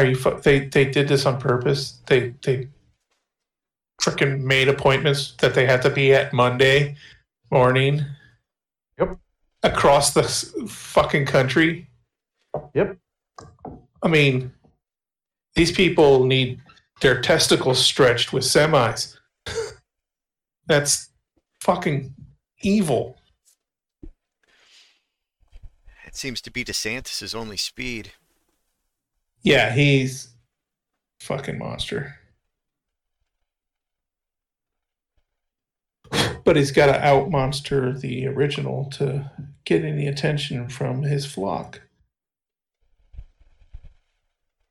are 0.01 0.05
you? 0.05 0.15
fu- 0.15 0.39
They 0.41 0.67
they 0.67 0.85
did 0.85 1.07
this 1.07 1.25
on 1.25 1.39
purpose. 1.39 2.01
They 2.07 2.33
they 2.43 2.69
freaking 4.01 4.41
made 4.41 4.67
appointments 4.67 5.33
that 5.39 5.53
they 5.53 5.65
had 5.65 5.81
to 5.83 5.89
be 5.89 6.13
at 6.13 6.33
Monday 6.33 6.95
morning. 7.51 8.01
Yep. 8.99 9.17
Across 9.63 10.13
the 10.13 10.23
fucking 10.67 11.25
country. 11.25 11.87
Yep. 12.73 12.97
I 14.03 14.07
mean, 14.07 14.51
these 15.55 15.71
people 15.71 16.25
need 16.25 16.61
their 17.01 17.21
testicles 17.21 17.79
stretched 17.83 18.31
with 18.33 18.43
semis. 18.43 19.17
That's 20.67 21.09
fucking 21.61 22.13
evil. 22.61 23.17
It 26.05 26.15
seems 26.15 26.41
to 26.41 26.51
be 26.51 26.63
DeSantis's 26.63 27.35
only 27.35 27.57
speed. 27.57 28.13
Yeah, 29.45 29.71
he's 29.73 30.29
fucking 31.19 31.59
monster. 31.59 32.15
But 36.43 36.55
he's 36.55 36.71
got 36.71 36.87
to 36.87 36.99
out 36.99 37.29
monster 37.29 37.93
the 37.93 38.25
original 38.25 38.89
to 38.93 39.31
get 39.63 39.85
any 39.85 40.07
attention 40.07 40.67
from 40.67 41.03
his 41.03 41.27
flock. 41.27 41.81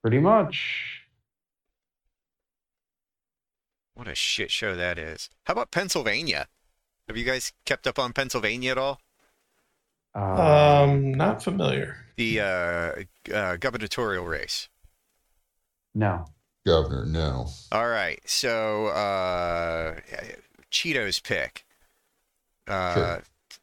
Pretty 0.03 0.18
much. 0.18 1.03
What 3.95 4.09
a 4.09 4.16
shit 4.16 4.51
show 4.51 4.75
that 4.75 4.99
is. 4.99 5.31
How 5.47 5.53
about 5.53 5.70
Pennsylvania? 5.70 6.49
Have 7.07 7.16
you 7.16 7.25
guys 7.25 7.53
kept 7.64 7.87
up 7.87 8.01
on 8.01 8.12
Pennsylvania 8.12 8.72
at 8.72 8.79
all? 8.79 9.01
Uh, 10.15 10.83
Um, 10.85 11.12
not 11.12 11.43
familiar. 11.43 11.97
The 12.17 12.41
uh, 12.41 13.33
uh, 13.35 13.57
gubernatorial 13.57 14.25
race. 14.27 14.69
no. 15.95 16.27
Governor, 16.67 17.05
no. 17.05 17.49
All 17.73 17.89
right, 17.89 18.21
so 18.25 18.87
uh, 18.87 19.97
Cheeto's 20.71 21.19
pick 21.21 21.67
uh, 22.67 22.95
Sure. 22.95 23.23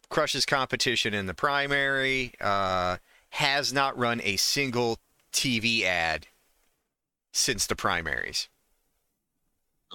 crushes 0.09 0.45
competition 0.45 1.11
in 1.15 1.25
the 1.25 1.33
primary. 1.33 2.33
Uh, 2.39 2.97
has 3.31 3.73
not 3.73 3.97
run 3.97 4.21
a 4.23 4.35
single 4.35 4.99
TV 5.33 5.81
ad 5.83 6.27
since 7.33 7.65
the 7.65 7.75
primaries. 7.75 8.49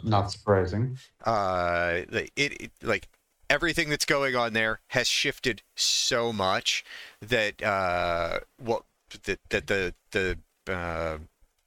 Not 0.03 0.33
surprising. 0.33 0.99
uh 1.25 2.01
it, 2.11 2.31
it 2.37 2.71
like 2.83 3.09
everything 3.49 3.89
that's 3.89 4.05
going 4.05 4.35
on 4.35 4.53
there 4.53 4.81
has 4.89 5.07
shifted 5.07 5.63
so 5.75 6.33
much 6.33 6.85
that 7.21 7.63
uh 7.63 8.41
what 8.59 8.83
that 9.25 9.39
that 9.51 9.67
the 9.67 9.95
the 10.11 10.39
uh 10.69 11.19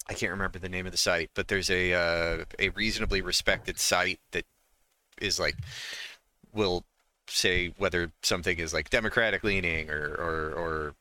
I 0.10 0.14
can't 0.14 0.32
remember 0.32 0.58
the 0.58 0.70
name 0.70 0.88
of 0.88 0.92
the 0.92 0.98
site, 0.98 1.30
but 1.36 1.50
there's 1.50 1.70
a 1.70 1.94
uh, 1.94 2.46
a 2.58 2.70
reasonably 2.70 3.22
respected 3.22 3.80
site 3.80 4.20
that 4.32 4.46
is 5.22 5.40
like 5.40 5.56
will 6.52 6.84
say 7.28 7.74
whether 7.78 8.12
something 8.24 8.58
is 8.58 8.74
like 8.74 8.90
democratic 8.90 9.44
leaning 9.44 9.92
or 9.92 10.16
or 10.16 10.54
or 10.54 10.96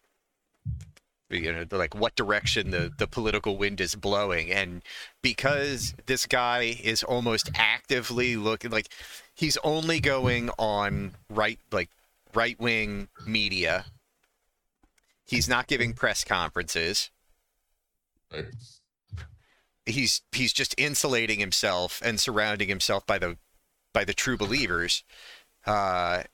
you 1.31 1.51
know 1.51 1.65
like 1.71 1.95
what 1.95 2.17
direction 2.17 2.71
the 2.71 2.93
the 2.99 3.07
political 3.07 3.57
wind 3.57 3.81
is 3.81 3.95
blowing. 3.95 4.51
And 4.53 4.83
because 5.23 5.95
this 6.05 6.27
guy 6.27 6.79
is 6.83 7.03
almost 7.03 7.51
actively 7.55 8.37
looking 8.37 8.71
like 8.71 8.89
he's 9.39 9.57
only 9.63 10.01
going 10.01 10.51
on 10.59 11.13
right 11.31 11.61
like 11.71 11.91
right 12.35 12.59
wing 12.59 13.09
media. 13.25 13.87
He's 15.25 15.49
not 15.49 15.69
giving 15.69 15.93
press 15.93 16.25
conferences. 16.25 17.11
Right. 18.33 18.47
he's 19.87 20.21
he's 20.33 20.53
just 20.53 20.75
insulating 20.77 21.39
himself 21.41 22.03
and 22.05 22.21
surrounding 22.21 22.69
himself 22.69 23.07
by 23.07 23.19
the 23.19 23.39
by 23.95 24.05
the 24.05 24.13
true 24.13 24.37
believers. 24.37 25.05
Uh 25.65 26.25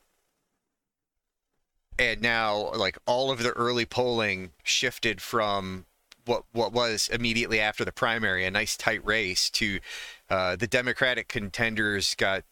and 1.99 2.21
now 2.21 2.73
like 2.73 2.97
all 3.05 3.31
of 3.31 3.43
the 3.43 3.51
early 3.51 3.85
polling 3.85 4.51
shifted 4.63 5.21
from 5.21 5.85
what 6.25 6.43
what 6.53 6.73
was 6.73 7.07
immediately 7.13 7.59
after 7.59 7.85
the 7.85 7.91
primary 7.91 8.45
a 8.45 8.51
nice 8.51 8.75
tight 8.75 9.05
race 9.05 9.49
to 9.51 9.79
uh, 10.27 10.55
the 10.55 10.65
democratic 10.65 11.27
contenders 11.27 12.15
got 12.15 12.43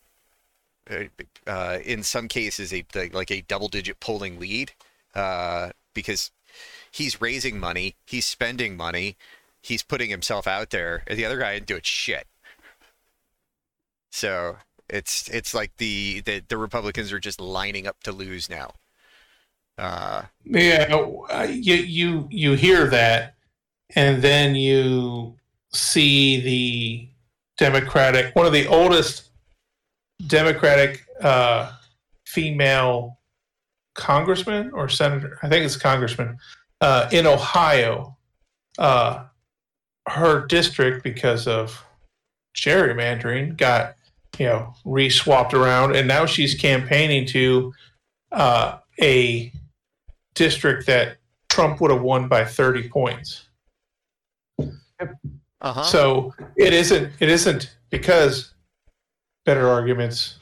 uh, 0.89 1.03
uh, 1.47 1.79
in 1.84 2.03
some 2.03 2.27
cases 2.27 2.73
a 2.73 2.84
like 3.13 3.31
a 3.31 3.41
double 3.41 3.67
digit 3.67 3.99
polling 3.99 4.39
lead 4.39 4.71
uh, 5.15 5.69
because 5.93 6.31
he's 6.91 7.21
raising 7.21 7.59
money 7.59 7.95
he's 8.05 8.25
spending 8.25 8.75
money 8.75 9.15
he's 9.61 9.84
putting 9.84 10.09
himself 10.09 10.45
out 10.47 10.69
there 10.71 11.03
and 11.07 11.17
the 11.17 11.25
other 11.25 11.39
guy 11.39 11.53
ain't 11.53 11.65
doing 11.65 11.81
shit. 11.84 12.27
So 14.11 14.57
it's 14.89 15.27
it's 15.29 15.53
like 15.53 15.77
the 15.77 16.21
the, 16.21 16.43
the 16.47 16.57
republicans 16.57 17.11
are 17.11 17.19
just 17.19 17.39
lining 17.39 17.88
up 17.88 18.01
to 18.03 18.11
lose 18.11 18.49
now. 18.49 18.73
Uh 19.77 20.23
Yeah, 20.43 21.45
you 21.45 21.75
you 21.75 22.27
you 22.29 22.53
hear 22.53 22.86
that, 22.88 23.36
and 23.95 24.21
then 24.21 24.55
you 24.55 25.36
see 25.71 26.41
the 26.41 27.09
Democratic, 27.57 28.36
one 28.36 28.45
of 28.45 28.53
the 28.53 28.67
oldest 28.67 29.29
Democratic 30.28 31.05
uh, 31.21 31.71
female 32.26 33.19
congressman 33.95 34.71
or 34.71 34.89
senator, 34.89 35.38
I 35.43 35.49
think 35.49 35.65
it's 35.65 35.78
congressman, 35.78 36.38
uh, 36.82 37.09
in 37.11 37.28
Ohio. 37.28 38.17
Uh, 38.78 39.26
her 40.07 40.45
district, 40.47 41.03
because 41.03 41.47
of 41.47 41.86
gerrymandering, 42.55 43.55
got 43.55 43.95
you 44.38 44.47
know 44.47 44.74
re-swapped 44.84 45.53
around, 45.53 45.95
and 45.95 46.07
now 46.07 46.26
she's 46.26 46.55
campaigning 46.55 47.26
to 47.28 47.74
uh, 48.32 48.80
a 49.01 49.51
district 50.34 50.88
that 50.88 51.17
Trump 51.49 51.80
would 51.80 51.91
have 51.91 52.01
won 52.01 52.28
by 52.28 52.43
30 52.43 52.89
points. 52.89 53.47
uh-huh 54.59 55.84
So 55.84 56.34
it 56.57 56.74
isn't 56.74 57.13
it 57.19 57.30
isn't 57.30 57.76
because 57.89 58.53
better 59.46 59.68
arguments, 59.68 60.39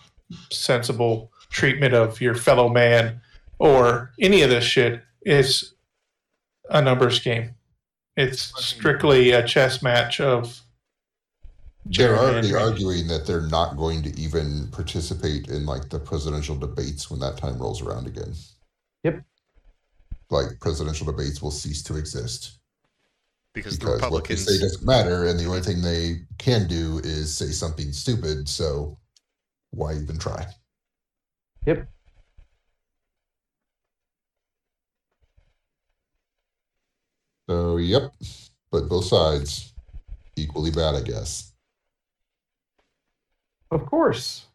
sensible 0.52 1.32
treatment 1.50 1.94
of 1.94 2.22
your 2.22 2.36
fellow 2.36 2.70
man 2.70 3.22
or 3.60 4.12
any 4.20 4.42
of 4.42 4.50
this 4.50 4.64
shit 4.64 5.02
is 5.24 5.74
a 6.70 6.82
numbers 6.82 7.20
game. 7.20 7.52
It's 8.18 8.54
strictly 8.64 9.32
a 9.32 9.46
chess 9.46 9.82
match 9.82 10.20
of 10.20 10.62
They're 11.86 12.18
already 12.18 12.54
arguing 12.56 13.08
that 13.08 13.26
they're 13.26 13.48
not 13.48 13.78
going 13.78 14.04
to 14.04 14.20
even 14.20 14.68
participate 14.72 15.48
in 15.48 15.66
like 15.66 15.90
the 15.90 16.00
presidential 16.00 16.56
debates 16.56 17.10
when 17.10 17.20
that 17.22 17.38
time 17.38 17.58
rolls 17.58 17.82
around 17.82 18.08
again. 18.08 18.34
Yep. 19.04 19.24
Like 20.30 20.60
presidential 20.60 21.06
debates 21.06 21.42
will 21.42 21.52
cease 21.52 21.84
to 21.84 21.98
exist 21.98 22.61
because 23.54 23.78
the 23.78 23.86
because 23.86 24.02
what 24.10 24.28
they 24.28 24.36
republicans 24.36 24.46
say 24.46 24.60
doesn't 24.60 24.86
matter, 24.86 25.26
and 25.26 25.40
the 25.40 25.46
only 25.46 25.62
thing 25.62 25.82
they 25.82 26.22
can 26.38 26.68
do 26.68 27.00
is 27.04 27.36
say 27.36 27.48
something 27.48 27.92
stupid. 27.92 28.48
So 28.48 28.98
why 29.72 29.94
even 29.96 30.18
try? 30.18 30.46
Yep. 31.66 31.88
So, 37.50 37.78
yep. 37.78 38.14
But 38.72 38.88
both 38.88 39.06
sides 39.06 39.74
equally 40.38 40.72
bad, 40.72 40.96
I 40.96 41.02
guess. 41.02 41.52
Of 43.70 43.86
course. 43.86 44.46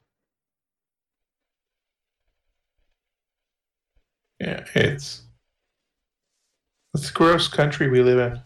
Yeah, 4.40 4.64
it's 4.74 5.22
it's 6.94 7.10
a 7.10 7.12
gross 7.12 7.48
country 7.48 7.88
we 7.88 8.02
live 8.02 8.18
in. 8.18 8.40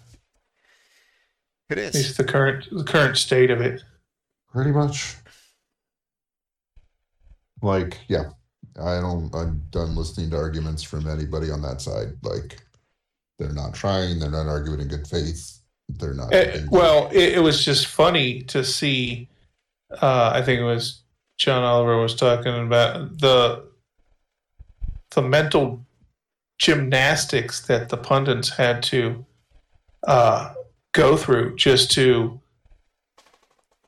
It 1.70 1.78
At 1.78 1.78
is. 1.78 1.94
least 1.94 2.16
the 2.16 2.24
current 2.24 2.66
the 2.70 2.84
current 2.84 3.16
state 3.16 3.50
of 3.50 3.60
it. 3.60 3.82
Pretty 4.52 4.72
much. 4.72 5.16
Like, 7.62 7.98
yeah. 8.08 8.30
I 8.80 9.00
don't 9.00 9.34
I'm 9.34 9.62
done 9.70 9.94
listening 9.94 10.30
to 10.30 10.36
arguments 10.36 10.82
from 10.82 11.08
anybody 11.08 11.50
on 11.50 11.60
that 11.62 11.80
side. 11.80 12.12
Like 12.22 12.58
they're 13.38 13.52
not 13.52 13.74
trying, 13.74 14.18
they're 14.18 14.30
not 14.30 14.46
arguing 14.46 14.80
in 14.80 14.88
good 14.88 15.06
faith. 15.06 15.60
They're 15.88 16.14
not 16.14 16.32
Eh, 16.32 16.62
well, 16.70 17.08
it, 17.12 17.34
it 17.34 17.42
was 17.42 17.64
just 17.64 17.86
funny 17.86 18.42
to 18.42 18.64
see. 18.64 19.28
Uh, 20.00 20.30
I 20.32 20.42
think 20.42 20.60
it 20.60 20.64
was 20.64 21.02
John 21.36 21.62
Oliver 21.64 22.00
was 22.00 22.14
talking 22.14 22.54
about 22.66 23.18
the 23.18 23.68
the 25.10 25.22
mental 25.22 25.84
gymnastics 26.58 27.66
that 27.66 27.88
the 27.88 27.96
pundits 27.96 28.50
had 28.50 28.82
to 28.84 29.24
uh, 30.06 30.54
go 30.92 31.16
through 31.16 31.56
just 31.56 31.90
to 31.92 32.40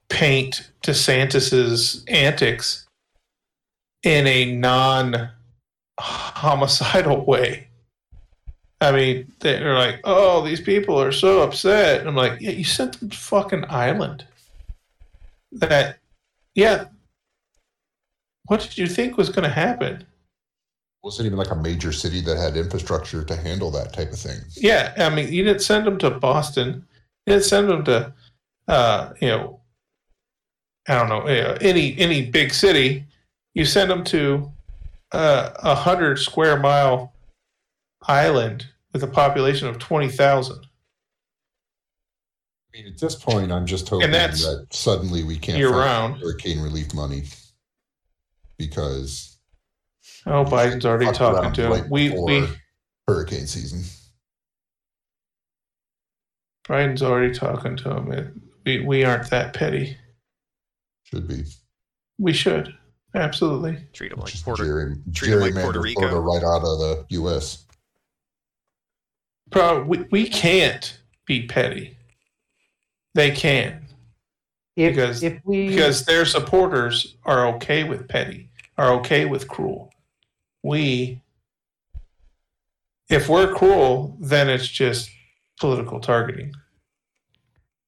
paint 0.08 0.70
DeSantis's 0.82 2.04
antics 2.08 2.86
in 4.02 4.26
a 4.26 4.54
non 4.54 5.30
homicidal 5.98 7.24
way. 7.26 7.68
I 8.80 8.90
mean, 8.90 9.32
they're 9.38 9.74
like, 9.74 10.00
"Oh, 10.04 10.44
these 10.44 10.60
people 10.60 11.00
are 11.00 11.12
so 11.12 11.42
upset." 11.42 12.00
And 12.00 12.08
I'm 12.08 12.16
like, 12.16 12.40
"Yeah, 12.40 12.50
you 12.50 12.64
sent 12.64 12.98
them 12.98 13.10
to 13.10 13.16
fucking 13.16 13.64
island. 13.68 14.26
That, 15.52 15.98
yeah. 16.54 16.86
What 18.46 18.60
did 18.60 18.76
you 18.76 18.88
think 18.88 19.16
was 19.16 19.28
going 19.28 19.44
to 19.48 19.54
happen? 19.54 20.04
wasn't 21.02 21.26
even 21.26 21.38
like 21.38 21.50
a 21.50 21.56
major 21.56 21.92
city 21.92 22.20
that 22.20 22.36
had 22.36 22.56
infrastructure 22.56 23.24
to 23.24 23.36
handle 23.36 23.70
that 23.72 23.92
type 23.92 24.12
of 24.12 24.18
thing. 24.18 24.38
Yeah, 24.54 24.94
I 24.96 25.10
mean, 25.10 25.32
you 25.32 25.42
didn't 25.42 25.62
send 25.62 25.86
them 25.86 25.98
to 25.98 26.10
Boston. 26.10 26.86
You 27.26 27.34
didn't 27.34 27.44
send 27.44 27.68
them 27.68 27.84
to, 27.84 28.12
uh, 28.68 29.12
you 29.20 29.28
know, 29.28 29.60
I 30.88 30.94
don't 30.98 31.08
know, 31.08 31.22
any 31.60 31.96
any 31.98 32.26
big 32.30 32.52
city. 32.52 33.04
You 33.54 33.64
send 33.64 33.90
them 33.90 34.02
to 34.04 34.50
uh, 35.12 35.50
a 35.56 35.74
hundred 35.74 36.18
square 36.18 36.58
mile 36.58 37.12
island 38.08 38.66
with 38.92 39.02
a 39.04 39.06
population 39.06 39.68
of 39.68 39.78
twenty 39.78 40.08
thousand. 40.08 40.66
I 42.74 42.78
mean, 42.78 42.86
at 42.86 42.98
this 42.98 43.14
point, 43.14 43.52
I'm 43.52 43.66
just 43.66 43.88
hoping 43.88 44.10
that 44.10 44.34
suddenly 44.70 45.22
we 45.22 45.36
can't 45.38 45.62
find 45.62 45.76
round. 45.76 46.20
hurricane 46.20 46.60
relief 46.60 46.94
money 46.94 47.24
because 48.58 49.38
Oh, 50.26 50.44
Biden's 50.44 50.84
already 50.86 51.12
talking 51.12 51.52
to 51.52 51.64
him. 51.66 51.70
right 51.72 51.88
we 51.90 52.10
we 52.10 52.48
hurricane 53.06 53.46
season. 53.46 53.82
Biden's 56.68 57.02
already 57.02 57.34
talking 57.34 57.76
to 57.78 57.96
him. 57.96 58.12
It, 58.12 58.28
we 58.64 58.80
we 58.80 59.04
aren't 59.04 59.28
that 59.30 59.54
petty. 59.54 59.96
Should 61.04 61.26
be. 61.28 61.44
We 62.18 62.32
should 62.32 62.74
absolutely. 63.14 63.78
Treat 63.92 64.10
them 64.10 64.20
like 64.20 64.30
Just 64.30 64.44
Puerto. 64.44 64.64
gerry, 64.64 64.96
treat 65.14 65.32
'em 65.32 65.40
like 65.40 65.52
gerrymander 65.54 65.62
Puerto 65.62 65.80
Rico. 65.80 66.00
Florida 66.00 66.20
right 66.20 66.42
out 66.44 66.62
of 66.64 66.78
the 66.78 67.04
U.S. 67.10 67.64
Bro, 69.50 69.82
we, 69.84 69.98
we 70.10 70.28
can't 70.28 70.98
be 71.26 71.46
petty. 71.46 71.96
They 73.14 73.30
can 73.32 73.84
If, 74.76 74.94
Because- 74.94 75.22
if 75.22 75.40
we 75.44 75.68
because 75.68 76.04
their 76.06 76.24
supporters 76.24 77.16
are 77.24 77.46
okay 77.56 77.84
with 77.84 78.08
petty, 78.08 78.48
are 78.78 78.92
okay 78.94 79.26
with 79.26 79.48
cruel. 79.48 79.92
We, 80.62 81.20
if 83.10 83.28
we're 83.28 83.52
cruel, 83.52 84.16
then 84.20 84.48
it's 84.48 84.68
just 84.68 85.10
political 85.62 86.00
targeting, 86.00 86.52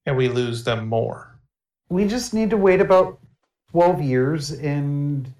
and 0.05 0.15
we 0.15 0.29
lose 0.29 0.63
them 0.63 0.87
more. 0.87 1.37
we 1.89 2.07
just 2.07 2.33
need 2.33 2.49
to 2.49 2.57
wait 2.57 2.79
about 2.81 3.19
12 3.71 4.01
years 4.01 4.51
and 4.53 5.31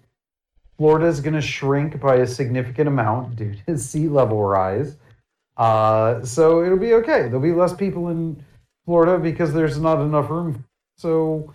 Florida 0.77 1.05
is 1.07 1.21
going 1.21 1.33
to 1.33 1.41
shrink 1.41 1.99
by 2.01 2.15
a 2.17 2.27
significant 2.27 2.87
amount 2.89 3.37
due 3.37 3.55
to 3.65 3.77
sea 3.89 4.07
level 4.09 4.43
rise. 4.43 4.97
Uh, 5.57 6.21
so 6.23 6.61
it'll 6.63 6.77
be 6.77 6.93
okay. 6.95 7.23
There'll 7.23 7.39
be 7.39 7.53
less 7.53 7.73
people 7.73 8.09
in 8.09 8.43
Florida 8.85 9.17
because 9.17 9.53
there's 9.53 9.79
not 9.79 10.01
enough 10.01 10.29
room. 10.29 10.65
So 10.97 11.53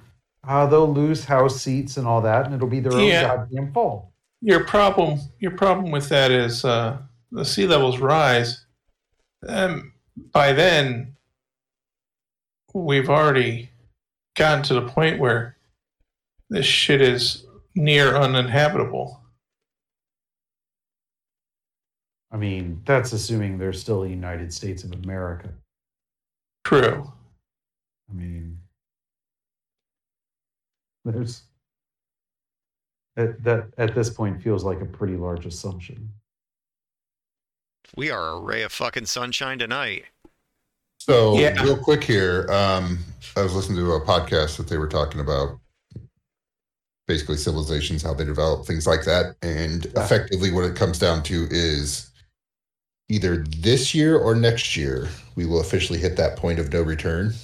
uh, 0.49 0.67
they'll 0.67 0.93
lose 0.93 1.25
house 1.27 1.61
seats 1.61 1.99
and 1.99 2.07
all 2.07 2.23
that, 2.23 2.47
and 2.47 2.55
it'll 2.55 2.67
be 2.67 2.81
their 2.81 2.99
Yeah. 2.99 3.31
own 3.33 3.37
goddamn 3.37 3.73
fault. 3.75 4.07
Your 4.41 4.65
problem, 4.65 5.19
your 5.39 5.51
problem 5.53 5.91
with 5.93 6.09
that 6.09 6.31
is 6.31 6.65
uh, 6.65 6.97
the 7.31 7.45
sea 7.45 7.67
levels 7.67 7.99
rise. 7.99 8.65
Um, 9.47 9.90
by 10.33 10.53
then, 10.53 11.17
we've 12.75 13.11
already 13.11 13.71
gotten 14.37 14.63
to 14.65 14.75
the 14.75 14.89
point 14.89 15.19
where 15.19 15.57
this 16.49 16.67
shit 16.67 17.01
is 17.01 17.47
near 17.75 18.17
uninhabitable. 18.17 19.21
I 22.33 22.37
mean, 22.37 22.81
that's 22.85 23.13
assuming 23.13 23.59
there's 23.59 23.81
still 23.81 24.05
a 24.05 24.09
United 24.09 24.53
States 24.53 24.85
of 24.85 24.93
America. 24.93 25.53
True. 26.65 27.13
I 28.09 28.13
mean, 28.13 28.59
there's 31.05 31.43
that 33.17 33.43
that 33.43 33.69
at 33.79 33.95
this 33.95 34.11
point 34.11 34.43
feels 34.43 34.65
like 34.65 34.81
a 34.81 34.87
pretty 34.87 35.17
large 35.17 35.47
assumption. 35.47 36.11
We 37.97 38.11
are 38.11 38.29
a 38.31 38.41
ray 38.41 38.63
of 38.63 38.73
fucking 38.73 39.07
sunshine 39.07 39.59
tonight. 39.59 40.05
So 40.99 41.35
Yeah. 41.37 41.63
real 41.63 41.77
quick 41.77 42.05
here, 42.05 42.47
um, 42.51 42.99
I 43.37 43.43
was 43.43 43.55
listening 43.55 43.79
to 43.79 43.93
a 43.93 44.01
podcast 44.01 44.57
that 44.59 44.69
they 44.69 44.79
were 44.79 44.89
talking 44.89 45.21
about 45.21 45.59
basically 47.09 47.37
civilizations, 47.37 48.03
how 48.03 48.15
they 48.15 48.25
develop, 48.25 48.67
things 48.67 48.87
like 48.87 49.05
that, 49.05 49.35
and 49.43 49.87
Yeah. 49.87 50.05
effectively 50.05 50.53
what 50.53 50.65
it 50.65 50.77
comes 50.77 50.99
down 50.99 51.23
to 51.25 51.49
is 51.51 52.11
either 53.09 53.39
this 53.39 53.95
year 53.95 54.17
or 54.17 54.35
next 54.35 54.77
year 54.77 55.09
we 55.35 55.45
will 55.47 55.61
officially 55.61 55.99
hit 55.99 56.17
that 56.17 56.37
point 56.37 56.61
of 56.61 56.73
no 56.73 56.83
return 56.83 57.35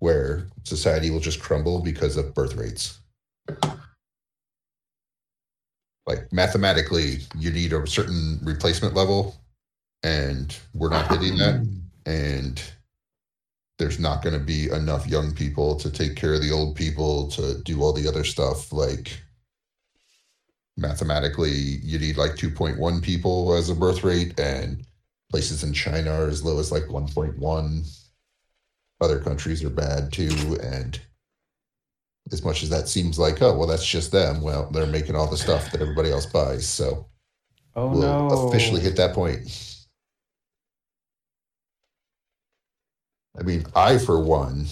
where 0.00 0.46
society 0.64 1.10
will 1.10 1.20
just 1.20 1.40
crumble 1.40 1.80
because 1.80 2.16
of 2.16 2.34
birth 2.34 2.54
rates. 2.56 2.98
Like 6.06 6.30
mathematically, 6.32 7.20
you 7.38 7.50
need 7.50 7.72
a 7.72 7.86
certain 7.86 8.38
replacement 8.42 8.94
level, 8.94 9.36
and 10.02 10.56
we're 10.74 10.90
not 10.90 11.08
hitting 11.10 11.36
that 11.36 11.66
and 12.06 12.62
there's 13.78 13.98
not 13.98 14.22
going 14.22 14.38
to 14.38 14.44
be 14.44 14.68
enough 14.70 15.06
young 15.06 15.34
people 15.34 15.76
to 15.76 15.90
take 15.90 16.14
care 16.16 16.34
of 16.34 16.42
the 16.42 16.50
old 16.50 16.76
people 16.76 17.28
to 17.28 17.62
do 17.62 17.82
all 17.82 17.92
the 17.92 18.08
other 18.08 18.24
stuff 18.24 18.72
like 18.72 19.20
mathematically 20.76 21.50
you 21.50 21.98
need 21.98 22.16
like 22.16 22.32
2.1 22.32 23.02
people 23.02 23.54
as 23.54 23.68
a 23.68 23.74
birth 23.74 24.02
rate 24.04 24.38
and 24.38 24.84
places 25.30 25.62
in 25.62 25.72
china 25.72 26.10
are 26.10 26.28
as 26.28 26.44
low 26.44 26.58
as 26.58 26.72
like 26.72 26.84
1.1 26.84 28.06
other 29.00 29.18
countries 29.18 29.62
are 29.64 29.70
bad 29.70 30.12
too 30.12 30.58
and 30.62 31.00
as 32.32 32.44
much 32.44 32.62
as 32.62 32.70
that 32.70 32.88
seems 32.88 33.18
like 33.18 33.42
oh 33.42 33.56
well 33.56 33.66
that's 33.66 33.86
just 33.86 34.12
them 34.12 34.40
well 34.40 34.70
they're 34.70 34.86
making 34.86 35.16
all 35.16 35.26
the 35.26 35.36
stuff 35.36 35.70
that 35.72 35.82
everybody 35.82 36.10
else 36.10 36.26
buys 36.26 36.66
so 36.66 37.06
Oh 37.76 37.88
we'll 37.88 38.00
no! 38.02 38.48
officially 38.48 38.80
hit 38.80 38.96
that 38.96 39.14
point. 39.14 39.69
I 43.38 43.42
mean, 43.42 43.64
I, 43.74 43.98
for 43.98 44.20
one, 44.22 44.66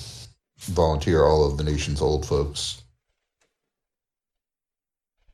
volunteer 0.58 1.24
all 1.24 1.44
of 1.46 1.56
the 1.56 1.64
nation's 1.64 2.02
old 2.02 2.26
folks 2.26 2.82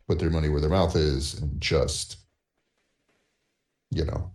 put 0.06 0.18
their 0.18 0.30
money 0.30 0.48
where 0.48 0.60
their 0.60 0.70
mouth 0.70 0.94
is 0.96 1.40
and 1.40 1.60
just, 1.60 2.18
you 3.90 4.04
know, 4.04 4.32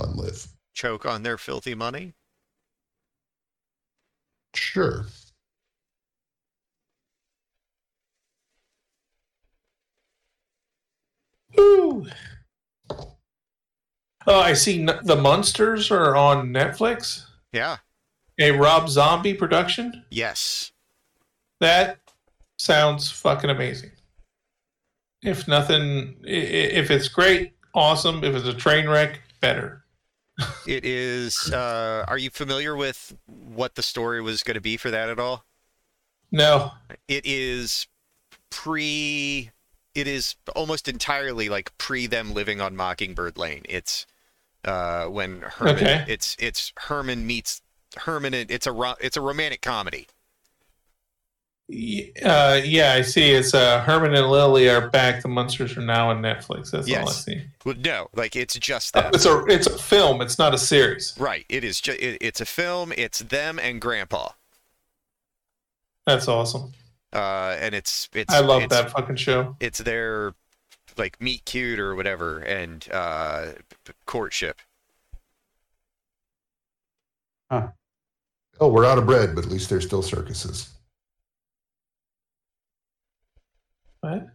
unlive. 0.00 0.48
Choke 0.72 1.06
on 1.06 1.22
their 1.22 1.38
filthy 1.38 1.74
money. 1.74 2.14
Sure. 4.54 5.06
Ooh. 11.58 12.06
Oh, 14.26 14.40
I 14.40 14.54
see. 14.54 14.84
The 14.84 15.16
monsters 15.20 15.90
are 15.90 16.16
on 16.16 16.48
Netflix. 16.48 17.23
Yeah. 17.54 17.78
A 18.38 18.50
Rob 18.50 18.88
Zombie 18.88 19.34
production. 19.34 20.04
Yes. 20.10 20.72
That 21.60 21.98
sounds 22.58 23.10
fucking 23.10 23.50
amazing. 23.50 23.92
if 25.22 25.46
nothing, 25.48 26.16
if 26.24 26.90
it's 26.90 27.08
great, 27.08 27.54
awesome. 27.74 28.22
If 28.24 28.34
it's 28.34 28.46
a 28.48 28.52
train 28.54 28.88
wreck, 28.88 29.20
better. 29.40 29.84
It 30.66 30.84
is. 30.84 31.52
Uh, 31.52 32.04
are 32.08 32.18
you 32.18 32.30
familiar 32.30 32.74
with 32.74 33.14
what 33.26 33.76
the 33.76 33.82
story 33.82 34.20
was 34.20 34.42
going 34.42 34.54
to 34.56 34.60
be 34.60 34.76
for 34.76 34.90
that 34.90 35.08
at 35.08 35.20
all? 35.20 35.44
No. 36.32 36.72
It 37.06 37.24
is 37.24 37.86
pre. 38.50 39.50
It 39.94 40.08
is 40.08 40.34
almost 40.56 40.88
entirely 40.88 41.48
like 41.48 41.76
pre 41.78 42.06
them 42.08 42.34
living 42.34 42.60
on 42.60 42.74
Mockingbird 42.74 43.36
Lane. 43.38 43.62
It's 43.68 44.06
uh, 44.64 45.06
when 45.06 45.42
Herman. 45.42 45.76
Okay. 45.76 46.04
It's 46.08 46.36
it's 46.38 46.72
Herman 46.78 47.26
meets 47.26 47.62
Herman. 47.96 48.34
and- 48.34 48.50
It's 48.50 48.66
a 48.66 48.96
it's 49.00 49.16
a 49.16 49.20
romantic 49.20 49.62
comedy. 49.62 50.06
Uh, 52.22 52.60
yeah, 52.62 52.92
I 52.92 53.00
see. 53.00 53.30
It's 53.30 53.54
uh, 53.54 53.80
Herman 53.80 54.14
and 54.14 54.28
Lily 54.30 54.68
are 54.68 54.90
back. 54.90 55.22
The 55.22 55.28
Munsters 55.28 55.76
are 55.78 55.80
now 55.80 56.10
on 56.10 56.20
Netflix. 56.20 56.70
That's 56.70 56.86
all 56.88 56.94
I 56.94 57.00
Yes. 57.04 57.24
see. 57.24 57.42
Well, 57.64 57.74
no, 57.82 58.08
like 58.14 58.36
it's 58.36 58.54
just 58.58 58.92
that. 58.92 59.04
them. 59.04 59.12
it's 59.14 59.24
a 59.24 59.44
it's 59.46 59.66
a 59.66 59.78
film. 59.78 60.20
It's 60.20 60.38
not 60.38 60.52
a 60.52 60.58
series. 60.58 61.14
Right. 61.18 61.46
It 61.48 61.64
is. 61.64 61.80
Ju- 61.80 61.96
it, 61.98 62.18
it's 62.20 62.40
a 62.42 62.44
film. 62.44 62.92
It's 62.98 63.20
them 63.20 63.58
and 63.58 63.80
Grandpa. 63.80 64.28
That's 66.06 66.28
awesome. 66.28 66.72
Uh, 67.14 67.56
and 67.58 67.74
it's 67.74 68.10
it's. 68.12 68.32
I 68.34 68.40
love 68.40 68.64
it's, 68.64 68.74
that 68.74 68.90
fucking 68.90 69.16
show. 69.16 69.56
It's 69.58 69.78
their 69.78 70.34
like 70.98 71.20
meet 71.20 71.44
cute 71.44 71.78
or 71.78 71.94
whatever 71.94 72.38
and 72.40 72.86
uh, 72.92 73.52
p- 73.84 73.92
courtship. 74.06 74.60
Oh, 78.60 78.68
we're 78.68 78.84
out 78.86 78.98
of 78.98 79.06
bread, 79.06 79.34
but 79.34 79.44
at 79.44 79.50
least 79.50 79.68
there's 79.70 79.84
still 79.86 80.02
circuses. 80.02 80.70
What? 84.00 84.26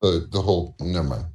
The 0.00 0.26
the 0.30 0.40
whole 0.42 0.74
never 0.80 1.08
mind. 1.08 1.26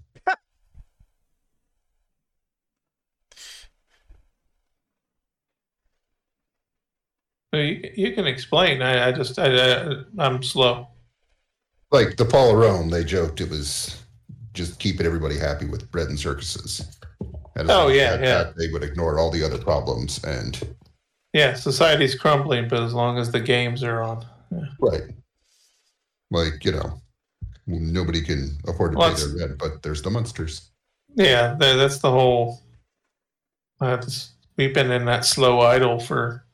You, 7.53 7.91
you 7.95 8.13
can 8.13 8.27
explain. 8.27 8.81
I, 8.81 9.09
I 9.09 9.11
just 9.11 9.37
I, 9.37 9.47
I 9.91 10.03
I'm 10.17 10.41
slow. 10.43 10.87
Like 11.91 12.15
the 12.15 12.25
Paul 12.25 12.55
Rome, 12.55 12.89
they 12.89 13.03
joked 13.03 13.41
it 13.41 13.49
was 13.49 14.01
just 14.53 14.79
keeping 14.79 15.05
everybody 15.05 15.37
happy 15.37 15.65
with 15.65 15.91
bread 15.91 16.07
and 16.07 16.19
circuses. 16.19 16.97
And 17.57 17.69
Oh, 17.69 17.89
yeah, 17.89 18.15
they 18.17 18.23
yeah. 18.23 18.43
that, 18.43 18.55
they 18.57 18.69
would 18.69 18.83
ignore 18.83 19.19
all 19.19 19.29
the 19.31 19.43
other 19.43 19.57
problems 19.57 20.23
and 20.23 20.57
Yeah, 21.33 21.53
society's 21.53 22.15
crumbling, 22.15 22.69
but 22.69 22.81
as 22.81 22.93
long 22.93 23.17
as 23.17 23.31
the 23.31 23.39
games 23.41 23.83
are 23.83 24.01
on. 24.01 24.25
right, 24.79 25.03
like 26.29 26.63
you 26.63 26.71
know, 26.71 27.01
nobody 27.67 28.21
can 28.21 28.57
afford 28.67 28.93
to 28.93 28.97
Well, 28.97 29.13
pay 29.13 29.21
their 29.21 29.47
rent, 29.47 29.59
but 29.59 29.83
there's 29.83 30.01
the 30.01 30.09
monsters. 30.09 30.71
Yeah, 31.15 31.55
that's 31.59 31.99
the 31.99 32.11
whole. 32.11 32.61
That's, 33.81 34.31
we've 34.57 34.73
been 34.73 34.91
in 34.91 35.05
that 35.05 35.25
slow 35.25 35.59
idle 35.59 35.99
for, 35.99 36.45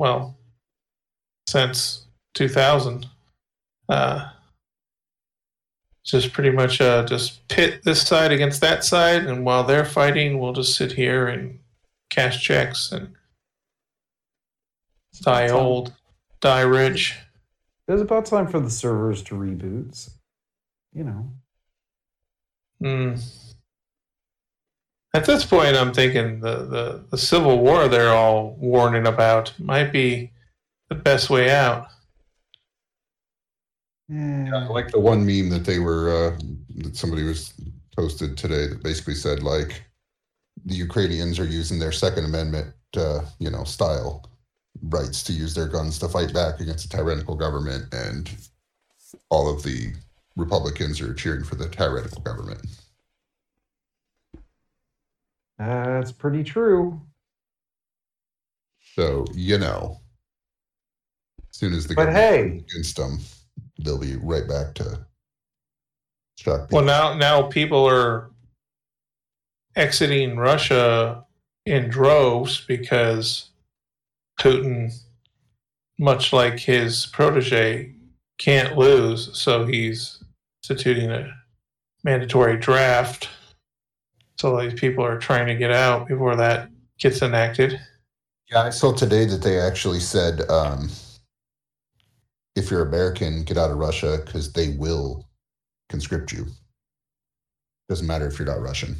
well, 0.00 0.34
since 1.46 2.06
2000. 2.34 3.06
Uh, 3.86 4.30
just 6.04 6.32
pretty 6.32 6.50
much 6.50 6.80
uh, 6.80 7.04
just 7.04 7.46
pit 7.48 7.82
this 7.84 8.00
side 8.06 8.32
against 8.32 8.62
that 8.62 8.82
side, 8.82 9.26
and 9.26 9.44
while 9.44 9.62
they're 9.62 9.84
fighting, 9.84 10.38
we'll 10.38 10.54
just 10.54 10.74
sit 10.74 10.92
here 10.92 11.26
and 11.28 11.58
cash 12.08 12.42
checks 12.42 12.90
and 12.92 13.08
die 13.08 13.12
It's 15.12 15.20
about 15.20 15.48
time- 15.48 15.56
old, 15.66 15.94
die 16.40 16.62
rich. 16.62 17.16
It 17.86 17.92
was 17.92 18.00
about 18.00 18.24
time 18.24 18.46
for 18.46 18.58
the 18.60 18.70
servers 18.70 19.22
to 19.24 19.34
reboot. 19.34 19.94
so, 19.94 20.12
You 20.94 21.04
know, 21.04 21.30
Mm. 22.82 23.20
At 25.12 25.24
this 25.24 25.44
point, 25.44 25.76
I'm 25.76 25.92
thinking 25.92 26.40
the, 26.40 26.64
the, 26.66 27.04
the 27.10 27.18
Civil 27.18 27.58
War 27.58 27.88
they're 27.88 28.14
all 28.14 28.54
warning 28.58 29.06
about 29.06 29.52
might 29.58 29.92
be 29.92 30.30
the 30.88 30.94
best 30.94 31.30
way 31.30 31.50
out. 31.50 31.88
I 34.12 34.66
like 34.68 34.90
the 34.90 35.00
one 35.00 35.24
meme 35.24 35.50
that 35.50 35.64
they 35.64 35.78
were 35.78 36.10
uh, 36.10 36.38
that 36.78 36.96
somebody 36.96 37.22
was 37.22 37.54
posted 37.96 38.36
today 38.36 38.66
that 38.66 38.82
basically 38.82 39.14
said 39.14 39.42
like 39.42 39.84
the 40.64 40.74
Ukrainians 40.74 41.38
are 41.38 41.46
using 41.46 41.78
their 41.78 41.92
Second 41.92 42.24
Amendment, 42.24 42.74
uh, 42.96 43.20
you 43.38 43.50
know, 43.50 43.64
style 43.64 44.28
rights 44.82 45.22
to 45.24 45.32
use 45.32 45.54
their 45.54 45.68
guns 45.68 45.98
to 45.98 46.08
fight 46.08 46.32
back 46.32 46.60
against 46.60 46.86
a 46.86 46.88
tyrannical 46.88 47.34
government, 47.34 47.92
and 47.92 48.30
all 49.30 49.52
of 49.52 49.62
the 49.62 49.92
Republicans 50.36 51.00
are 51.00 51.14
cheering 51.14 51.44
for 51.44 51.54
the 51.54 51.68
tyrannical 51.68 52.22
government. 52.22 52.60
That's 55.66 56.12
pretty 56.12 56.42
true. 56.42 57.00
So 58.94 59.24
you 59.34 59.58
know, 59.58 60.00
as 61.50 61.56
soon 61.56 61.74
as 61.74 61.86
the 61.86 61.94
But 61.94 62.12
hey. 62.12 62.64
against 62.68 62.96
them, 62.96 63.18
they'll 63.78 63.98
be 63.98 64.16
right 64.16 64.48
back 64.48 64.74
to 64.74 65.06
shock 66.38 66.68
people. 66.68 66.78
Well, 66.78 66.84
now 66.84 67.14
now 67.14 67.42
people 67.42 67.84
are 67.86 68.30
exiting 69.76 70.36
Russia 70.36 71.24
in 71.66 71.88
droves 71.88 72.64
because 72.66 73.50
Putin, 74.40 74.92
much 75.98 76.32
like 76.32 76.58
his 76.58 77.06
protege, 77.06 77.94
can't 78.38 78.76
lose, 78.76 79.38
so 79.38 79.66
he's 79.66 80.24
instituting 80.62 81.10
a 81.10 81.30
mandatory 82.02 82.56
draft. 82.56 83.28
So 84.40 84.58
these 84.58 84.72
people 84.72 85.04
are 85.04 85.18
trying 85.18 85.46
to 85.48 85.54
get 85.54 85.70
out 85.70 86.08
before 86.08 86.34
that 86.34 86.70
gets 86.98 87.20
enacted. 87.20 87.78
Yeah, 88.50 88.62
I 88.62 88.70
saw 88.70 88.94
today 88.94 89.26
that 89.26 89.42
they 89.42 89.60
actually 89.60 90.00
said 90.00 90.48
um, 90.48 90.88
if 92.56 92.70
you're 92.70 92.86
American, 92.86 93.44
get 93.44 93.58
out 93.58 93.70
of 93.70 93.76
Russia 93.76 94.22
because 94.24 94.50
they 94.50 94.70
will 94.70 95.28
conscript 95.90 96.32
you. 96.32 96.46
Doesn't 97.90 98.06
matter 98.06 98.26
if 98.28 98.38
you're 98.38 98.48
not 98.48 98.62
Russian. 98.62 98.96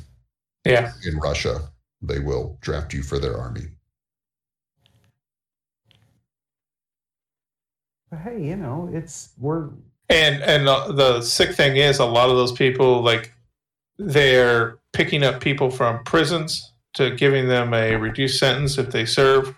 Yeah. 0.67 0.93
In 1.07 1.17
Russia, 1.17 1.71
they 2.03 2.19
will 2.19 2.59
draft 2.61 2.93
you 2.93 3.03
for 3.03 3.19
their 3.19 3.39
army. 3.39 3.69
But 8.11 8.19
hey, 8.19 8.45
you 8.45 8.57
know, 8.57 8.91
it's 8.93 9.31
we're 9.39 9.71
And 10.11 10.43
and 10.43 10.67
the, 10.67 10.93
the 10.93 11.23
sick 11.23 11.53
thing 11.53 11.77
is, 11.77 11.99
a 11.99 12.05
lot 12.05 12.29
of 12.29 12.37
those 12.37 12.53
people 12.53 13.01
like 13.01 13.33
they're 14.01 14.79
picking 14.93 15.23
up 15.23 15.41
people 15.41 15.71
from 15.71 16.03
prisons 16.05 16.73
to 16.95 17.15
giving 17.15 17.49
them 17.49 17.75
a 17.75 17.97
reduced 17.97 18.39
sentence 18.39 18.79
if 18.79 18.91
they 18.91 19.05
serve. 19.05 19.55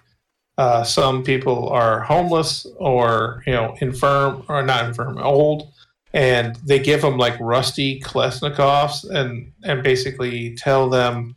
Uh, 0.58 0.84
some 0.84 1.22
people 1.22 1.68
are 1.70 2.00
homeless 2.00 2.66
or 2.76 3.42
you 3.46 3.52
know 3.52 3.74
infirm 3.80 4.44
or 4.48 4.62
not 4.62 4.84
infirm, 4.84 5.16
old, 5.18 5.72
and 6.12 6.56
they 6.56 6.78
give 6.78 7.00
them 7.00 7.16
like 7.16 7.38
rusty 7.40 8.00
Kalashnikovs 8.00 9.08
and 9.08 9.50
and 9.64 9.82
basically 9.82 10.54
tell 10.56 10.90
them 10.90 11.36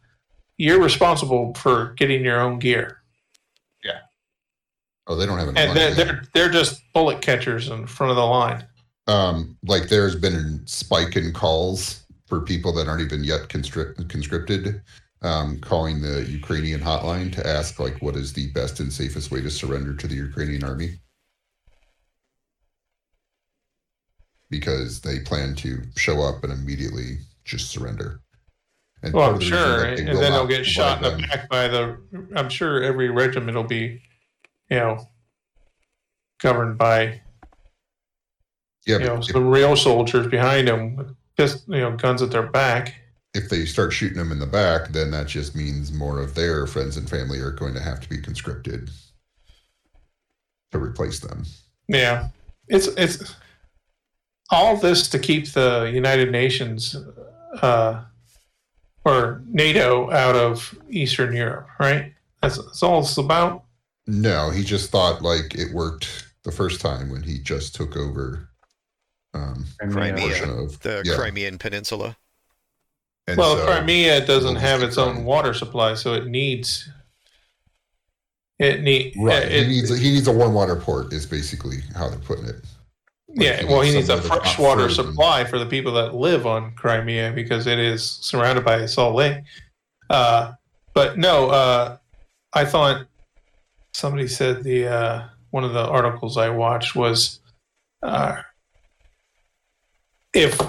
you're 0.58 0.82
responsible 0.82 1.54
for 1.54 1.94
getting 1.98 2.24
your 2.26 2.42
own 2.42 2.60
gear. 2.60 2.98
Yeah. 3.84 4.00
Oh, 5.08 5.16
they 5.16 5.26
don't 5.26 5.38
have 5.38 5.50
any 5.50 5.60
And 5.60 5.78
they're 5.78 5.94
they're, 5.94 6.22
they're 6.34 6.50
just 6.50 6.82
bullet 6.94 7.22
catchers 7.22 7.70
in 7.70 7.88
front 7.88 8.12
of 8.12 8.18
the 8.18 8.26
line. 8.26 8.66
um, 9.08 9.58
like 9.64 9.88
there's 9.88 10.16
been 10.16 10.36
a 10.36 10.68
spike 10.68 11.16
in 11.16 11.32
calls 11.32 12.05
for 12.26 12.42
people 12.42 12.74
that 12.74 12.88
aren't 12.88 13.02
even 13.02 13.24
yet 13.24 13.50
conscripted, 13.50 14.82
um, 15.22 15.60
calling 15.60 16.02
the 16.02 16.26
Ukrainian 16.26 16.82
hotline 16.82 17.32
to 17.34 17.48
ask 17.48 17.80
like 17.80 18.02
what 18.02 18.16
is 18.16 18.34
the 18.34 18.52
best 18.52 18.80
and 18.80 18.92
safest 18.92 19.32
way 19.32 19.42
to 19.42 19.50
surrender 19.52 19.96
to 19.96 20.08
the 20.08 20.16
Ukrainian 20.16 20.64
army. 20.64 21.00
Because 24.50 25.02
they 25.02 25.20
plan 25.20 25.56
to 25.56 25.82
show 25.96 26.22
up 26.22 26.44
and 26.44 26.54
immediately 26.54 27.18
just 27.44 27.72
surrender. 27.72 28.22
And 29.04 29.14
Well, 29.14 29.32
I'm 29.32 29.40
the 29.40 29.46
sure, 29.46 29.84
and 29.86 30.08
then 30.08 30.32
they'll 30.32 30.48
get 30.48 30.66
shot 30.66 30.98
in 30.98 31.04
the 31.04 31.10
them- 31.12 31.22
back 31.30 31.50
by 31.50 31.68
the. 31.68 31.98
I'm 32.36 32.50
sure 32.50 32.82
every 32.84 33.10
regiment 33.10 33.56
will 33.56 33.64
be, 33.64 34.02
you 34.70 34.78
know, 34.78 35.08
governed 36.40 36.78
by 36.78 37.22
Yeah, 38.86 39.00
you 39.00 39.06
know 39.06 39.18
if, 39.18 39.26
some 39.26 39.48
real 39.48 39.76
soldiers 39.76 40.28
behind 40.28 40.68
them, 40.68 41.16
just 41.38 41.68
you 41.68 41.80
know 41.80 41.96
guns 41.96 42.22
at 42.22 42.32
their 42.32 42.48
back. 42.48 42.96
if 43.34 43.50
they 43.50 43.66
start 43.66 43.92
shooting 43.92 44.18
them 44.18 44.32
in 44.32 44.40
the 44.40 44.46
back, 44.46 44.90
then 44.90 45.12
that 45.12 45.28
just 45.28 45.56
means 45.56 45.92
more 45.92 46.22
of 46.22 46.36
their 46.36 46.66
friends 46.66 46.96
and 46.98 47.10
family 47.10 47.40
are 47.40 47.52
going 47.52 47.74
to 47.74 47.82
have 47.82 48.00
to 48.00 48.10
be 48.10 48.18
conscripted 48.18 48.90
to 50.72 50.80
replace 50.80 51.20
them. 51.20 51.46
Yeah, 51.88 52.30
it's 52.68 52.88
it's 52.88 53.36
all 54.52 54.78
this 54.78 55.10
to 55.10 55.20
keep 55.20 55.52
the 55.52 55.92
United 55.94 56.32
Nations 56.32 56.96
uh, 57.62 58.04
or 59.04 59.42
NATO 59.48 60.12
out 60.12 60.36
of 60.36 60.78
Eastern 60.90 61.36
Europe, 61.36 61.68
right? 61.80 62.14
That's, 62.42 62.58
that's 62.58 62.84
all 62.84 63.00
it's 63.02 63.18
about. 63.18 63.64
No, 64.08 64.52
he 64.52 64.64
just 64.64 64.92
thought 64.92 65.22
like 65.22 65.56
it 65.56 65.74
worked 65.74 66.28
the 66.44 66.52
first 66.52 66.80
time 66.80 67.10
when 67.10 67.24
he 67.24 67.40
just 67.40 67.74
took 67.76 67.98
over 67.98 68.50
um, 69.36 69.66
Crimea. 69.92 70.18
portion 70.28 70.50
of 70.50 70.80
The 70.82 71.04
yeah. 71.06 71.16
Crimean 71.16 71.58
Peninsula. 71.58 72.16
And 73.28 73.38
well, 73.38 73.58
so- 73.58 73.66
Crimea 73.66 74.26
doesn't 74.26 74.56
have 74.58 74.82
its 74.84 74.98
own 74.98 75.26
water 75.26 75.54
supply, 75.54 75.94
so 75.96 76.14
it 76.14 76.28
needs 76.28 76.90
it 78.60 78.82
need 78.82 79.14
Right. 79.18 79.44
it- 79.44 79.64
he 79.64 79.68
needs 79.68 79.90
he 80.00 80.12
needs 80.12 80.28
a 80.28 80.32
warm 80.32 80.54
water 80.54 80.76
port 80.76 81.12
is 81.12 81.26
basically 81.26 81.82
how 81.96 82.08
they're 82.10 82.20
putting 82.20 82.46
it. 82.46 82.64
yeah. 83.28 83.58
he 83.62 83.66
Well, 83.66 83.82
he 83.82 83.92
needs 83.94 84.08
needs 84.08 84.10
a 84.10 84.22
somewhere 84.22 84.40
that's 84.40 84.56
freshwater 84.56 84.90
supply 84.90 85.44
for 85.44 85.60
the 85.60 85.66
people 85.66 85.92
that 85.94 86.16
live 86.16 86.46
on 86.46 86.74
Crimea 86.76 87.32
because 87.34 87.68
it 87.68 87.80
is 87.80 88.10
surrounded 88.10 88.64
by 88.64 88.76
a 88.78 88.88
salt 88.88 89.16
lake. 89.16 89.44
Uh, 90.10 90.54
but 90.94 91.18
no, 91.18 91.50
uh, 91.50 91.98
I 92.54 92.64
thought 92.64 93.08
somebody 93.94 94.28
said 94.28 94.64
the 94.64 94.88
uh, 94.88 95.28
one 95.50 95.64
of 95.66 95.74
the 95.74 95.86
articles 95.86 96.38
I 96.38 96.50
watched 96.50 96.96
was 96.96 97.40
uh, 98.04 98.42
if 100.36 100.60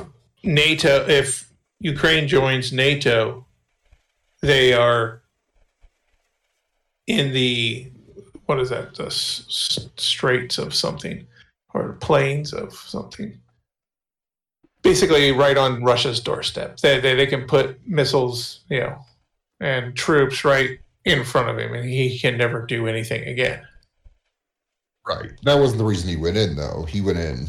NATO, 0.42 1.04
if 1.08 1.52
Ukraine 1.80 2.28
joins 2.28 2.72
NATO, 2.72 3.46
they 4.42 4.72
are 4.72 5.22
in 7.06 7.32
the 7.32 7.90
what 8.46 8.60
is 8.60 8.70
that 8.70 8.94
the 8.94 9.06
s- 9.06 9.88
straits 9.96 10.58
of 10.58 10.74
something 10.74 11.26
or 11.74 11.94
plains 11.94 12.52
of 12.52 12.72
something 12.72 13.38
basically 14.82 15.32
right 15.32 15.56
on 15.56 15.82
russia's 15.82 16.20
doorstep 16.20 16.76
they, 16.78 17.00
they, 17.00 17.14
they 17.14 17.26
can 17.26 17.46
put 17.46 17.78
missiles 17.86 18.60
you 18.68 18.80
know 18.80 18.98
and 19.60 19.96
troops 19.96 20.44
right 20.44 20.78
in 21.04 21.24
front 21.24 21.48
of 21.48 21.58
him 21.58 21.74
and 21.74 21.88
he 21.88 22.18
can 22.18 22.36
never 22.36 22.66
do 22.66 22.86
anything 22.86 23.26
again 23.28 23.64
Right. 25.06 25.30
That 25.44 25.60
wasn't 25.60 25.78
the 25.78 25.84
reason 25.84 26.08
he 26.08 26.16
went 26.16 26.36
in 26.36 26.56
though. 26.56 26.84
He 26.88 27.00
went 27.00 27.18
in 27.18 27.46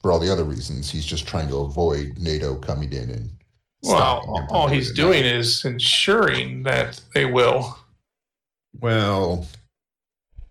for 0.00 0.12
all 0.12 0.18
the 0.18 0.30
other 0.32 0.44
reasons. 0.44 0.90
He's 0.90 1.04
just 1.04 1.26
trying 1.26 1.48
to 1.48 1.58
avoid 1.58 2.18
NATO 2.18 2.54
coming 2.56 2.92
in 2.92 3.10
and 3.10 3.30
well 3.82 3.96
stopping 4.22 4.34
him 4.36 4.46
from 4.48 4.56
all 4.56 4.68
he's 4.68 4.92
doing 4.92 5.24
is 5.24 5.64
ensuring 5.64 6.62
that 6.64 7.00
they 7.14 7.24
will 7.26 7.78
Well, 8.80 9.46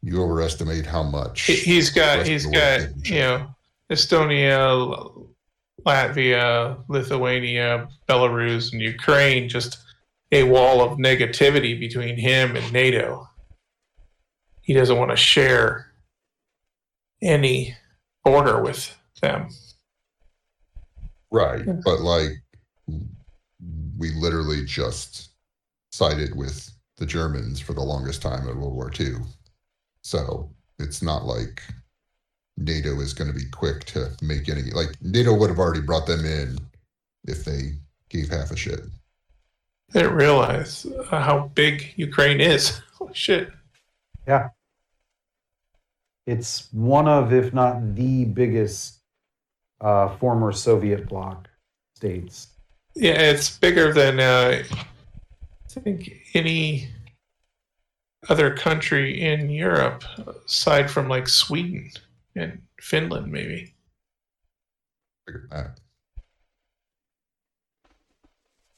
you 0.01 0.21
overestimate 0.21 0.85
how 0.85 1.03
much. 1.03 1.41
He- 1.43 1.55
he's 1.55 1.89
got 1.89 2.25
he's 2.25 2.45
got 2.45 2.81
you 3.05 3.19
know 3.19 3.55
estonia 3.91 5.27
latvia 5.85 6.83
lithuania 6.89 7.87
belarus 8.07 8.71
and 8.73 8.81
ukraine 8.81 9.47
just 9.49 9.77
a 10.31 10.43
wall 10.43 10.81
of 10.81 10.97
negativity 10.99 11.79
between 11.79 12.17
him 12.17 12.55
and 12.55 12.71
nato 12.73 13.27
he 14.61 14.73
doesn't 14.73 14.97
want 14.97 15.09
to 15.09 15.17
share 15.17 15.91
any 17.23 17.75
border 18.23 18.61
with 18.61 18.95
them 19.21 19.47
Right. 21.31 21.63
Yeah. 21.65 21.73
But 21.85 21.99
like 22.01 22.41
we 23.97 24.11
literally 24.15 24.65
just 24.65 25.29
sided 25.91 26.35
with 26.35 26.71
the 26.97 27.05
Germans 27.05 27.59
for 27.59 27.73
the 27.73 27.81
longest 27.83 28.21
time 28.21 28.47
in 28.47 28.59
World 28.59 28.73
War 28.73 28.91
II. 28.99 29.17
So 30.01 30.49
it's 30.79 31.01
not 31.03 31.25
like 31.25 31.61
NATO 32.57 32.99
is 32.99 33.13
going 33.13 33.31
to 33.31 33.37
be 33.37 33.45
quick 33.51 33.83
to 33.85 34.09
make 34.23 34.49
any 34.49 34.71
like 34.71 34.95
NATO 35.01 35.33
would 35.35 35.49
have 35.51 35.59
already 35.59 35.81
brought 35.81 36.07
them 36.07 36.25
in 36.25 36.57
if 37.27 37.45
they 37.45 37.73
gave 38.09 38.29
half 38.29 38.49
a 38.49 38.55
shit. 38.55 38.79
they 39.93 40.01
didn't 40.01 40.15
realize 40.15 40.85
uh, 41.11 41.21
how 41.21 41.51
big 41.53 41.93
ukraine 41.95 42.41
is 42.41 42.81
Holy 42.97 43.13
shit 43.13 43.51
Yeah. 44.27 44.49
it's 46.25 46.71
one 46.73 47.07
of, 47.07 47.33
if 47.33 47.53
not 47.53 47.95
the 47.95 48.25
biggest, 48.25 48.98
uh, 49.81 50.15
former 50.17 50.51
Soviet 50.51 51.07
bloc 51.07 51.47
states. 51.95 52.47
yeah 52.95 53.19
it's 53.19 53.57
bigger 53.57 53.91
than 53.93 54.19
uh, 54.19 54.63
i 55.75 55.79
think 55.79 56.11
any 56.33 56.89
other 58.27 58.53
country 58.53 59.21
in 59.21 59.49
Europe, 59.49 60.03
aside 60.45 60.89
from 60.91 61.07
like 61.07 61.27
Sweden 61.27 61.89
and 62.35 62.61
Finland, 62.81 63.31
maybe. 63.31 63.73
Figure 65.25 65.47
that. 65.51 65.79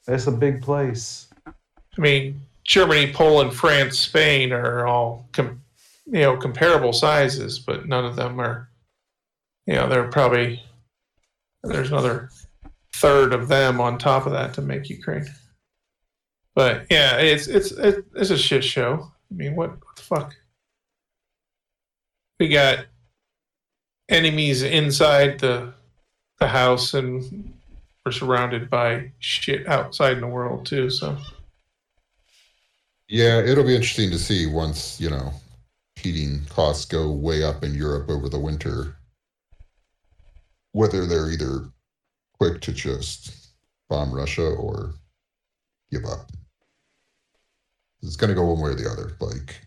It's 0.08 0.28
a 0.28 0.32
big 0.32 0.62
place. 0.62 1.28
I 1.48 2.02
mean, 2.02 2.42
Germany, 2.64 3.12
Poland, 3.14 3.54
France, 3.54 4.00
Spain 4.00 4.52
are 4.52 4.86
all 4.86 5.28
com- 5.32 5.62
you 6.06 6.22
know 6.22 6.38
comparable 6.38 6.94
sizes, 6.94 7.60
but 7.60 7.88
none 7.88 8.06
of 8.06 8.16
them 8.16 8.40
are. 8.40 8.68
You 9.68 9.76
know, 9.76 9.88
they're 9.88 10.08
probably 10.10 10.62
there's 11.64 11.92
another 11.92 12.30
third 12.96 13.34
of 13.34 13.48
them 13.48 13.80
on 13.80 13.98
top 13.98 14.26
of 14.26 14.32
that 14.34 14.54
to 14.56 14.62
make 14.62 14.90
Ukraine. 14.90 15.26
But 16.56 16.86
yeah, 16.90 17.18
it's 17.18 17.48
it's 17.48 17.72
it's 17.72 18.30
a 18.30 18.38
shit 18.38 18.64
show. 18.64 19.12
I 19.32 19.34
mean, 19.34 19.56
what, 19.56 19.70
what 19.70 19.96
the 19.96 20.02
fuck? 20.02 20.36
We 22.40 22.50
got 22.50 22.86
enemies 24.10 24.64
inside 24.64 25.40
the 25.40 25.74
the 26.40 26.48
house, 26.48 26.94
and 26.94 27.54
we're 28.06 28.12
surrounded 28.12 28.70
by 28.70 29.12
shit 29.20 29.68
outside 29.68 30.14
in 30.14 30.22
the 30.22 30.28
world 30.28 30.66
too. 30.66 30.90
So. 30.90 31.18
Yeah, 33.08 33.40
it'll 33.42 33.66
be 33.66 33.76
interesting 33.76 34.10
to 34.12 34.18
see 34.18 34.46
once, 34.46 35.00
you 35.00 35.10
know, 35.10 35.34
heating 35.98 36.42
costs 36.50 36.86
go 36.86 37.12
way 37.12 37.44
up 37.44 37.62
in 37.62 37.76
Europe 37.76 38.10
over 38.10 38.30
the 38.30 38.40
winter, 38.40 38.96
whether 40.74 41.06
they're 41.06 41.30
either 41.30 41.66
quick 42.40 42.62
to 42.62 42.72
just 42.72 43.54
bomb 43.90 44.14
Russia 44.14 44.48
or 44.48 44.94
give 45.92 46.06
up. 46.06 46.32
It's 48.02 48.16
going 48.16 48.30
to 48.30 48.36
go 48.36 48.46
one 48.46 48.62
way 48.62 48.72
or 48.72 48.76
the 48.76 48.90
other. 48.90 49.12
Like, 49.20 49.60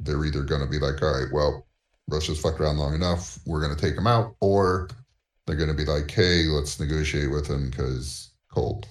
they're 0.00 0.24
either 0.24 0.42
going 0.42 0.62
to 0.62 0.66
be 0.66 0.78
like, 0.78 1.02
all 1.02 1.12
right, 1.12 1.32
well, 1.32 1.66
Russia's 2.08 2.40
fucked 2.40 2.60
around 2.60 2.78
long 2.78 2.94
enough, 2.94 3.38
we're 3.46 3.60
going 3.60 3.74
to 3.74 3.80
take 3.80 3.94
them 3.94 4.06
out, 4.06 4.34
or 4.40 4.88
they're 5.46 5.56
going 5.56 5.68
to 5.68 5.74
be 5.74 5.84
like, 5.84 6.10
hey, 6.10 6.44
let's 6.44 6.80
negotiate 6.80 7.30
with 7.30 7.46
them 7.46 7.70
because 7.70 8.30
cold. 8.50 8.86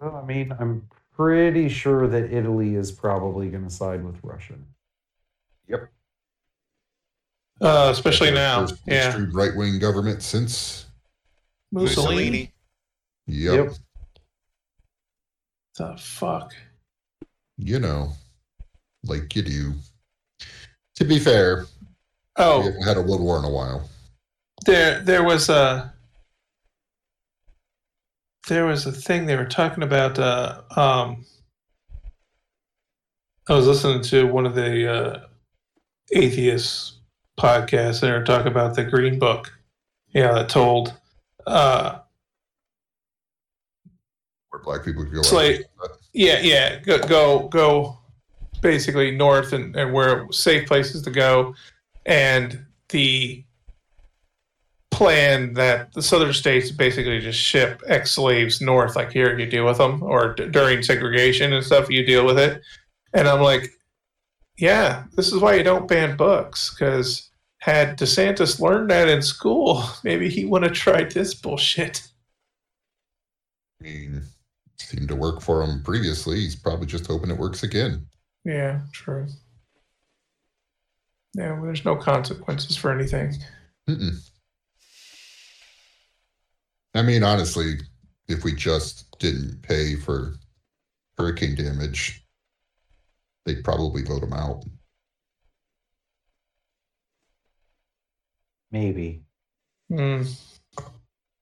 Well, 0.00 0.16
I 0.16 0.26
mean, 0.26 0.52
I'm 0.58 0.88
pretty 1.16 1.68
sure 1.68 2.06
that 2.08 2.32
Italy 2.32 2.74
is 2.74 2.90
probably 2.90 3.48
going 3.48 3.64
to 3.64 3.70
side 3.70 4.04
with 4.04 4.16
Russia. 4.22 4.54
Yep. 5.68 5.88
Uh, 7.60 7.88
especially 7.92 8.30
now. 8.30 8.66
Yeah. 8.86 9.08
extreme 9.08 9.30
right 9.32 9.54
wing 9.54 9.78
government 9.78 10.22
since. 10.22 10.86
Mussolini. 11.70 12.52
Yep. 13.26 13.54
Yep. 13.54 13.74
The 15.76 15.96
fuck? 15.96 16.52
You 17.56 17.78
know, 17.78 18.12
like 19.04 19.34
you 19.36 19.42
do. 19.42 19.72
To 20.96 21.04
be 21.04 21.18
fair, 21.18 21.66
oh, 22.36 22.60
we 22.60 22.66
haven't 22.66 22.82
had 22.82 22.96
a 22.96 23.02
world 23.02 23.20
war 23.20 23.38
in 23.38 23.44
a 23.44 23.50
while. 23.50 23.88
there 24.66 25.00
there 25.00 25.22
was 25.22 25.48
a 25.48 25.91
there 28.48 28.66
was 28.66 28.86
a 28.86 28.92
thing 28.92 29.26
they 29.26 29.36
were 29.36 29.44
talking 29.46 29.82
about 29.84 30.18
uh 30.18 30.62
um 30.76 31.24
I 33.48 33.54
was 33.54 33.66
listening 33.66 34.02
to 34.04 34.26
one 34.26 34.46
of 34.46 34.54
the 34.54 34.92
uh 34.92 35.20
atheist 36.12 36.98
podcasts. 37.38 38.02
And 38.02 38.12
they 38.12 38.18
were 38.18 38.24
talking 38.24 38.50
about 38.52 38.76
the 38.76 38.84
green 38.84 39.18
book. 39.18 39.52
Yeah 40.14 40.32
that 40.32 40.48
told 40.48 40.94
uh 41.46 41.98
Where 44.50 44.62
black 44.62 44.84
people 44.84 45.04
could 45.04 45.14
go. 45.14 45.20
It's 45.20 45.32
like- 45.32 45.64
yeah 46.12 46.40
yeah. 46.40 46.78
Go 46.80 46.98
go, 46.98 47.48
go 47.48 47.98
basically 48.60 49.10
north 49.10 49.52
and, 49.52 49.74
and 49.76 49.92
where 49.92 50.30
safe 50.30 50.68
places 50.68 51.02
to 51.02 51.10
go. 51.10 51.54
And 52.06 52.64
the 52.90 53.44
plan 54.92 55.54
that 55.54 55.92
the 55.94 56.02
southern 56.02 56.32
states 56.32 56.70
basically 56.70 57.18
just 57.18 57.38
ship 57.38 57.82
ex-slaves 57.88 58.60
north 58.60 58.94
like 58.94 59.10
here 59.10 59.36
you 59.38 59.46
deal 59.46 59.64
with 59.64 59.78
them 59.78 60.02
or 60.02 60.34
d- 60.34 60.46
during 60.50 60.82
segregation 60.82 61.52
and 61.52 61.64
stuff 61.64 61.90
you 61.90 62.04
deal 62.04 62.24
with 62.26 62.38
it 62.38 62.60
and 63.14 63.26
i'm 63.26 63.40
like 63.40 63.70
yeah 64.58 65.04
this 65.16 65.32
is 65.32 65.40
why 65.40 65.54
you 65.54 65.62
don't 65.62 65.88
ban 65.88 66.16
books 66.16 66.74
because 66.74 67.30
had 67.58 67.98
desantis 67.98 68.60
learned 68.60 68.90
that 68.90 69.08
in 69.08 69.22
school 69.22 69.82
maybe 70.04 70.28
he 70.28 70.44
wouldn't 70.44 70.70
have 70.70 70.78
tried 70.78 71.10
this 71.12 71.34
bullshit 71.34 72.02
I 73.80 73.84
mean, 73.84 74.22
seemed 74.78 75.08
to 75.08 75.16
work 75.16 75.40
for 75.40 75.60
him 75.62 75.82
previously. 75.82 76.36
He's 76.36 76.54
probably 76.54 76.86
just 76.86 77.06
hoping 77.08 77.30
it 77.30 77.38
works 77.38 77.62
again. 77.64 78.06
yeah 78.44 78.80
true 78.92 79.26
yeah 81.34 81.52
well, 81.54 81.62
there's 81.62 81.84
no 81.84 81.96
consequences 81.96 82.76
for 82.76 82.92
anything 82.92 83.34
Mm-mm. 83.88 84.18
I 86.94 87.02
mean, 87.02 87.22
honestly, 87.22 87.78
if 88.28 88.44
we 88.44 88.54
just 88.54 89.18
didn't 89.18 89.62
pay 89.62 89.96
for 89.96 90.34
hurricane 91.18 91.54
damage, 91.54 92.24
they'd 93.46 93.64
probably 93.64 94.02
vote 94.02 94.22
him 94.22 94.32
out. 94.32 94.64
Maybe. 98.70 99.22
Mm, 99.90 100.26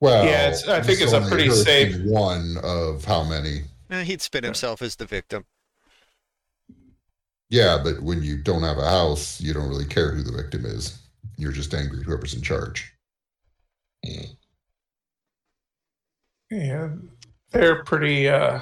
Well, 0.01 0.24
Yeah, 0.24 0.47
it's- 0.48 0.66
I 0.66 0.81
think 0.82 0.98
it's 1.01 1.12
a 1.12 1.20
pretty 1.20 1.51
safe- 1.51 2.01
one 2.06 2.56
of 2.62 3.05
how 3.05 3.22
many. 3.22 3.64
Eh, 3.90 4.02
he'd 4.05 4.22
spin 4.22 4.44
himself 4.44 4.81
as 4.81 4.97
the 4.97 5.05
victim. 5.05 5.44
Yeah, 7.51 7.77
but 7.82 8.01
when 8.02 8.22
you 8.22 8.39
don't 8.43 8.62
have 8.62 8.78
a 8.78 8.89
house, 8.89 9.40
you 9.43 9.52
don't 9.52 9.68
really 9.68 9.85
care 9.85 10.12
who 10.14 10.22
the 10.22 10.32
victim 10.32 10.64
is. 10.64 10.97
You're 11.36 11.52
just 11.52 11.74
angry 11.74 12.02
whoever's 12.02 12.32
in 12.32 12.40
charge. 12.40 12.94
Yeah, 16.51 16.89
they're 17.51 17.85
pretty. 17.85 18.28
Uh, 18.28 18.60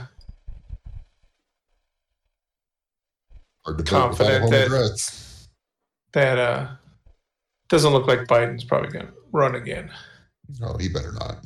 Hard 3.65 3.79
to 3.79 3.85
vote 3.85 4.11
without 4.11 4.31
a 4.31 4.39
Confident 4.41 4.71
that- 4.71 5.49
that 6.13 6.39
uh, 6.39 6.69
doesn't 7.69 7.93
look 7.93 8.07
like 8.07 8.21
Biden's 8.21 8.65
probably 8.65 8.91
going 8.91 9.07
to 9.07 9.13
run 9.33 9.55
again. 9.57 9.91
Oh, 10.63 10.79
he 10.79 10.89
better 10.89 11.13
not. 11.13 11.45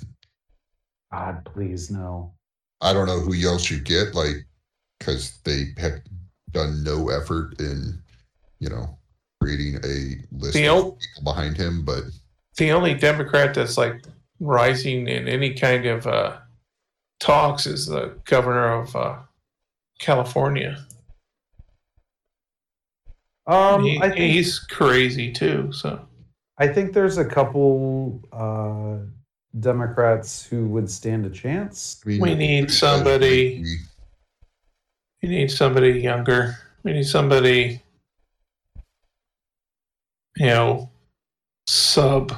God, 1.11 1.45
please 1.53 1.91
no. 1.91 2.33
I 2.81 2.93
don't 2.93 3.07
know 3.07 3.19
who 3.19 3.35
else 3.47 3.71
you 3.71 3.81
get, 3.81 4.15
like, 4.15 4.37
because 4.99 5.37
they 5.45 5.75
have 5.79 6.01
done 6.53 6.85
no 6.85 7.09
effort 7.11 7.59
in, 7.61 8.01
you 8.61 8.69
know, 8.69 8.97
creating 9.41 9.77
a 9.85 10.23
list 10.37 10.55
The 10.55 10.67
of 10.67 10.77
ol- 10.77 10.93
people 10.93 11.25
behind 11.25 11.57
him. 11.57 11.85
But 11.85 12.05
the 12.57 12.71
only 12.71 12.95
Democrat 12.95 13.55
that's 13.55 13.77
like 13.77 14.05
rising 14.43 15.07
in 15.09 15.29
any 15.29 15.55
kind 15.55 15.87
of 15.87 16.07
uh, 16.07 16.37
talks 17.21 17.67
is 17.67 17.87
the 17.87 18.19
governor 18.25 18.81
of 18.83 18.95
uh, 18.97 19.19
California. 20.01 20.85
Um, 23.47 23.85
He- 23.85 23.99
I 23.99 24.09
think 24.09 24.33
he's 24.33 24.59
crazy 24.59 25.33
too. 25.33 25.73
So 25.73 26.07
I 26.59 26.69
think 26.69 26.93
there's 26.93 27.19
a 27.19 27.25
couple 27.25 28.21
uh, 28.33 28.99
Democrats 29.61 30.45
who 30.45 30.67
would 30.69 30.91
stand 30.91 31.25
a 31.27 31.31
chance. 31.31 32.01
I 32.07 32.19
We 32.21 32.35
need 32.35 32.71
somebody- 32.71 33.63
we- 35.23 35.29
need 35.29 35.51
somebody 35.53 36.01
younger. 36.01 36.57
We 36.83 36.93
need 36.95 37.05
somebody, 37.07 37.81
you 40.37 40.47
know, 40.47 40.91
sub 41.69 42.33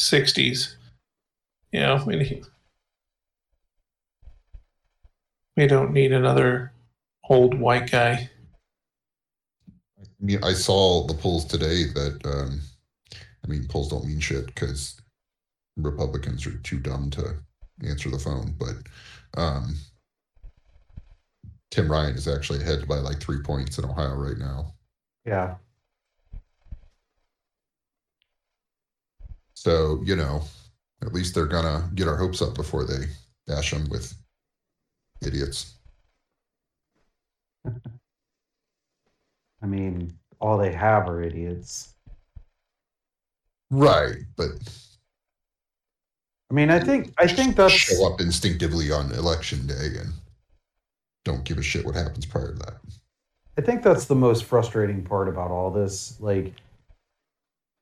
sixties. 0.00 0.76
You 1.72 1.80
know, 1.80 2.02
we 2.06 2.16
need. 2.16 2.44
We 5.56 5.66
don't 5.66 5.92
need 5.92 6.12
another 6.12 6.72
old 7.28 7.58
white 7.58 7.90
guy. 7.90 8.30
I 10.00 10.04
mean, 10.20 10.38
I 10.42 10.52
saw 10.52 11.06
the 11.06 11.14
polls 11.14 11.44
today 11.44 11.84
that, 11.94 12.20
um, 12.24 12.60
I 13.44 13.48
mean, 13.48 13.66
polls 13.68 13.88
don't 13.88 14.06
mean 14.06 14.20
shit 14.20 14.46
because 14.46 15.00
Republicans 15.76 16.46
are 16.46 16.56
too 16.58 16.78
dumb 16.78 17.10
to 17.10 17.34
answer 17.84 18.08
the 18.08 18.18
phone. 18.18 18.54
But 18.58 19.40
um, 19.40 19.76
Tim 21.70 21.90
Ryan 21.90 22.14
is 22.14 22.28
actually 22.28 22.60
ahead 22.62 22.88
by 22.88 22.96
like 22.96 23.20
three 23.20 23.40
points 23.42 23.78
in 23.78 23.84
Ohio 23.84 24.14
right 24.14 24.38
now. 24.38 24.74
Yeah. 25.24 25.56
So, 29.54 30.00
you 30.04 30.16
know, 30.16 30.42
at 31.02 31.12
least 31.12 31.34
they're 31.34 31.46
going 31.46 31.64
to 31.64 31.88
get 31.94 32.08
our 32.08 32.16
hopes 32.16 32.42
up 32.42 32.54
before 32.54 32.84
they 32.84 33.06
dash 33.46 33.70
them 33.70 33.88
with 33.90 34.14
idiots. 35.22 35.74
I 39.62 39.66
mean, 39.66 40.12
all 40.40 40.56
they 40.58 40.72
have 40.72 41.08
are 41.08 41.22
idiots. 41.22 41.94
Right. 43.70 44.18
But 44.36 44.50
I 46.50 46.54
mean, 46.54 46.70
I 46.70 46.80
think 46.80 47.12
I 47.18 47.26
think 47.26 47.56
that's 47.56 47.72
show 47.74 48.06
up 48.10 48.20
instinctively 48.20 48.90
on 48.90 49.12
election 49.12 49.66
day 49.66 49.96
and 49.98 50.12
don't 51.24 51.44
give 51.44 51.58
a 51.58 51.62
shit 51.62 51.84
what 51.84 51.94
happens 51.94 52.24
prior 52.24 52.52
to 52.52 52.58
that. 52.60 52.74
I 53.58 53.60
think 53.60 53.82
that's 53.82 54.06
the 54.06 54.14
most 54.14 54.44
frustrating 54.44 55.02
part 55.02 55.28
about 55.28 55.50
all 55.50 55.70
this. 55.70 56.18
Like, 56.20 56.54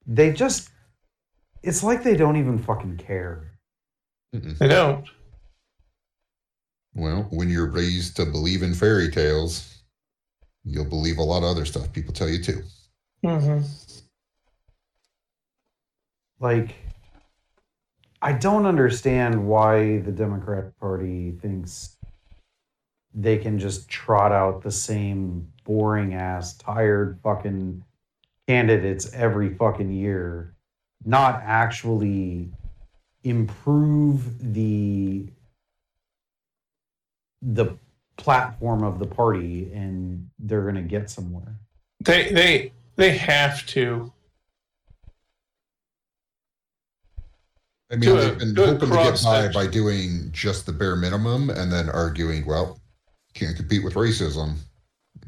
they 0.07 0.33
just, 0.33 0.71
it's 1.67 1.83
like 1.83 2.03
they 2.05 2.17
don't 2.17 2.37
even 2.37 2.59
fucking 2.59 2.97
care. 2.97 3.59
Mm-mm. 4.35 4.57
They 4.57 4.69
don't. 4.69 5.05
Well, 6.95 7.27
when 7.31 7.51
you're 7.51 7.71
raised 7.71 8.17
to 8.17 8.25
believe 8.25 8.63
in 8.63 8.73
fairy 8.73 9.11
tales, 9.11 9.83
you'll 10.65 10.85
believe 10.85 11.19
a 11.19 11.23
lot 11.23 11.39
of 11.43 11.51
other 11.51 11.65
stuff 11.65 11.93
people 11.93 12.15
tell 12.15 12.29
you 12.29 12.43
too. 12.43 12.63
hmm 13.23 13.61
Like, 16.41 16.75
I 18.23 18.33
don't 18.33 18.67
understand 18.67 19.47
why 19.47 19.99
the 19.99 20.13
Democrat 20.13 20.79
Party 20.79 21.33
thinks 21.33 21.97
they 23.15 23.39
can 23.39 23.59
just 23.59 23.89
trot 23.89 24.33
out 24.33 24.63
the 24.63 24.71
same 24.71 25.53
boring 25.65 26.15
ass, 26.15 26.57
tired 26.57 27.19
fucking 27.23 27.83
candidates 28.49 29.13
every 29.13 29.55
fucking 29.55 29.93
year, 29.93 30.56
not 31.05 31.41
actually 31.45 32.51
improve 33.25 34.53
the 34.55 35.27
the 37.43 37.77
platform 38.17 38.83
of 38.83 38.99
the 38.99 39.07
party 39.07 39.71
and 39.73 40.29
they're 40.39 40.63
going 40.63 40.75
to 40.75 40.83
get 40.83 41.11
somewhere. 41.11 41.57
They 42.01 42.31
they 42.33 42.73
they 42.97 43.17
have 43.17 43.67
to. 43.67 44.13
I 47.91 47.97
mean, 47.97 48.11
Do 48.11 48.17
they've 48.17 48.39
been 48.39 48.57
hoping 48.57 48.91
to 48.91 48.97
get 48.97 49.23
by 49.23 49.49
by 49.53 49.67
doing 49.67 50.31
just 50.33 50.67
the 50.67 50.73
bare 50.73 50.97
minimum 50.97 51.51
and 51.51 51.71
then 51.71 51.89
arguing, 51.89 52.45
well, 52.45 52.81
can't 53.35 53.55
compete 53.55 53.85
with 53.85 53.95
racism. 53.95 54.57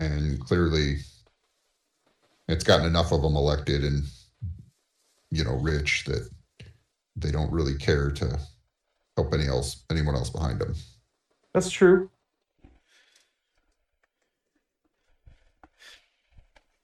And 0.00 0.40
clearly, 0.40 0.98
it's 2.48 2.64
gotten 2.64 2.86
enough 2.86 3.12
of 3.12 3.22
them 3.22 3.36
elected 3.36 3.84
and, 3.84 4.02
you 5.30 5.44
know, 5.44 5.54
rich 5.54 6.04
that 6.04 6.28
they 7.16 7.30
don't 7.30 7.52
really 7.52 7.74
care 7.76 8.10
to 8.10 8.38
help 9.16 9.32
any 9.34 9.46
else, 9.46 9.84
anyone 9.90 10.14
else 10.14 10.30
behind 10.30 10.60
them. 10.60 10.74
That's 11.52 11.70
true. 11.70 12.10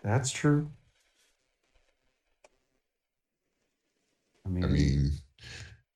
That's 0.03 0.31
true. 0.31 0.71
I 4.47 4.51
mean, 4.51 4.65
I 4.65 4.67
mean, 4.67 5.11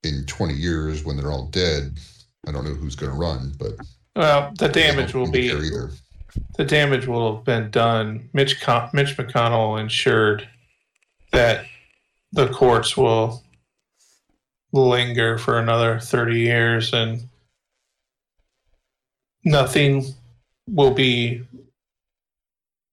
in 0.05 0.25
20 0.27 0.55
years, 0.55 1.05
when 1.05 1.17
they're 1.17 1.33
all 1.33 1.47
dead, 1.49 1.99
I 2.47 2.53
don't 2.53 2.65
know 2.65 2.73
who's 2.75 2.97
going 2.97 3.13
to 3.13 3.19
run, 3.19 3.53
but 3.59 3.73
Well, 4.17 4.53
the 4.59 4.69
damage 4.69 5.13
will 5.13 5.31
be 5.31 5.49
either. 5.51 5.91
the 6.57 6.65
damage 6.65 7.07
will 7.07 7.37
have 7.37 7.45
been 7.45 7.71
done. 7.71 8.31
Mitch 8.33 8.61
Con- 8.63 8.89
Mitch 8.95 9.17
McConnell 9.19 9.79
ensured 9.79 10.49
that 11.33 11.67
the 12.33 12.49
courts 12.49 12.97
will 12.97 13.43
linger 14.73 15.39
for 15.39 15.59
another 15.59 15.99
30 15.99 16.39
years 16.39 16.93
and 16.93 17.23
nothing 19.45 20.05
will 20.69 20.93
be 20.93 21.43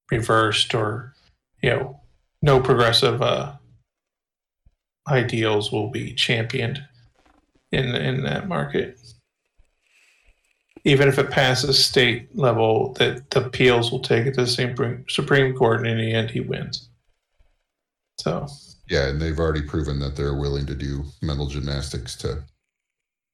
reversed 0.10 0.74
or 0.74 1.14
you 1.62 1.70
know 1.70 2.00
no 2.42 2.60
progressive 2.60 3.22
uh, 3.22 3.52
ideals 5.10 5.72
will 5.72 5.90
be 5.90 6.14
championed 6.14 6.82
in 7.72 7.94
in 7.96 8.24
that 8.24 8.48
market 8.48 8.98
even 10.86 11.08
if 11.08 11.18
it 11.18 11.32
passes 11.32 11.84
state 11.84 12.34
level, 12.38 12.94
that 12.94 13.32
the 13.32 13.44
appeals 13.44 13.92
will 13.92 14.00
take 14.00 14.28
it 14.28 14.36
to 14.36 14.42
the 14.42 14.48
Supreme 14.48 15.04
Supreme 15.10 15.56
Court, 15.56 15.80
and 15.80 15.88
in 15.88 15.98
the 15.98 16.14
end, 16.14 16.30
he 16.30 16.40
wins. 16.40 16.90
So 18.20 18.48
Yeah, 18.88 19.08
and 19.08 19.20
they've 19.22 19.40
already 19.40 19.64
proven 19.64 20.00
that 20.00 20.16
they're 20.16 20.36
willing 20.36 20.66
to 20.68 20.76
do 20.76 21.06
mental 21.22 21.48
gymnastics 21.48 22.16
to 22.18 22.44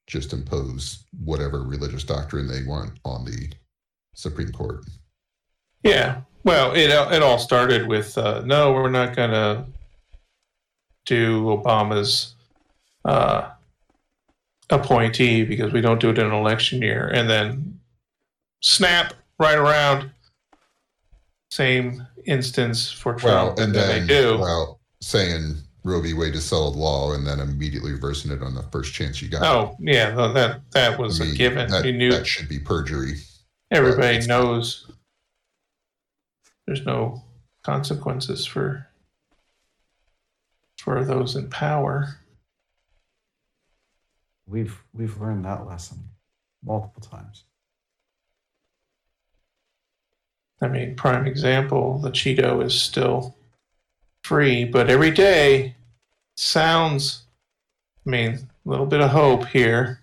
just 0.06 0.32
impose 0.32 1.04
whatever 1.24 1.62
religious 1.62 2.04
doctrine 2.04 2.48
they 2.48 2.62
want 2.64 2.92
on 3.04 3.24
the 3.24 3.52
Supreme 4.14 4.50
Court. 4.52 4.84
yeah, 5.84 6.20
well, 6.44 6.72
it 6.74 6.90
it 6.90 7.22
all 7.22 7.38
started 7.38 7.86
with 7.86 8.16
uh, 8.18 8.42
no, 8.44 8.72
we're 8.72 8.90
not 8.90 9.14
going 9.14 9.30
to 9.30 9.64
do 11.06 11.42
Obama's 11.44 12.34
uh, 13.04 13.50
appointee 14.70 15.44
because 15.44 15.72
we 15.72 15.80
don't 15.80 16.00
do 16.00 16.10
it 16.10 16.18
in 16.18 16.26
an 16.26 16.32
election 16.32 16.80
year, 16.82 17.08
and 17.08 17.28
then 17.28 17.78
snap 18.60 19.14
right 19.38 19.56
around. 19.58 20.10
Same 21.50 22.06
instance 22.24 22.90
for 22.90 23.12
Well, 23.22 23.54
Trump, 23.54 23.58
and 23.58 23.74
then 23.74 23.88
then 23.88 24.06
they 24.06 24.20
do. 24.22 24.38
well 24.38 24.80
saying 25.02 25.56
Roe 25.84 26.00
v. 26.00 26.14
Wade 26.14 26.34
is 26.34 26.44
settled 26.44 26.76
law 26.76 27.12
and 27.12 27.26
then 27.26 27.40
immediately 27.40 27.92
reversing 27.92 28.30
it 28.30 28.42
on 28.42 28.54
the 28.54 28.62
first 28.64 28.94
chance 28.94 29.20
you 29.20 29.28
got. 29.28 29.42
Oh 29.42 29.76
yeah, 29.80 30.14
no, 30.14 30.32
that 30.32 30.60
that 30.70 30.98
was 30.98 31.20
I 31.20 31.24
mean, 31.24 31.34
a 31.34 31.36
given. 31.36 31.70
That, 31.70 31.84
you 31.84 31.92
knew 31.92 32.12
that 32.12 32.26
should 32.26 32.48
be 32.48 32.60
perjury. 32.60 33.14
everybody 33.70 34.24
knows 34.26 34.90
there's 36.66 36.86
no 36.86 37.24
consequences 37.64 38.46
for 38.46 38.86
for 40.78 41.04
those 41.04 41.34
in 41.34 41.50
power. 41.50 42.18
We've 44.46 44.80
we've 44.92 45.20
learned 45.20 45.44
that 45.44 45.66
lesson 45.66 45.98
multiple 46.64 47.02
times. 47.02 47.44
I 50.60 50.68
mean, 50.68 50.94
prime 50.94 51.26
example, 51.26 51.98
the 51.98 52.10
Cheeto 52.10 52.64
is 52.64 52.80
still 52.80 53.34
free, 54.24 54.64
but 54.64 54.88
every 54.88 55.10
day 55.10 55.74
sounds, 56.36 57.24
I 58.06 58.10
mean, 58.10 58.34
a 58.34 58.68
little 58.68 58.86
bit 58.86 59.00
of 59.00 59.10
hope 59.10 59.46
here. 59.46 60.00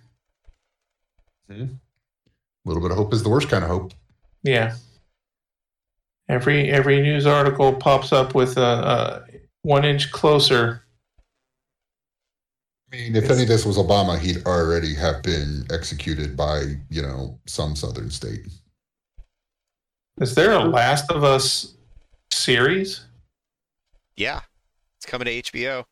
Hmm. 1.50 1.64
A 1.64 2.70
little 2.70 2.82
bit 2.82 2.92
of 2.92 2.98
hope 2.98 3.14
is 3.14 3.24
the 3.24 3.30
worst 3.30 3.50
kind 3.50 3.64
of 3.64 3.70
hope. 3.70 3.94
Yeah. 4.44 4.76
Every 6.28 6.70
every 6.70 7.02
news 7.02 7.26
article 7.26 7.74
pops 7.74 8.14
up 8.14 8.36
with 8.36 8.58
a, 8.58 8.62
a 8.62 9.26
one 9.64 9.84
inch 9.84 10.12
closer. 10.12 10.84
I 12.92 12.96
mean, 12.96 13.16
if 13.16 13.30
any 13.30 13.44
of 13.44 13.48
this 13.48 13.66
was 13.66 13.78
Obama, 13.78 14.18
he'd 14.18 14.46
already 14.46 14.94
have 14.96 15.22
been 15.22 15.66
executed 15.72 16.36
by, 16.36 16.76
you 16.90 17.02
know, 17.02 17.40
some 17.46 17.76
southern 17.76 18.10
state. 18.10 18.48
Is 20.20 20.36
there 20.36 20.54
a 20.54 20.64
Last 20.64 21.12
of 21.12 21.24
Us 21.24 21.76
series? 22.32 23.06
Yeah, 24.20 24.42
it's 24.98 25.06
coming 25.06 25.26
to 25.28 25.32
HBO. 25.32 25.86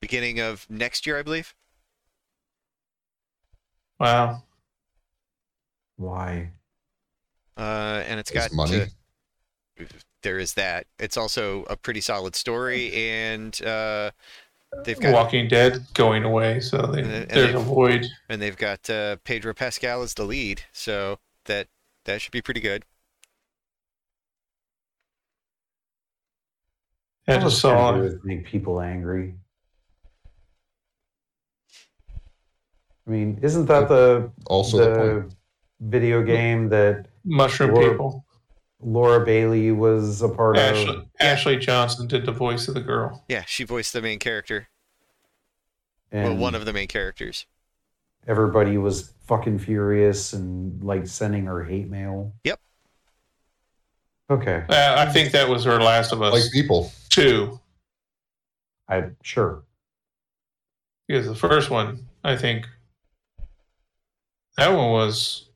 Beginning 0.00 0.40
of 0.40 0.66
next 0.70 1.06
year, 1.06 1.18
I 1.18 1.22
believe. 1.22 1.54
Wow. 3.98 4.42
Why? 5.96 6.52
Uh, 7.56 8.02
and 8.06 8.20
it's 8.20 8.30
got 8.30 8.52
money. 8.52 8.86
to- 9.76 9.86
there 10.22 10.38
is 10.38 10.54
that. 10.54 10.86
It's 10.98 11.16
also 11.16 11.62
a 11.64 11.76
pretty 11.76 12.00
solid 12.00 12.34
story, 12.34 12.92
and 12.92 13.60
uh, 13.62 14.10
they've 14.84 14.98
got 14.98 15.12
Walking 15.12 15.46
Dead 15.48 15.84
going 15.94 16.24
away, 16.24 16.58
so 16.60 16.78
they, 16.78 17.02
And- 17.02 17.12
and 17.12 17.30
there's 17.30 17.52
they- 17.52 17.58
a 17.58 17.58
void. 17.62 18.06
and 18.28 18.40
they've 18.40 18.56
got 18.56 18.88
uh, 18.88 19.16
Pedro 19.24 19.52
Pascal 19.54 20.02
as 20.02 20.14
the 20.14 20.24
lead, 20.24 20.62
so 20.72 21.18
that 21.44 21.68
that 22.04 22.20
should 22.20 22.32
be 22.32 22.42
pretty 22.42 22.60
good. 22.60 22.84
I 27.26 27.34
All 27.34 27.40
just 27.42 27.60
saw 27.60 27.92
do 27.92 28.18
make 28.24 28.46
people 28.46 28.80
angry. 28.80 29.34
I 33.06 33.10
mean, 33.10 33.38
isn't 33.42 33.66
that 33.66 33.88
the 33.88 34.30
Also, 34.46 34.78
the, 34.78 34.84
the 34.90 35.34
video 35.80 36.22
game 36.22 36.68
that 36.70 37.06
Mushroom 37.24 37.70
Or- 37.74 37.90
People. 37.90 38.24
Laura 38.80 39.24
Bailey 39.24 39.72
was 39.72 40.22
a 40.22 40.28
part 40.28 40.56
Ashley, 40.56 40.94
of? 40.98 41.06
Ashley 41.18 41.56
Johnson 41.56 42.06
did 42.06 42.24
the 42.24 42.30
voice 42.30 42.68
of 42.68 42.74
the 42.74 42.80
girl. 42.80 43.24
Yeah, 43.28 43.42
she 43.44 43.64
voiced 43.64 43.92
the 43.92 44.00
main 44.00 44.20
character, 44.20 44.68
And 46.12 46.24
well, 46.34 46.36
one 46.36 46.54
of 46.54 46.64
the 46.64 46.72
main 46.72 46.86
characters. 46.86 47.44
Everybody 48.28 48.78
was 48.78 49.12
fucking 49.26 49.58
furious 49.58 50.32
and 50.34 50.84
like 50.84 51.06
sending 51.06 51.46
her 51.46 51.64
hate 51.64 51.88
mail. 51.88 52.32
Yep. 52.44 52.60
Okay. 54.30 54.64
Uh, 54.68 54.94
I 54.98 55.06
think 55.10 55.32
that 55.32 55.48
was 55.48 55.64
her 55.64 55.80
Last 55.80 56.12
of 56.12 56.20
Us 56.22 56.34
like 56.34 56.52
people. 56.52 56.92
two, 57.08 57.58
I 58.88 59.10
sure. 59.22 59.62
because 61.08 61.26
the 61.26 61.34
first 61.34 61.70
one, 61.70 62.06
I 62.22 62.36
think, 62.36 62.66
that 64.58 64.68
one 64.68 64.90
was 64.90 65.48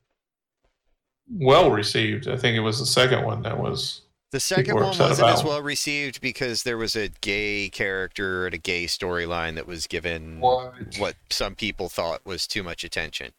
well 1.31 1.71
received. 1.71 2.29
I 2.29 2.37
think 2.37 2.57
it 2.57 2.61
was 2.61 2.79
the 2.79 2.87
second 2.87 3.25
one 3.25 3.43
that 3.43 3.59
was. 3.59 4.01
The 4.33 4.41
second 4.41 4.77
one 4.77 4.99
wasn't 4.99 5.29
as 5.29 5.45
well 5.45 5.61
received 5.61 6.23
because 6.23 6.63
there 6.63 6.79
was 6.79 6.97
a 6.97 7.09
gay 7.21 7.69
character 7.69 8.47
and 8.47 8.55
a 8.55 8.59
gay 8.59 8.87
storyline 8.87 9.57
that 9.57 9.67
was 9.67 9.87
given 9.87 10.41
What? 10.41 10.73
what 10.99 11.17
some 11.29 11.55
people 11.55 11.91
thought 11.91 12.25
was 12.25 12.47
too 12.47 12.63
much 12.63 12.83
attention. 12.83 13.33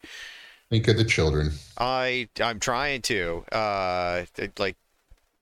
Think 0.70 0.86
of 0.86 0.96
the 0.96 1.04
children. 1.04 1.50
I 1.76 2.28
I'm 2.40 2.60
trying 2.60 3.02
to 3.02 3.44
uh 3.50 4.24
like 4.56 4.76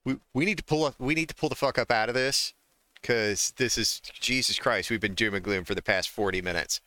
we 0.07 0.17
we 0.33 0.47
need 0.47 0.57
to 0.57 0.65
pull 0.65 0.87
up 0.87 0.95
we 0.99 1.15
need 1.15 1.29
to 1.29 1.35
pull 1.35 1.51
the 1.51 1.55
fuck 1.55 1.79
up 1.79 1.91
out 1.91 2.09
of 2.09 2.15
this 2.15 2.55
because 2.95 3.53
this 3.59 3.77
is 3.77 4.01
Jesus 4.01 4.59
Christ 4.59 4.89
we've 4.89 5.01
been 5.01 5.15
doom 5.15 5.35
and 5.35 5.45
gloom 5.45 5.65
for 5.65 5.75
the 5.75 5.83
past 5.83 6.09
40 6.09 6.41
minutes. 6.41 6.81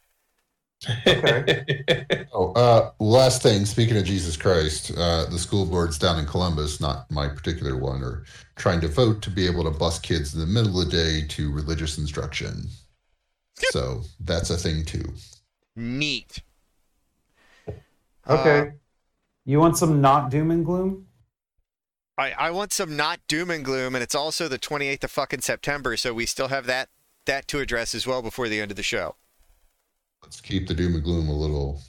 Oh, 2.37 2.51
uh, 2.51 2.91
last 2.99 3.41
thing. 3.41 3.65
Speaking 3.65 3.95
of 3.95 4.03
Jesus 4.03 4.35
Christ, 4.35 4.91
uh, 4.97 5.25
the 5.27 5.39
school 5.39 5.65
boards 5.65 5.97
down 5.97 6.19
in 6.19 6.25
Columbus, 6.25 6.81
not 6.81 7.09
my 7.09 7.29
particular 7.29 7.77
one, 7.77 8.03
are 8.03 8.25
trying 8.57 8.81
to 8.81 8.89
vote 8.89 9.21
to 9.21 9.29
be 9.29 9.45
able 9.45 9.63
to 9.63 9.71
bus 9.71 9.99
kids 9.99 10.33
in 10.33 10.41
the 10.41 10.45
middle 10.45 10.81
of 10.81 10.91
the 10.91 10.91
day 10.91 11.25
to 11.29 11.49
religious 11.53 11.97
instruction. 11.97 12.67
So 13.71 14.01
that's 14.19 14.49
a 14.49 14.57
thing 14.57 14.83
too. 14.83 15.13
Neat. 15.77 16.43
Okay. 18.27 18.73
you 19.45 19.59
want 19.59 19.77
some 19.77 20.01
not 20.01 20.29
doom 20.29 20.51
and 20.51 20.65
gloom? 20.65 21.07
I, 22.17 22.31
I 22.31 22.51
want 22.51 22.73
some 22.73 22.97
not 22.97 23.19
doom 23.29 23.49
and 23.49 23.63
gloom, 23.63 23.95
and 23.95 24.03
it's 24.03 24.15
also 24.15 24.49
the 24.49 24.59
28th 24.59 25.05
of 25.05 25.11
fucking 25.11 25.41
September, 25.41 25.95
so 25.95 26.13
we 26.13 26.25
still 26.25 26.49
have 26.49 26.65
that 26.65 26.89
that 27.25 27.47
to 27.47 27.59
address 27.59 27.95
as 27.95 28.05
well 28.05 28.21
before 28.21 28.47
the 28.47 28.59
end 28.59 28.71
of 28.71 28.77
the 28.77 28.83
show. 28.83 29.15
Let's 30.25 30.41
keep 30.41 30.67
the 30.67 30.73
doom 30.73 30.95
and 30.95 31.03
gloom 31.03 31.29
a 31.29 31.33
little. 31.33 31.79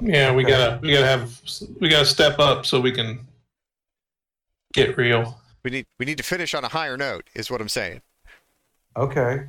yeah, 0.00 0.32
we 0.32 0.44
gotta 0.44 0.78
we 0.80 0.92
gotta 0.92 1.06
have 1.06 1.40
we 1.80 1.88
gotta 1.88 2.06
step 2.06 2.38
up 2.38 2.64
so 2.64 2.80
we 2.80 2.92
can 2.92 3.26
get 4.72 4.96
real. 4.96 5.40
We 5.64 5.70
need 5.72 5.86
we 5.98 6.06
need 6.06 6.16
to 6.18 6.24
finish 6.24 6.54
on 6.54 6.64
a 6.64 6.68
higher 6.68 6.96
note, 6.96 7.28
is 7.34 7.50
what 7.50 7.60
I'm 7.60 7.68
saying. 7.68 8.00
Okay. 8.96 9.46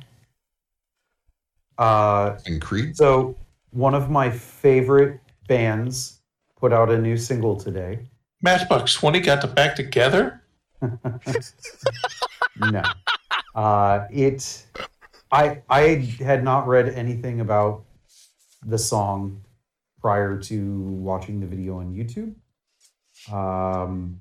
Uh, 1.78 2.36
And 2.46 2.60
Creed. 2.60 2.96
so 2.96 3.36
one 3.70 3.94
of 3.94 4.10
my 4.10 4.28
favorite 4.30 5.20
bands 5.46 6.20
put 6.58 6.72
out 6.72 6.90
a 6.90 6.98
new 6.98 7.16
single 7.16 7.54
today. 7.56 8.00
Matchbox 8.42 8.94
Twenty 8.94 9.20
got 9.20 9.40
to 9.42 9.46
back 9.46 9.76
together. 9.76 10.42
no. 12.56 12.82
Uh, 13.54 14.06
it. 14.10 14.64
I 15.30 15.62
I 15.70 15.96
had 16.20 16.42
not 16.42 16.66
read 16.66 16.88
anything 16.88 17.40
about 17.40 17.84
the 18.64 18.78
song 18.78 19.42
prior 20.00 20.38
to 20.38 20.80
watching 20.80 21.40
the 21.40 21.46
video 21.46 21.78
on 21.78 21.94
YouTube. 21.94 22.34
Um, 23.32 24.20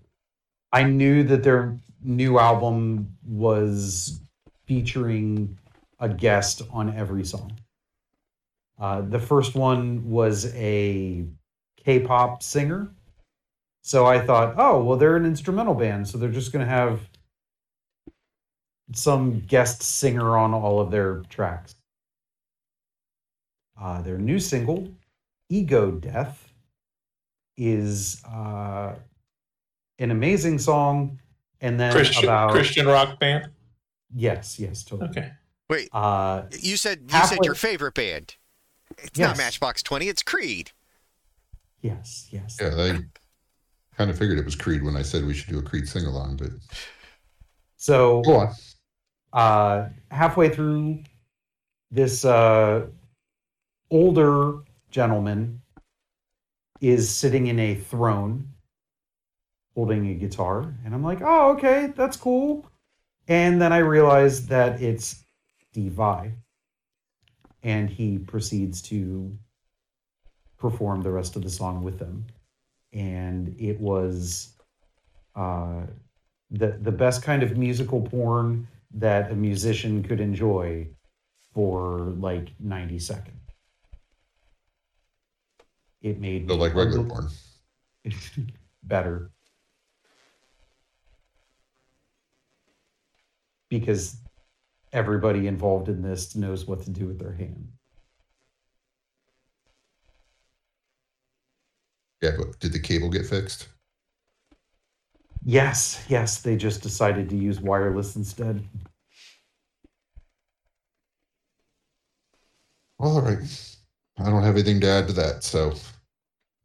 I 0.72 0.84
knew 0.84 1.23
that 1.23 1.43
their 1.43 1.77
new 2.03 2.39
album 2.39 3.18
was 3.26 4.22
featuring 4.65 5.57
a 5.99 6.09
guest 6.09 6.61
on 6.72 6.95
every 6.95 7.23
song. 7.23 7.57
Uh, 8.80 9.01
the 9.01 9.19
first 9.19 9.55
one 9.55 10.09
was 10.09 10.53
a 10.55 11.26
K-pop 11.77 12.43
singer. 12.43 12.89
So 13.81 14.05
I 14.05 14.19
thought, 14.19 14.55
oh, 14.57 14.84
well, 14.84 14.97
they're 14.97 15.15
an 15.15 15.26
instrumental 15.26 15.73
band, 15.73 16.07
so 16.07 16.18
they're 16.18 16.30
just 16.30 16.51
going 16.51 16.65
to 16.65 16.69
have 16.69 16.99
some 18.93 19.39
guest 19.39 19.81
singer 19.81 20.38
on 20.38 20.53
all 20.53 20.80
of 20.80 20.91
their 20.91 21.23
tracks. 21.30 21.76
Uh, 23.79 24.01
their 24.01 24.17
new 24.17 24.39
single, 24.39 24.87
Ego 25.49 25.91
Death, 25.91 26.51
is 27.57 28.21
uh, 28.25 28.95
an 29.99 30.11
amazing 30.11 30.59
song. 30.59 31.19
And 31.61 31.79
then 31.79 31.91
Christian 31.91 32.23
about 32.25 32.51
Christian 32.51 32.87
rock 32.87 33.19
band. 33.19 33.49
yes, 34.13 34.59
yes, 34.59 34.83
totally. 34.83 35.09
Okay. 35.09 35.31
Wait, 35.69 35.89
Uh, 35.91 36.43
you 36.59 36.77
said 36.77 37.01
you 37.11 37.25
said 37.25 37.39
your 37.43 37.55
favorite 37.55 37.93
band. 37.95 38.35
It's 38.99 39.17
not 39.19 39.37
Matchbox 39.37 39.83
20, 39.83 40.07
it's 40.07 40.23
Creed. 40.23 40.71
yes, 41.81 42.27
yes. 42.31 42.57
Yeah, 42.61 42.69
they 42.69 42.99
kind 43.97 44.09
of 44.09 44.17
figured 44.17 44.37
it 44.37 44.45
was 44.45 44.55
Creed 44.55 44.83
when 44.83 44.95
I 44.95 45.01
said 45.01 45.25
we 45.25 45.33
should 45.33 45.49
do 45.49 45.59
a 45.59 45.61
Creed 45.63 45.87
sing 45.89 46.05
along, 46.05 46.37
but 46.37 46.49
So 47.75 48.21
go 48.21 48.35
on. 48.37 48.53
uh, 49.33 49.89
halfway 50.11 50.49
through 50.49 51.03
this 51.91 52.23
uh, 52.23 52.85
older 53.89 54.59
gentleman 54.91 55.61
is 56.81 57.09
sitting 57.09 57.47
in 57.47 57.59
a 57.59 57.76
throne 57.76 58.49
holding 59.76 60.07
a 60.07 60.14
guitar. 60.14 60.76
And 60.85 60.93
i'm 60.93 61.03
like 61.03 61.22
oh 61.22 61.51
okay 61.51 61.93
that's 61.95 62.18
cool. 62.18 62.69
And 63.27 63.61
then 63.61 63.73
i 63.73 63.77
realize 63.77 64.47
that 64.47 64.81
it's 64.81 65.23
vai 65.76 66.34
and 67.64 67.89
he 67.89 68.18
proceeds 68.18 68.81
to 68.81 69.38
perform 70.57 71.01
the 71.01 71.11
rest 71.11 71.35
of 71.35 71.43
the 71.43 71.49
song 71.49 71.84
with 71.84 71.99
them. 71.99 72.26
And 72.93 73.55
it 73.59 73.80
was 73.80 74.53
uh, 75.35 75.81
the 76.49 76.80
the 76.81 76.91
best 76.91 77.22
kind 77.23 77.43
of 77.43 77.57
musical 77.57 78.01
porn 78.01 78.68
that 78.93 79.31
a 79.31 79.35
musician 79.35 80.01
could 80.01 80.19
enjoy 80.19 80.88
for 81.53 81.99
like 82.19 82.49
90 82.59 82.99
seconds. 82.99 83.36
It 86.09 86.19
made 86.19 86.47
So 86.49 86.55
me 86.55 86.61
like 86.61 86.73
regular 86.73 87.03
unbe- 87.03 87.09
porn. 87.09 87.27
better 88.84 89.31
because 93.69 94.17
everybody 94.93 95.47
involved 95.47 95.89
in 95.89 96.01
this 96.01 96.35
knows 96.35 96.65
what 96.65 96.81
to 96.84 96.89
do 96.89 97.05
with 97.07 97.19
their 97.19 97.34
hand. 97.34 97.67
Yeah, 102.21 102.31
but 102.38 102.59
did 102.59 102.73
the 102.73 102.79
cable 102.79 103.09
get 103.09 103.25
fixed? 103.25 103.67
Yes, 105.43 106.03
yes, 106.09 106.41
they 106.41 106.55
just 106.57 106.81
decided 106.81 107.29
to 107.29 107.35
use 107.35 107.61
wireless 107.61 108.15
instead. 108.15 108.67
All 112.99 113.21
right. 113.21 113.39
I 114.19 114.29
don't 114.29 114.43
have 114.43 114.55
anything 114.55 114.81
to 114.81 114.88
add 114.88 115.07
to 115.07 115.13
that, 115.13 115.43
so 115.43 115.73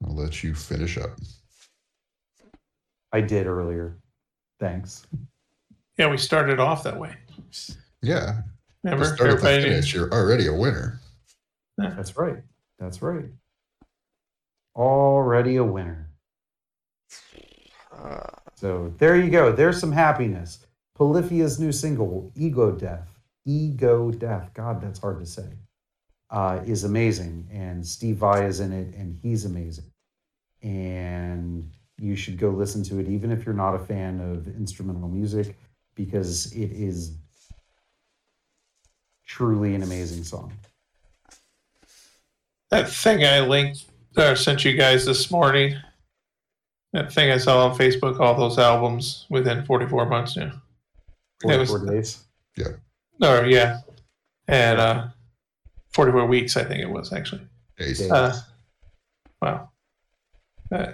I'll 0.04 0.14
let 0.14 0.42
you 0.42 0.54
finish 0.54 0.98
up. 0.98 1.10
I 3.12 3.20
did 3.20 3.46
earlier. 3.46 3.98
Thanks. 4.58 5.06
Yeah, 5.98 6.08
we 6.08 6.16
started 6.16 6.58
off 6.58 6.82
that 6.84 6.98
way. 6.98 7.14
Yeah. 8.00 8.40
Remember? 8.82 9.04
Just 9.04 9.16
start 9.16 9.30
at 9.30 9.40
the 9.40 9.48
Everybody 9.48 9.62
finish. 9.70 9.94
You're 9.94 10.12
already 10.12 10.46
a 10.46 10.54
winner. 10.54 11.00
That's 11.76 12.16
right. 12.16 12.38
That's 12.78 13.02
right. 13.02 13.26
Already 14.74 15.56
a 15.56 15.64
winner. 15.64 16.08
So 18.56 18.92
there 18.98 19.16
you 19.16 19.30
go. 19.30 19.52
There's 19.52 19.78
some 19.78 19.92
happiness. 19.92 20.66
Polyphia's 20.94 21.60
new 21.60 21.72
single, 21.72 22.32
Ego 22.34 22.72
Death. 22.72 23.08
Ego 23.44 24.10
Death. 24.10 24.50
God, 24.54 24.80
that's 24.80 24.98
hard 25.00 25.20
to 25.20 25.26
say. 25.26 25.48
Uh, 26.30 26.60
is 26.64 26.84
amazing. 26.84 27.48
And 27.52 27.86
Steve 27.86 28.16
Vai 28.16 28.46
is 28.46 28.60
in 28.60 28.72
it, 28.72 28.94
and 28.94 29.18
he's 29.22 29.44
amazing. 29.44 29.91
And 30.62 31.70
you 31.98 32.16
should 32.16 32.38
go 32.38 32.50
listen 32.50 32.82
to 32.84 32.98
it, 32.98 33.08
even 33.08 33.30
if 33.30 33.44
you're 33.44 33.54
not 33.54 33.74
a 33.74 33.78
fan 33.78 34.20
of 34.20 34.46
instrumental 34.48 35.08
music, 35.08 35.56
because 35.94 36.52
it 36.52 36.70
is 36.72 37.16
truly 39.26 39.74
an 39.74 39.82
amazing 39.82 40.24
song. 40.24 40.52
That 42.70 42.88
thing 42.88 43.24
I 43.24 43.40
linked 43.40 43.84
or 44.16 44.36
sent 44.36 44.64
you 44.64 44.74
guys 44.76 45.04
this 45.04 45.30
morning. 45.30 45.76
That 46.92 47.12
thing 47.12 47.30
I 47.30 47.38
saw 47.38 47.68
on 47.68 47.76
Facebook, 47.76 48.20
all 48.20 48.34
those 48.34 48.58
albums 48.58 49.26
within 49.30 49.64
44 49.64 50.06
months 50.06 50.36
now. 50.36 50.52
It 51.44 51.58
was- 51.58 51.70
44 51.70 51.94
days. 51.94 52.24
Or 53.22 53.46
yeah, 53.46 53.80
and 54.48 54.80
uh, 54.80 55.08
44 55.90 56.26
weeks 56.26 56.56
I 56.56 56.64
think 56.64 56.80
it 56.80 56.90
was 56.90 57.12
actually. 57.12 57.42
Days. 57.78 58.00
Days. 58.00 58.10
Uh, 58.10 58.40
wow. 59.40 59.70
Uh, 60.72 60.92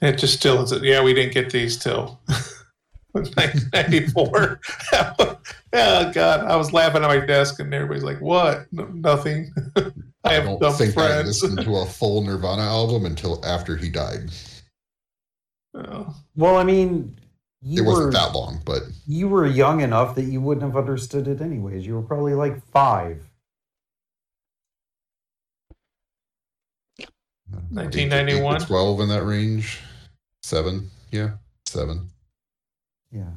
it 0.00 0.18
just 0.18 0.38
still 0.38 0.62
is. 0.62 0.72
It? 0.72 0.82
Yeah, 0.82 1.02
we 1.02 1.14
didn't 1.14 1.34
get 1.34 1.50
these 1.50 1.76
till 1.76 2.20
1994. 3.12 4.60
oh 5.74 6.12
God, 6.12 6.40
I 6.40 6.56
was 6.56 6.72
laughing 6.72 7.02
at 7.02 7.08
my 7.08 7.24
desk, 7.24 7.60
and 7.60 7.72
everybody's 7.72 8.04
like, 8.04 8.20
"What? 8.20 8.66
No, 8.72 8.84
nothing." 8.86 9.52
I 9.76 9.90
I 10.24 10.32
have 10.34 10.44
don't 10.44 10.60
dumb 10.60 10.74
think 10.74 10.96
I 10.96 11.22
listened 11.22 11.58
to 11.58 11.76
a 11.76 11.86
full 11.86 12.22
Nirvana 12.22 12.62
album 12.62 13.06
until 13.06 13.44
after 13.44 13.76
he 13.76 13.88
died. 13.88 14.30
Oh. 15.74 16.14
Well, 16.36 16.56
I 16.56 16.64
mean, 16.64 17.18
you 17.62 17.82
It 17.82 17.86
wasn't 17.86 18.06
were 18.06 18.12
that 18.12 18.34
long, 18.34 18.60
but 18.64 18.82
you 19.06 19.28
were 19.28 19.46
young 19.46 19.80
enough 19.80 20.14
that 20.16 20.24
you 20.24 20.40
wouldn't 20.40 20.64
have 20.64 20.76
understood 20.76 21.28
it 21.28 21.40
anyways. 21.40 21.86
You 21.86 21.94
were 21.94 22.02
probably 22.02 22.34
like 22.34 22.64
five. 22.70 23.28
1991? 27.70 28.54
eight 28.54 28.60
to 28.60 28.66
Twelve 28.66 29.00
in 29.00 29.08
that 29.08 29.24
range. 29.24 29.80
Seven. 30.42 30.90
Yeah. 31.10 31.32
Seven. 31.66 32.10
Yeah. 33.10 33.30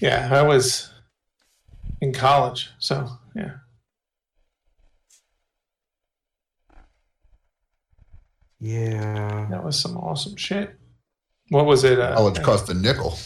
Yeah, 0.00 0.28
I 0.32 0.42
was 0.42 0.90
in 2.00 2.12
college, 2.12 2.70
so 2.78 3.08
yeah. 3.36 3.52
Yeah. 8.60 9.46
That 9.50 9.64
was 9.64 9.78
some 9.78 9.96
awesome 9.96 10.36
shit. 10.36 10.74
What 11.48 11.66
was 11.66 11.84
it? 11.84 11.98
Uh, 11.98 12.14
College 12.14 12.42
cost 12.42 12.68
a 12.70 12.74
nickel. 12.74 13.18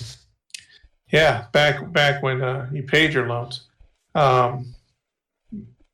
Yeah, 1.12 1.46
back 1.52 1.92
back 1.92 2.22
when 2.22 2.42
uh, 2.42 2.68
you 2.72 2.82
paid 2.82 3.12
your 3.12 3.26
loans. 3.28 3.66
Um, 4.14 4.74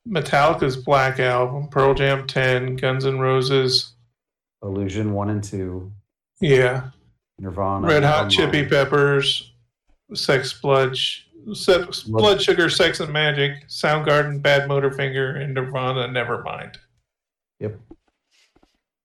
Metallica's 0.08 0.76
Black 0.76 1.20
Album, 1.20 1.68
Pearl 1.68 1.94
Jam 1.94 2.26
10, 2.26 2.76
Guns 2.76 3.06
N' 3.06 3.18
Roses, 3.18 3.92
Illusion 4.62 5.12
one 5.12 5.30
and 5.30 5.42
two. 5.42 5.90
yeah, 6.40 6.90
Nirvana. 7.38 7.86
Red 7.86 8.04
Hot. 8.04 8.30
Chili 8.30 8.66
Peppers, 8.66 9.52
Sex 10.14 10.60
Blood, 10.60 10.96
Sex, 11.52 12.02
Blood 12.04 12.40
Sugar, 12.40 12.68
Sex 12.68 13.00
and 13.00 13.12
Magic, 13.12 13.66
Soundgarden, 13.68 14.40
Bad 14.40 14.68
Motorfinger, 14.68 15.40
and 15.40 15.54
Nirvana. 15.54 16.08
Nevermind. 16.08 16.76
Yep. 17.60 17.78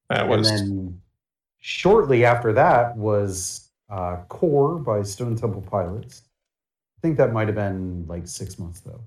That 0.10 0.28
was. 0.28 0.50
And 0.50 0.60
then 0.60 1.02
shortly 1.60 2.24
after 2.24 2.54
that 2.54 2.96
was 2.96 3.70
uh, 3.90 4.18
Core 4.30 4.80
by 4.80 5.02
Stone 5.04 5.36
Temple 5.36 5.62
Pilots. 5.62 6.24
I 6.98 7.02
think 7.02 7.18
that 7.18 7.34
might 7.34 7.48
have 7.48 7.56
been 7.56 8.06
like 8.08 8.28
six 8.28 8.58
months 8.60 8.80
though. 8.82 9.02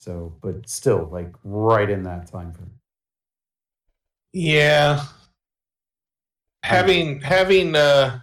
So, 0.00 0.34
but 0.40 0.66
still, 0.66 1.08
like 1.12 1.30
right 1.44 1.88
in 1.88 2.02
that 2.04 2.26
time 2.26 2.54
frame. 2.54 2.70
Yeah. 4.32 5.04
Having 6.62 7.20
having 7.20 7.76
uh 7.76 8.20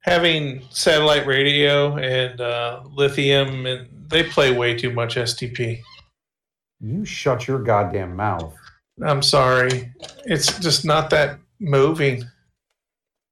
having 0.00 0.62
satellite 0.70 1.26
radio 1.26 1.96
and 1.96 2.40
uh 2.40 2.82
lithium 2.90 3.64
and 3.64 3.88
they 4.08 4.24
play 4.24 4.52
way 4.54 4.76
too 4.76 4.92
much 4.92 5.14
STP. 5.16 5.80
You 6.80 7.06
shut 7.06 7.48
your 7.48 7.62
goddamn 7.62 8.14
mouth. 8.14 8.54
I'm 9.02 9.22
sorry. 9.22 9.90
It's 10.26 10.58
just 10.58 10.84
not 10.84 11.08
that 11.10 11.38
moving. 11.60 12.24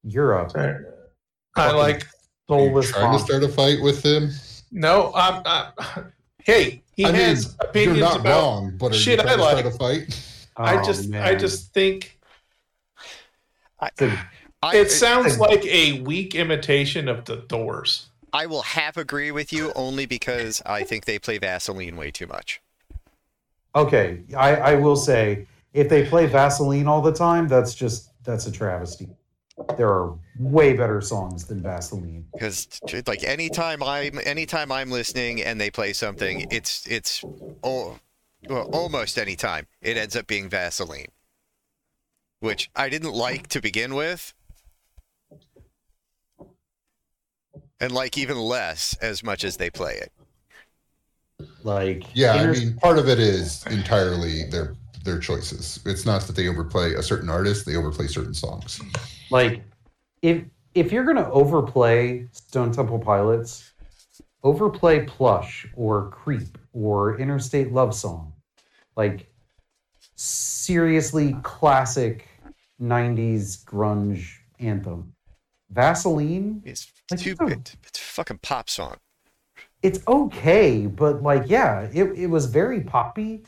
You're 0.05 0.33
a 0.33 0.81
I 1.55 1.73
like 1.73 2.07
Are 2.49 2.61
you 2.61 2.71
soulless 2.71 2.91
trying 2.93 3.19
to 3.19 3.23
start 3.23 3.43
a 3.43 3.49
fight 3.49 3.83
with 3.83 4.03
him? 4.03 4.31
no, 4.73 5.13
I'm 5.15 5.43
not 5.43 6.13
Hey, 6.45 6.83
he 7.01 7.09
I 7.09 7.13
mean, 7.13 7.23
has 7.27 7.57
You're 7.75 7.95
opinions 7.95 8.01
not 8.01 8.21
about 8.21 8.27
wrong, 8.27 8.77
but 8.79 8.93
are 8.93 8.97
shit 8.97 9.19
you 9.19 9.21
trying 9.23 9.33
I 9.33 9.37
to 9.37 9.43
like. 9.43 9.65
start 9.65 9.67
a 9.67 9.71
fight? 9.71 10.09
I 10.57 10.77
Oh, 10.77 10.83
just 10.87 11.15
I 11.19 11.35
just 11.35 11.73
think 11.73 12.19
So, 13.99 14.19
I, 14.63 14.73
it 14.77 14.91
sounds 14.91 15.39
like 15.39 15.65
a 15.67 16.01
weak 16.03 16.35
imitation 16.35 17.09
of 17.09 17.25
the 17.25 17.37
doors. 17.37 18.09
I 18.33 18.47
will 18.47 18.63
half 18.63 18.97
agree 18.97 19.31
with 19.31 19.53
you 19.53 19.73
only 19.77 20.05
because 20.05 20.61
I 20.67 20.83
think 20.83 21.05
they 21.05 21.21
play 21.21 21.39
Vaseline 21.39 21.97
way 21.97 22.11
too 22.11 22.27
much. 22.27 22.61
okay, 23.75 24.23
I, 24.37 24.57
I 24.57 24.75
will 24.77 24.97
say 24.97 25.47
if 25.73 25.89
they 25.89 26.07
play 26.07 26.27
Vaseline 26.27 26.87
all 26.89 27.03
the 27.03 27.13
time, 27.13 27.49
that's 27.49 27.75
just 27.75 28.11
that's 28.25 28.47
a 28.47 28.53
travesty. 28.53 29.09
There 29.77 29.89
are 29.89 30.19
way 30.41 30.73
better 30.73 31.01
songs 31.01 31.45
than 31.47 31.63
Vaseline. 31.63 32.25
Because 32.33 32.67
like 33.07 33.23
anytime 33.23 33.83
I'm 33.83 34.19
anytime 34.25 34.73
I'm 34.73 34.91
listening 34.91 35.43
and 35.43 35.61
they 35.61 35.71
play 35.71 35.93
something, 35.93 36.45
it's 36.51 36.87
it's 36.87 37.25
oh, 37.63 37.99
well, 38.49 38.69
almost 38.73 39.19
any 39.19 39.37
time 39.37 39.67
it 39.83 39.97
ends 39.97 40.17
up 40.17 40.27
being 40.27 40.49
Vaseline, 40.49 41.09
which 42.41 42.71
I 42.75 42.89
didn't 42.89 43.13
like 43.13 43.49
to 43.49 43.61
begin 43.61 43.95
with, 43.95 44.33
and 47.79 47.93
like 47.93 48.17
even 48.17 48.39
less 48.39 48.97
as 49.03 49.23
much 49.23 49.45
as 49.45 49.59
they 49.59 49.69
play 49.69 49.95
it. 49.95 50.13
Like 51.63 52.05
Yeah, 52.15 52.33
I 52.33 52.47
mean, 52.47 52.77
part 52.77 52.99
of 52.99 53.09
it 53.09 53.19
is 53.19 53.67
entirely 53.67 54.45
their 54.45 54.75
their 55.05 55.19
choices. 55.19 55.81
It's 55.85 56.07
not 56.07 56.23
that 56.23 56.37
they 56.37 56.49
overplay 56.49 56.95
a 56.95 57.03
certain 57.03 57.29
artist; 57.29 57.67
they 57.67 57.77
overplay 57.77 58.07
certain 58.07 58.35
songs. 58.35 58.81
like 59.31 59.63
if 60.23 60.45
if 60.75 60.93
you're 60.93 61.05
gonna 61.05 61.31
overplay 61.31 62.29
Stone 62.33 62.73
Temple 62.73 62.99
Pilots, 62.99 63.73
overplay 64.43 65.05
Plush 65.05 65.67
or 65.75 66.11
Creep 66.11 66.59
or 66.73 67.19
Interstate 67.19 67.73
Love 67.73 67.95
Song, 67.95 68.33
like 68.97 69.33
seriously 70.17 71.37
classic 71.43 72.29
'90s 72.81 73.65
grunge 73.65 74.37
anthem. 74.59 75.15
Vaseline, 75.71 76.63
It's 76.65 76.93
Like, 77.11 77.21
too 77.21 77.37
oh. 77.41 77.47
it, 77.47 77.77
it's 77.87 77.99
a 77.99 78.03
fucking 78.03 78.41
pop 78.43 78.69
song. 78.69 78.97
it's 79.83 80.01
okay, 80.07 80.87
but 80.87 81.23
like, 81.23 81.45
yeah, 81.47 81.89
it, 81.93 82.13
it 82.19 82.27
was 82.27 82.47
very 82.47 82.81
poppy. 82.81 83.45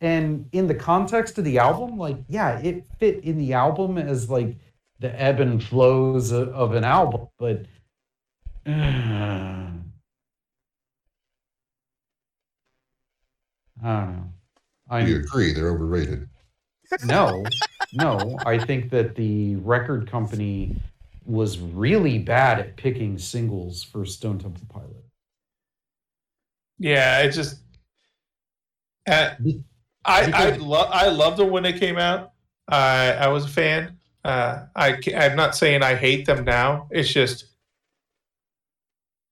And 0.00 0.48
in 0.52 0.66
the 0.66 0.74
context 0.74 1.38
of 1.38 1.44
the 1.44 1.58
album, 1.58 1.98
like, 1.98 2.16
yeah, 2.28 2.58
it 2.58 2.86
fit 2.98 3.22
in 3.22 3.38
the 3.38 3.52
album 3.52 3.98
as 3.98 4.30
like 4.30 4.56
the 5.00 5.20
ebb 5.20 5.40
and 5.40 5.62
flows 5.62 6.30
of, 6.30 6.48
of 6.50 6.74
an 6.74 6.84
album. 6.84 7.28
But 7.38 7.64
I 13.82 13.94
don't 13.94 14.14
know. 14.14 14.24
I 14.88 15.04
We 15.04 15.14
agree 15.16 15.52
they're 15.52 15.70
overrated. 15.70 16.28
no, 17.04 17.44
no. 17.92 18.40
I 18.44 18.58
think 18.58 18.90
that 18.90 19.14
the 19.14 19.56
record 19.56 20.10
company 20.10 20.80
was 21.24 21.58
really 21.58 22.18
bad 22.18 22.58
at 22.58 22.76
picking 22.76 23.16
singles 23.18 23.82
for 23.82 24.04
Stone 24.04 24.40
Temple 24.40 24.62
Pilot. 24.68 25.04
Yeah, 26.78 27.20
it 27.20 27.30
just. 27.30 27.60
Uh, 29.08 29.30
I 30.04 30.30
I 30.32 30.50
love 30.56 30.88
I 30.92 31.08
loved 31.08 31.38
them 31.38 31.50
when 31.50 31.62
they 31.62 31.72
came 31.72 31.98
out. 31.98 32.32
I 32.68 33.12
I 33.12 33.28
was 33.28 33.44
a 33.44 33.48
fan. 33.48 33.99
Uh, 34.24 34.64
I 34.76 34.98
I'm 35.16 35.36
not 35.36 35.56
saying 35.56 35.82
I 35.82 35.94
hate 35.94 36.26
them 36.26 36.44
now. 36.44 36.88
It's 36.90 37.12
just 37.12 37.46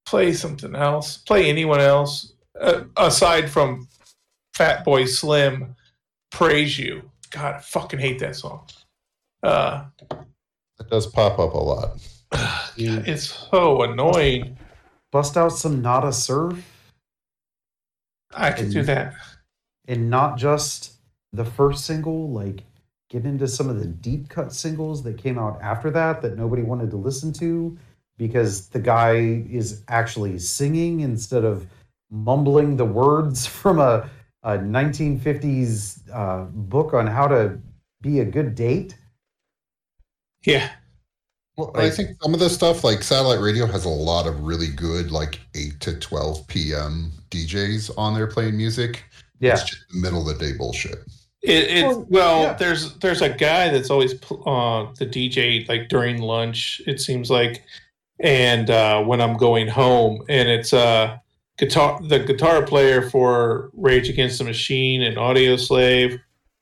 play 0.07 0.33
something 0.33 0.75
else. 0.75 1.19
Play 1.19 1.49
anyone 1.49 1.81
else 1.81 2.33
uh, 2.61 2.85
aside 2.97 3.51
from 3.51 3.89
Fat 4.55 4.85
Boy 4.85 5.05
Slim. 5.05 5.75
Praise 6.31 6.79
you. 6.79 7.11
God, 7.31 7.57
I 7.57 7.59
fucking 7.59 8.01
hate 8.01 8.19
that 8.21 8.37
song. 8.37 8.67
Uh, 9.43 9.85
It 10.11 10.89
does 10.91 11.07
pop 11.07 11.39
up 11.39 11.53
a 11.53 11.59
lot. 11.59 11.99
it's 12.77 13.27
so 13.51 13.83
annoying. 13.83 14.57
Bust 15.11 15.37
out 15.37 15.53
some 15.53 15.81
Nada 15.83 16.13
Surf 16.13 16.63
I 18.35 18.53
could 18.53 18.71
do 18.71 18.83
that. 18.83 19.15
and 19.87 20.11
not 20.11 20.37
just 20.37 20.93
the 21.33 21.45
first 21.45 21.85
single, 21.85 22.31
like 22.31 22.63
get 23.09 23.25
into 23.25 23.49
some 23.49 23.69
of 23.69 23.81
the 23.81 23.87
deep 23.87 24.29
cut 24.29 24.53
singles 24.53 25.03
that 25.03 25.17
came 25.17 25.39
out 25.39 25.59
after 25.63 25.91
that 25.91 26.21
that 26.23 26.37
nobody 26.37 26.63
wanted 26.63 26.91
to 26.91 26.97
listen 26.97 27.33
to 27.33 27.77
because 28.19 28.69
the 28.69 28.79
guy 28.79 29.45
is 29.51 29.83
actually 29.89 30.39
singing 30.39 31.01
instead 31.01 31.45
of 31.45 31.67
mumbling 32.11 32.77
the 32.77 32.85
words 32.85 33.47
from 33.61 33.79
a, 33.79 34.09
a 34.43 34.59
1950s 34.59 36.01
uh, 36.13 36.45
book 36.45 36.95
on 36.95 37.07
how 37.07 37.27
to 37.27 37.59
be 38.03 38.21
a 38.21 38.25
good 38.25 38.55
date. 38.55 38.97
Yeah. 40.45 40.71
Well, 41.57 41.73
I 41.75 41.91
think 41.91 42.11
some 42.23 42.35
of 42.35 42.39
the 42.39 42.49
stuff, 42.49 42.85
like 42.85 43.03
satellite 43.03 43.41
radio, 43.41 43.67
has 43.67 43.85
a 43.85 43.89
lot 43.89 44.29
of 44.29 44.43
really 44.43 44.69
good, 44.69 45.11
like 45.11 45.41
8 45.57 45.81
to 45.81 45.99
12 45.99 46.47
p.m. 46.47 47.11
DJs 47.31 47.91
on 47.99 48.15
there 48.15 48.29
playing 48.29 48.57
music. 48.57 49.03
Yeah. 49.41 49.55
It's 49.55 49.65
just 49.65 49.85
the 49.91 49.99
middle 49.99 50.29
of 50.29 50.39
the 50.39 50.45
day 50.45 50.57
bullshit. 50.57 50.99
It, 51.49 51.71
it 51.79 51.83
Well, 51.87 52.07
well, 52.11 52.43
yeah. 52.43 52.53
there's 52.55 52.95
there's 52.99 53.23
a 53.23 53.31
guy 53.31 53.71
that's 53.71 53.91
always 53.91 54.13
uh, 54.15 54.87
the 54.99 55.07
DJ 55.07 55.67
like 55.69 55.89
during 55.89 56.21
lunch. 56.21 56.81
It 56.87 57.01
seems 57.01 57.31
like, 57.31 57.65
and 58.21 58.69
uh, 58.71 59.03
when 59.03 59.21
I'm 59.21 59.37
going 59.37 59.67
home, 59.69 60.23
and 60.29 60.49
it's 60.49 60.73
uh 60.73 61.17
guitar 61.57 61.99
the 62.03 62.19
guitar 62.21 62.63
player 62.65 63.09
for 63.11 63.71
Rage 63.73 64.09
Against 64.09 64.39
the 64.39 64.45
Machine 64.45 65.03
and 65.03 65.17
Audio 65.19 65.57
Slave. 65.57 66.21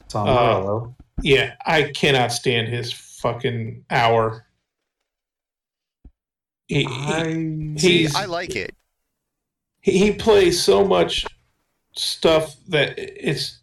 Tom 0.09 0.29
Uh, 0.29 0.33
Morello. 0.35 0.97
Yeah, 1.23 1.55
I 1.67 1.85
cannot 1.85 2.31
stand 2.31 2.69
his 2.69 2.93
fucking 2.93 3.85
hour. 3.91 4.45
He, 6.69 6.81
he, 6.81 6.87
I, 6.89 7.23
See, 7.79 7.99
he's- 7.99 8.15
I 8.15 8.25
like 8.27 8.55
it. 8.57 8.75
he 9.81 9.99
he 9.99 10.13
plays 10.13 10.61
so 10.63 10.85
much 10.85 11.27
stuff 11.97 12.55
that 12.69 12.95
it's 12.99 13.56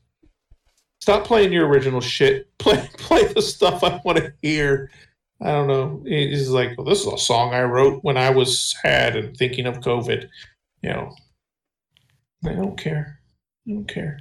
stop 1.04 1.26
playing 1.26 1.52
your 1.52 1.68
original 1.68 2.00
shit. 2.00 2.48
Play 2.60 2.90
play 2.98 3.28
the 3.28 3.42
stuff 3.42 3.84
I 3.84 4.00
want 4.06 4.20
to 4.20 4.34
hear. 4.42 4.90
I 5.42 5.48
don't 5.48 5.68
know. 5.68 6.02
He's 6.06 6.48
like, 6.50 6.78
well, 6.78 6.86
this 6.86 7.02
is 7.02 7.12
a 7.12 7.18
song 7.18 7.54
I 7.54 7.64
wrote 7.64 8.02
when 8.06 8.16
I 8.16 8.30
was 8.30 8.78
sad 8.82 9.18
and 9.18 9.36
thinking 9.36 9.66
of 9.66 9.82
COVID. 9.82 10.30
You 10.82 10.90
know, 10.90 11.16
I 12.46 12.54
don't 12.54 12.78
care. 12.78 13.20
I 13.68 13.72
don't 13.72 13.88
care. 13.88 14.18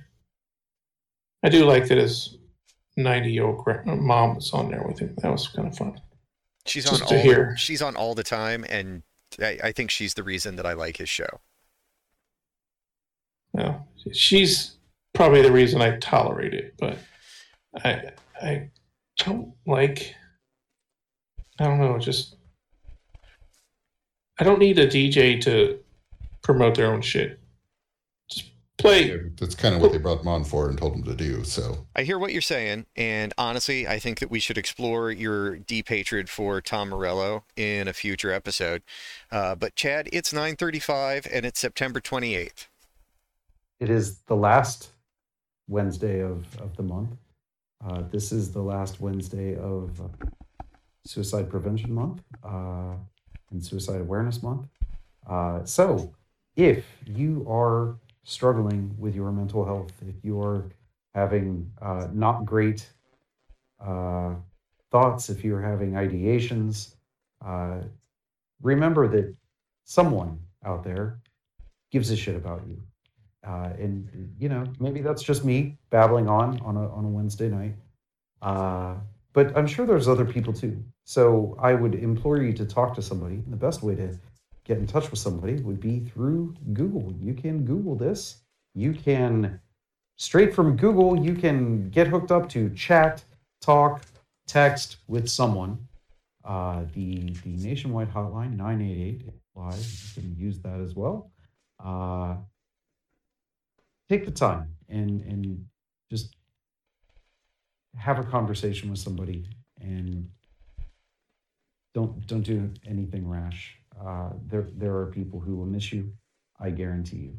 I 1.44 1.50
do 1.50 1.64
like 1.64 1.86
that 1.86 1.98
his 1.98 2.36
ninety-year-old 2.96 3.62
uh, 3.68 3.94
mom 3.94 4.34
was 4.34 4.52
on 4.52 4.68
there 4.68 4.82
with 4.82 4.98
him. 4.98 5.14
That 5.22 5.30
was 5.30 5.46
kind 5.46 5.68
of 5.68 5.76
fun. 5.76 6.00
She's 6.66 6.90
Just 6.90 7.02
on 7.04 7.16
all. 7.16 7.22
hear. 7.22 7.56
She's 7.56 7.80
on 7.82 7.94
all 7.94 8.16
the 8.16 8.24
time, 8.24 8.64
and 8.68 9.04
I, 9.40 9.58
I 9.62 9.72
think 9.72 9.92
she's 9.92 10.14
the 10.14 10.24
reason 10.24 10.56
that 10.56 10.66
I 10.66 10.72
like 10.72 10.96
his 10.96 11.08
show. 11.08 11.40
No, 13.54 13.86
she's 14.12 14.78
probably 15.14 15.42
the 15.42 15.52
reason 15.52 15.80
I 15.80 15.96
tolerate 15.98 16.54
it, 16.54 16.74
but 16.78 16.98
I 17.84 18.10
I 18.40 18.70
don't 19.18 19.52
like. 19.66 20.14
I 21.58 21.64
don't 21.64 21.78
know. 21.78 21.98
Just 21.98 22.36
I 24.38 24.44
don't 24.44 24.58
need 24.58 24.78
a 24.78 24.86
DJ 24.86 25.40
to 25.42 25.78
promote 26.42 26.74
their 26.74 26.92
own 26.92 27.02
shit. 27.02 27.38
Just 28.30 28.50
play. 28.78 29.16
That's 29.38 29.54
kind 29.54 29.74
of 29.74 29.80
what 29.80 29.92
they 29.92 29.98
brought 29.98 30.18
them 30.18 30.28
on 30.28 30.44
for 30.44 30.68
and 30.68 30.78
told 30.78 30.94
them 30.94 31.04
to 31.04 31.14
do. 31.14 31.44
So 31.44 31.86
I 31.94 32.02
hear 32.02 32.18
what 32.18 32.32
you're 32.32 32.42
saying, 32.42 32.86
and 32.96 33.32
honestly, 33.36 33.86
I 33.86 33.98
think 33.98 34.18
that 34.20 34.30
we 34.30 34.40
should 34.40 34.58
explore 34.58 35.10
your 35.10 35.56
deep 35.56 35.88
hatred 35.88 36.28
for 36.28 36.60
Tom 36.60 36.88
Morello 36.88 37.44
in 37.56 37.86
a 37.86 37.92
future 37.92 38.32
episode. 38.32 38.82
Uh, 39.30 39.54
but 39.54 39.76
Chad, 39.76 40.08
it's 40.12 40.32
9:35, 40.32 41.28
and 41.30 41.44
it's 41.46 41.60
September 41.60 42.00
28th. 42.00 42.66
It 43.78 43.90
is 43.90 44.18
the 44.26 44.36
last 44.36 44.91
Wednesday 45.72 46.20
of, 46.20 46.44
of 46.60 46.76
the 46.76 46.82
month. 46.82 47.16
Uh, 47.84 48.02
this 48.10 48.30
is 48.30 48.52
the 48.52 48.60
last 48.60 49.00
Wednesday 49.00 49.56
of 49.56 50.00
Suicide 51.04 51.48
Prevention 51.48 51.92
Month 51.92 52.22
uh, 52.44 52.94
and 53.50 53.64
Suicide 53.64 54.02
Awareness 54.02 54.42
Month. 54.42 54.68
Uh, 55.26 55.64
so, 55.64 56.12
if 56.56 56.84
you 57.06 57.46
are 57.48 57.96
struggling 58.22 58.94
with 58.98 59.14
your 59.14 59.32
mental 59.32 59.64
health, 59.64 59.92
if 60.06 60.22
you 60.22 60.40
are 60.42 60.66
having 61.14 61.70
uh, 61.80 62.06
not 62.12 62.44
great 62.44 62.86
uh, 63.80 64.34
thoughts, 64.90 65.30
if 65.30 65.42
you're 65.42 65.62
having 65.62 65.92
ideations, 65.92 66.94
uh, 67.44 67.78
remember 68.60 69.08
that 69.08 69.34
someone 69.84 70.38
out 70.64 70.84
there 70.84 71.18
gives 71.90 72.10
a 72.10 72.16
shit 72.16 72.36
about 72.36 72.62
you 72.68 72.80
uh, 73.46 73.70
and 73.78 74.34
you 74.38 74.48
know 74.48 74.64
maybe 74.78 75.00
that's 75.00 75.22
just 75.22 75.44
me 75.44 75.76
babbling 75.90 76.28
on 76.28 76.60
on 76.60 76.76
a, 76.76 76.88
on 76.92 77.04
a 77.04 77.08
wednesday 77.08 77.48
night. 77.48 77.74
Uh, 78.40 78.94
but 79.32 79.56
i'm 79.56 79.66
sure 79.66 79.86
there's 79.86 80.08
other 80.08 80.24
people 80.24 80.52
too. 80.52 80.82
So 81.04 81.56
i 81.58 81.74
would 81.74 81.94
implore 81.94 82.38
you 82.38 82.52
to 82.54 82.64
talk 82.64 82.94
to 82.94 83.02
somebody. 83.02 83.42
The 83.48 83.56
best 83.56 83.82
way 83.82 83.94
to 83.96 84.18
get 84.64 84.78
in 84.78 84.86
touch 84.86 85.10
with 85.10 85.18
somebody 85.18 85.54
would 85.62 85.80
be 85.80 86.00
through 86.00 86.54
google. 86.72 87.12
You 87.20 87.34
can 87.34 87.64
google 87.64 87.96
this. 87.96 88.36
You 88.74 88.92
can 88.92 89.60
straight 90.16 90.54
from 90.54 90.76
google 90.76 91.18
you 91.18 91.34
can 91.34 91.88
get 91.90 92.06
hooked 92.06 92.30
up 92.30 92.48
to 92.50 92.70
chat 92.70 93.24
talk 93.60 94.02
text 94.46 94.98
with 95.08 95.28
someone. 95.28 95.88
Uh, 96.44 96.84
the 96.94 97.30
the 97.44 97.56
nationwide 97.56 98.12
hotline 98.12 98.56
988 98.56 99.22
live. 99.54 100.12
You 100.16 100.22
can 100.22 100.36
use 100.36 100.58
that 100.60 100.80
as 100.80 100.94
well. 100.94 101.30
Uh, 101.82 102.36
take 104.12 104.24
the 104.24 104.30
time 104.30 104.74
and 104.88 105.20
and 105.22 105.64
just 106.10 106.36
have 107.96 108.18
a 108.18 108.24
conversation 108.24 108.90
with 108.90 108.98
somebody 108.98 109.46
and 109.80 110.28
don't 111.94 112.26
don't 112.26 112.42
do 112.42 112.70
anything 112.86 113.28
rash. 113.28 113.76
Uh, 114.00 114.30
there 114.46 114.68
there 114.76 114.96
are 114.96 115.06
people 115.06 115.40
who 115.40 115.56
will 115.56 115.66
miss 115.66 115.92
you. 115.92 116.12
I 116.60 116.70
guarantee 116.70 117.16
you. 117.16 117.36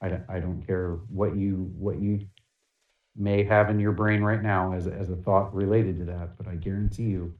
I 0.00 0.08
don't, 0.08 0.24
I 0.28 0.40
don't 0.40 0.66
care 0.66 0.98
what 1.08 1.36
you 1.36 1.72
what 1.76 2.00
you 2.00 2.26
may 3.16 3.44
have 3.44 3.70
in 3.70 3.78
your 3.78 3.92
brain 3.92 4.22
right 4.22 4.42
now 4.42 4.72
as, 4.72 4.86
as 4.86 5.10
a 5.10 5.16
thought 5.16 5.54
related 5.54 5.98
to 5.98 6.04
that 6.06 6.34
but 6.38 6.48
i 6.48 6.54
guarantee 6.54 7.02
you 7.02 7.30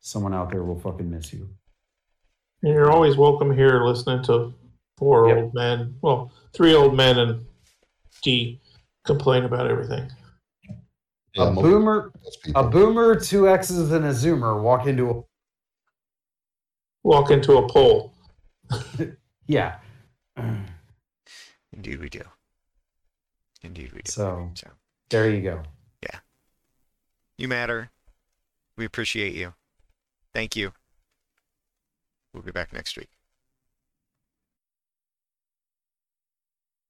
someone 0.00 0.34
out 0.34 0.50
there 0.50 0.64
will 0.64 0.78
fucking 0.78 1.10
miss 1.10 1.32
you. 1.32 1.48
And 2.62 2.74
you're 2.74 2.90
always 2.90 3.16
welcome 3.16 3.56
here 3.56 3.84
listening 3.84 4.22
to 4.24 4.52
four 5.02 5.28
Yep. 5.28 5.36
old 5.36 5.54
men. 5.54 5.98
Well, 6.00 6.30
three 6.52 6.74
old 6.74 6.94
men 6.96 7.18
and 7.18 7.44
D 8.22 8.60
complain 9.04 9.42
about 9.42 9.68
everything. 9.68 10.08
yeah, 11.34 11.48
a 11.48 11.50
boomer 11.52 12.12
a 12.54 12.62
boomer 12.62 13.18
two 13.18 13.48
x's 13.48 13.90
and 13.90 14.04
a 14.04 14.10
zoomer 14.10 14.62
walk 14.62 14.86
into 14.86 15.10
a 15.10 15.22
Walk 17.04 17.32
into 17.32 17.56
a 17.56 17.68
pole. 17.68 18.14
yeah 19.48 19.78
Indeed, 21.72 21.98
we 21.98 22.08
do. 22.08 22.22
Indeed, 23.62 23.92
we 23.92 24.02
do. 24.02 24.10
So 24.12 24.52
So, 24.54 24.68
there 25.10 25.28
you 25.28 25.42
go. 25.42 25.64
Yeah. 26.04 26.20
You 27.38 27.48
matter. 27.48 27.90
We 28.76 28.84
appreciate 28.84 29.34
you. 29.34 29.54
Thank 30.32 30.54
you. 30.54 30.72
We'll 32.32 32.44
be 32.44 32.52
back 32.52 32.72
next 32.72 32.96
week. 32.96 33.08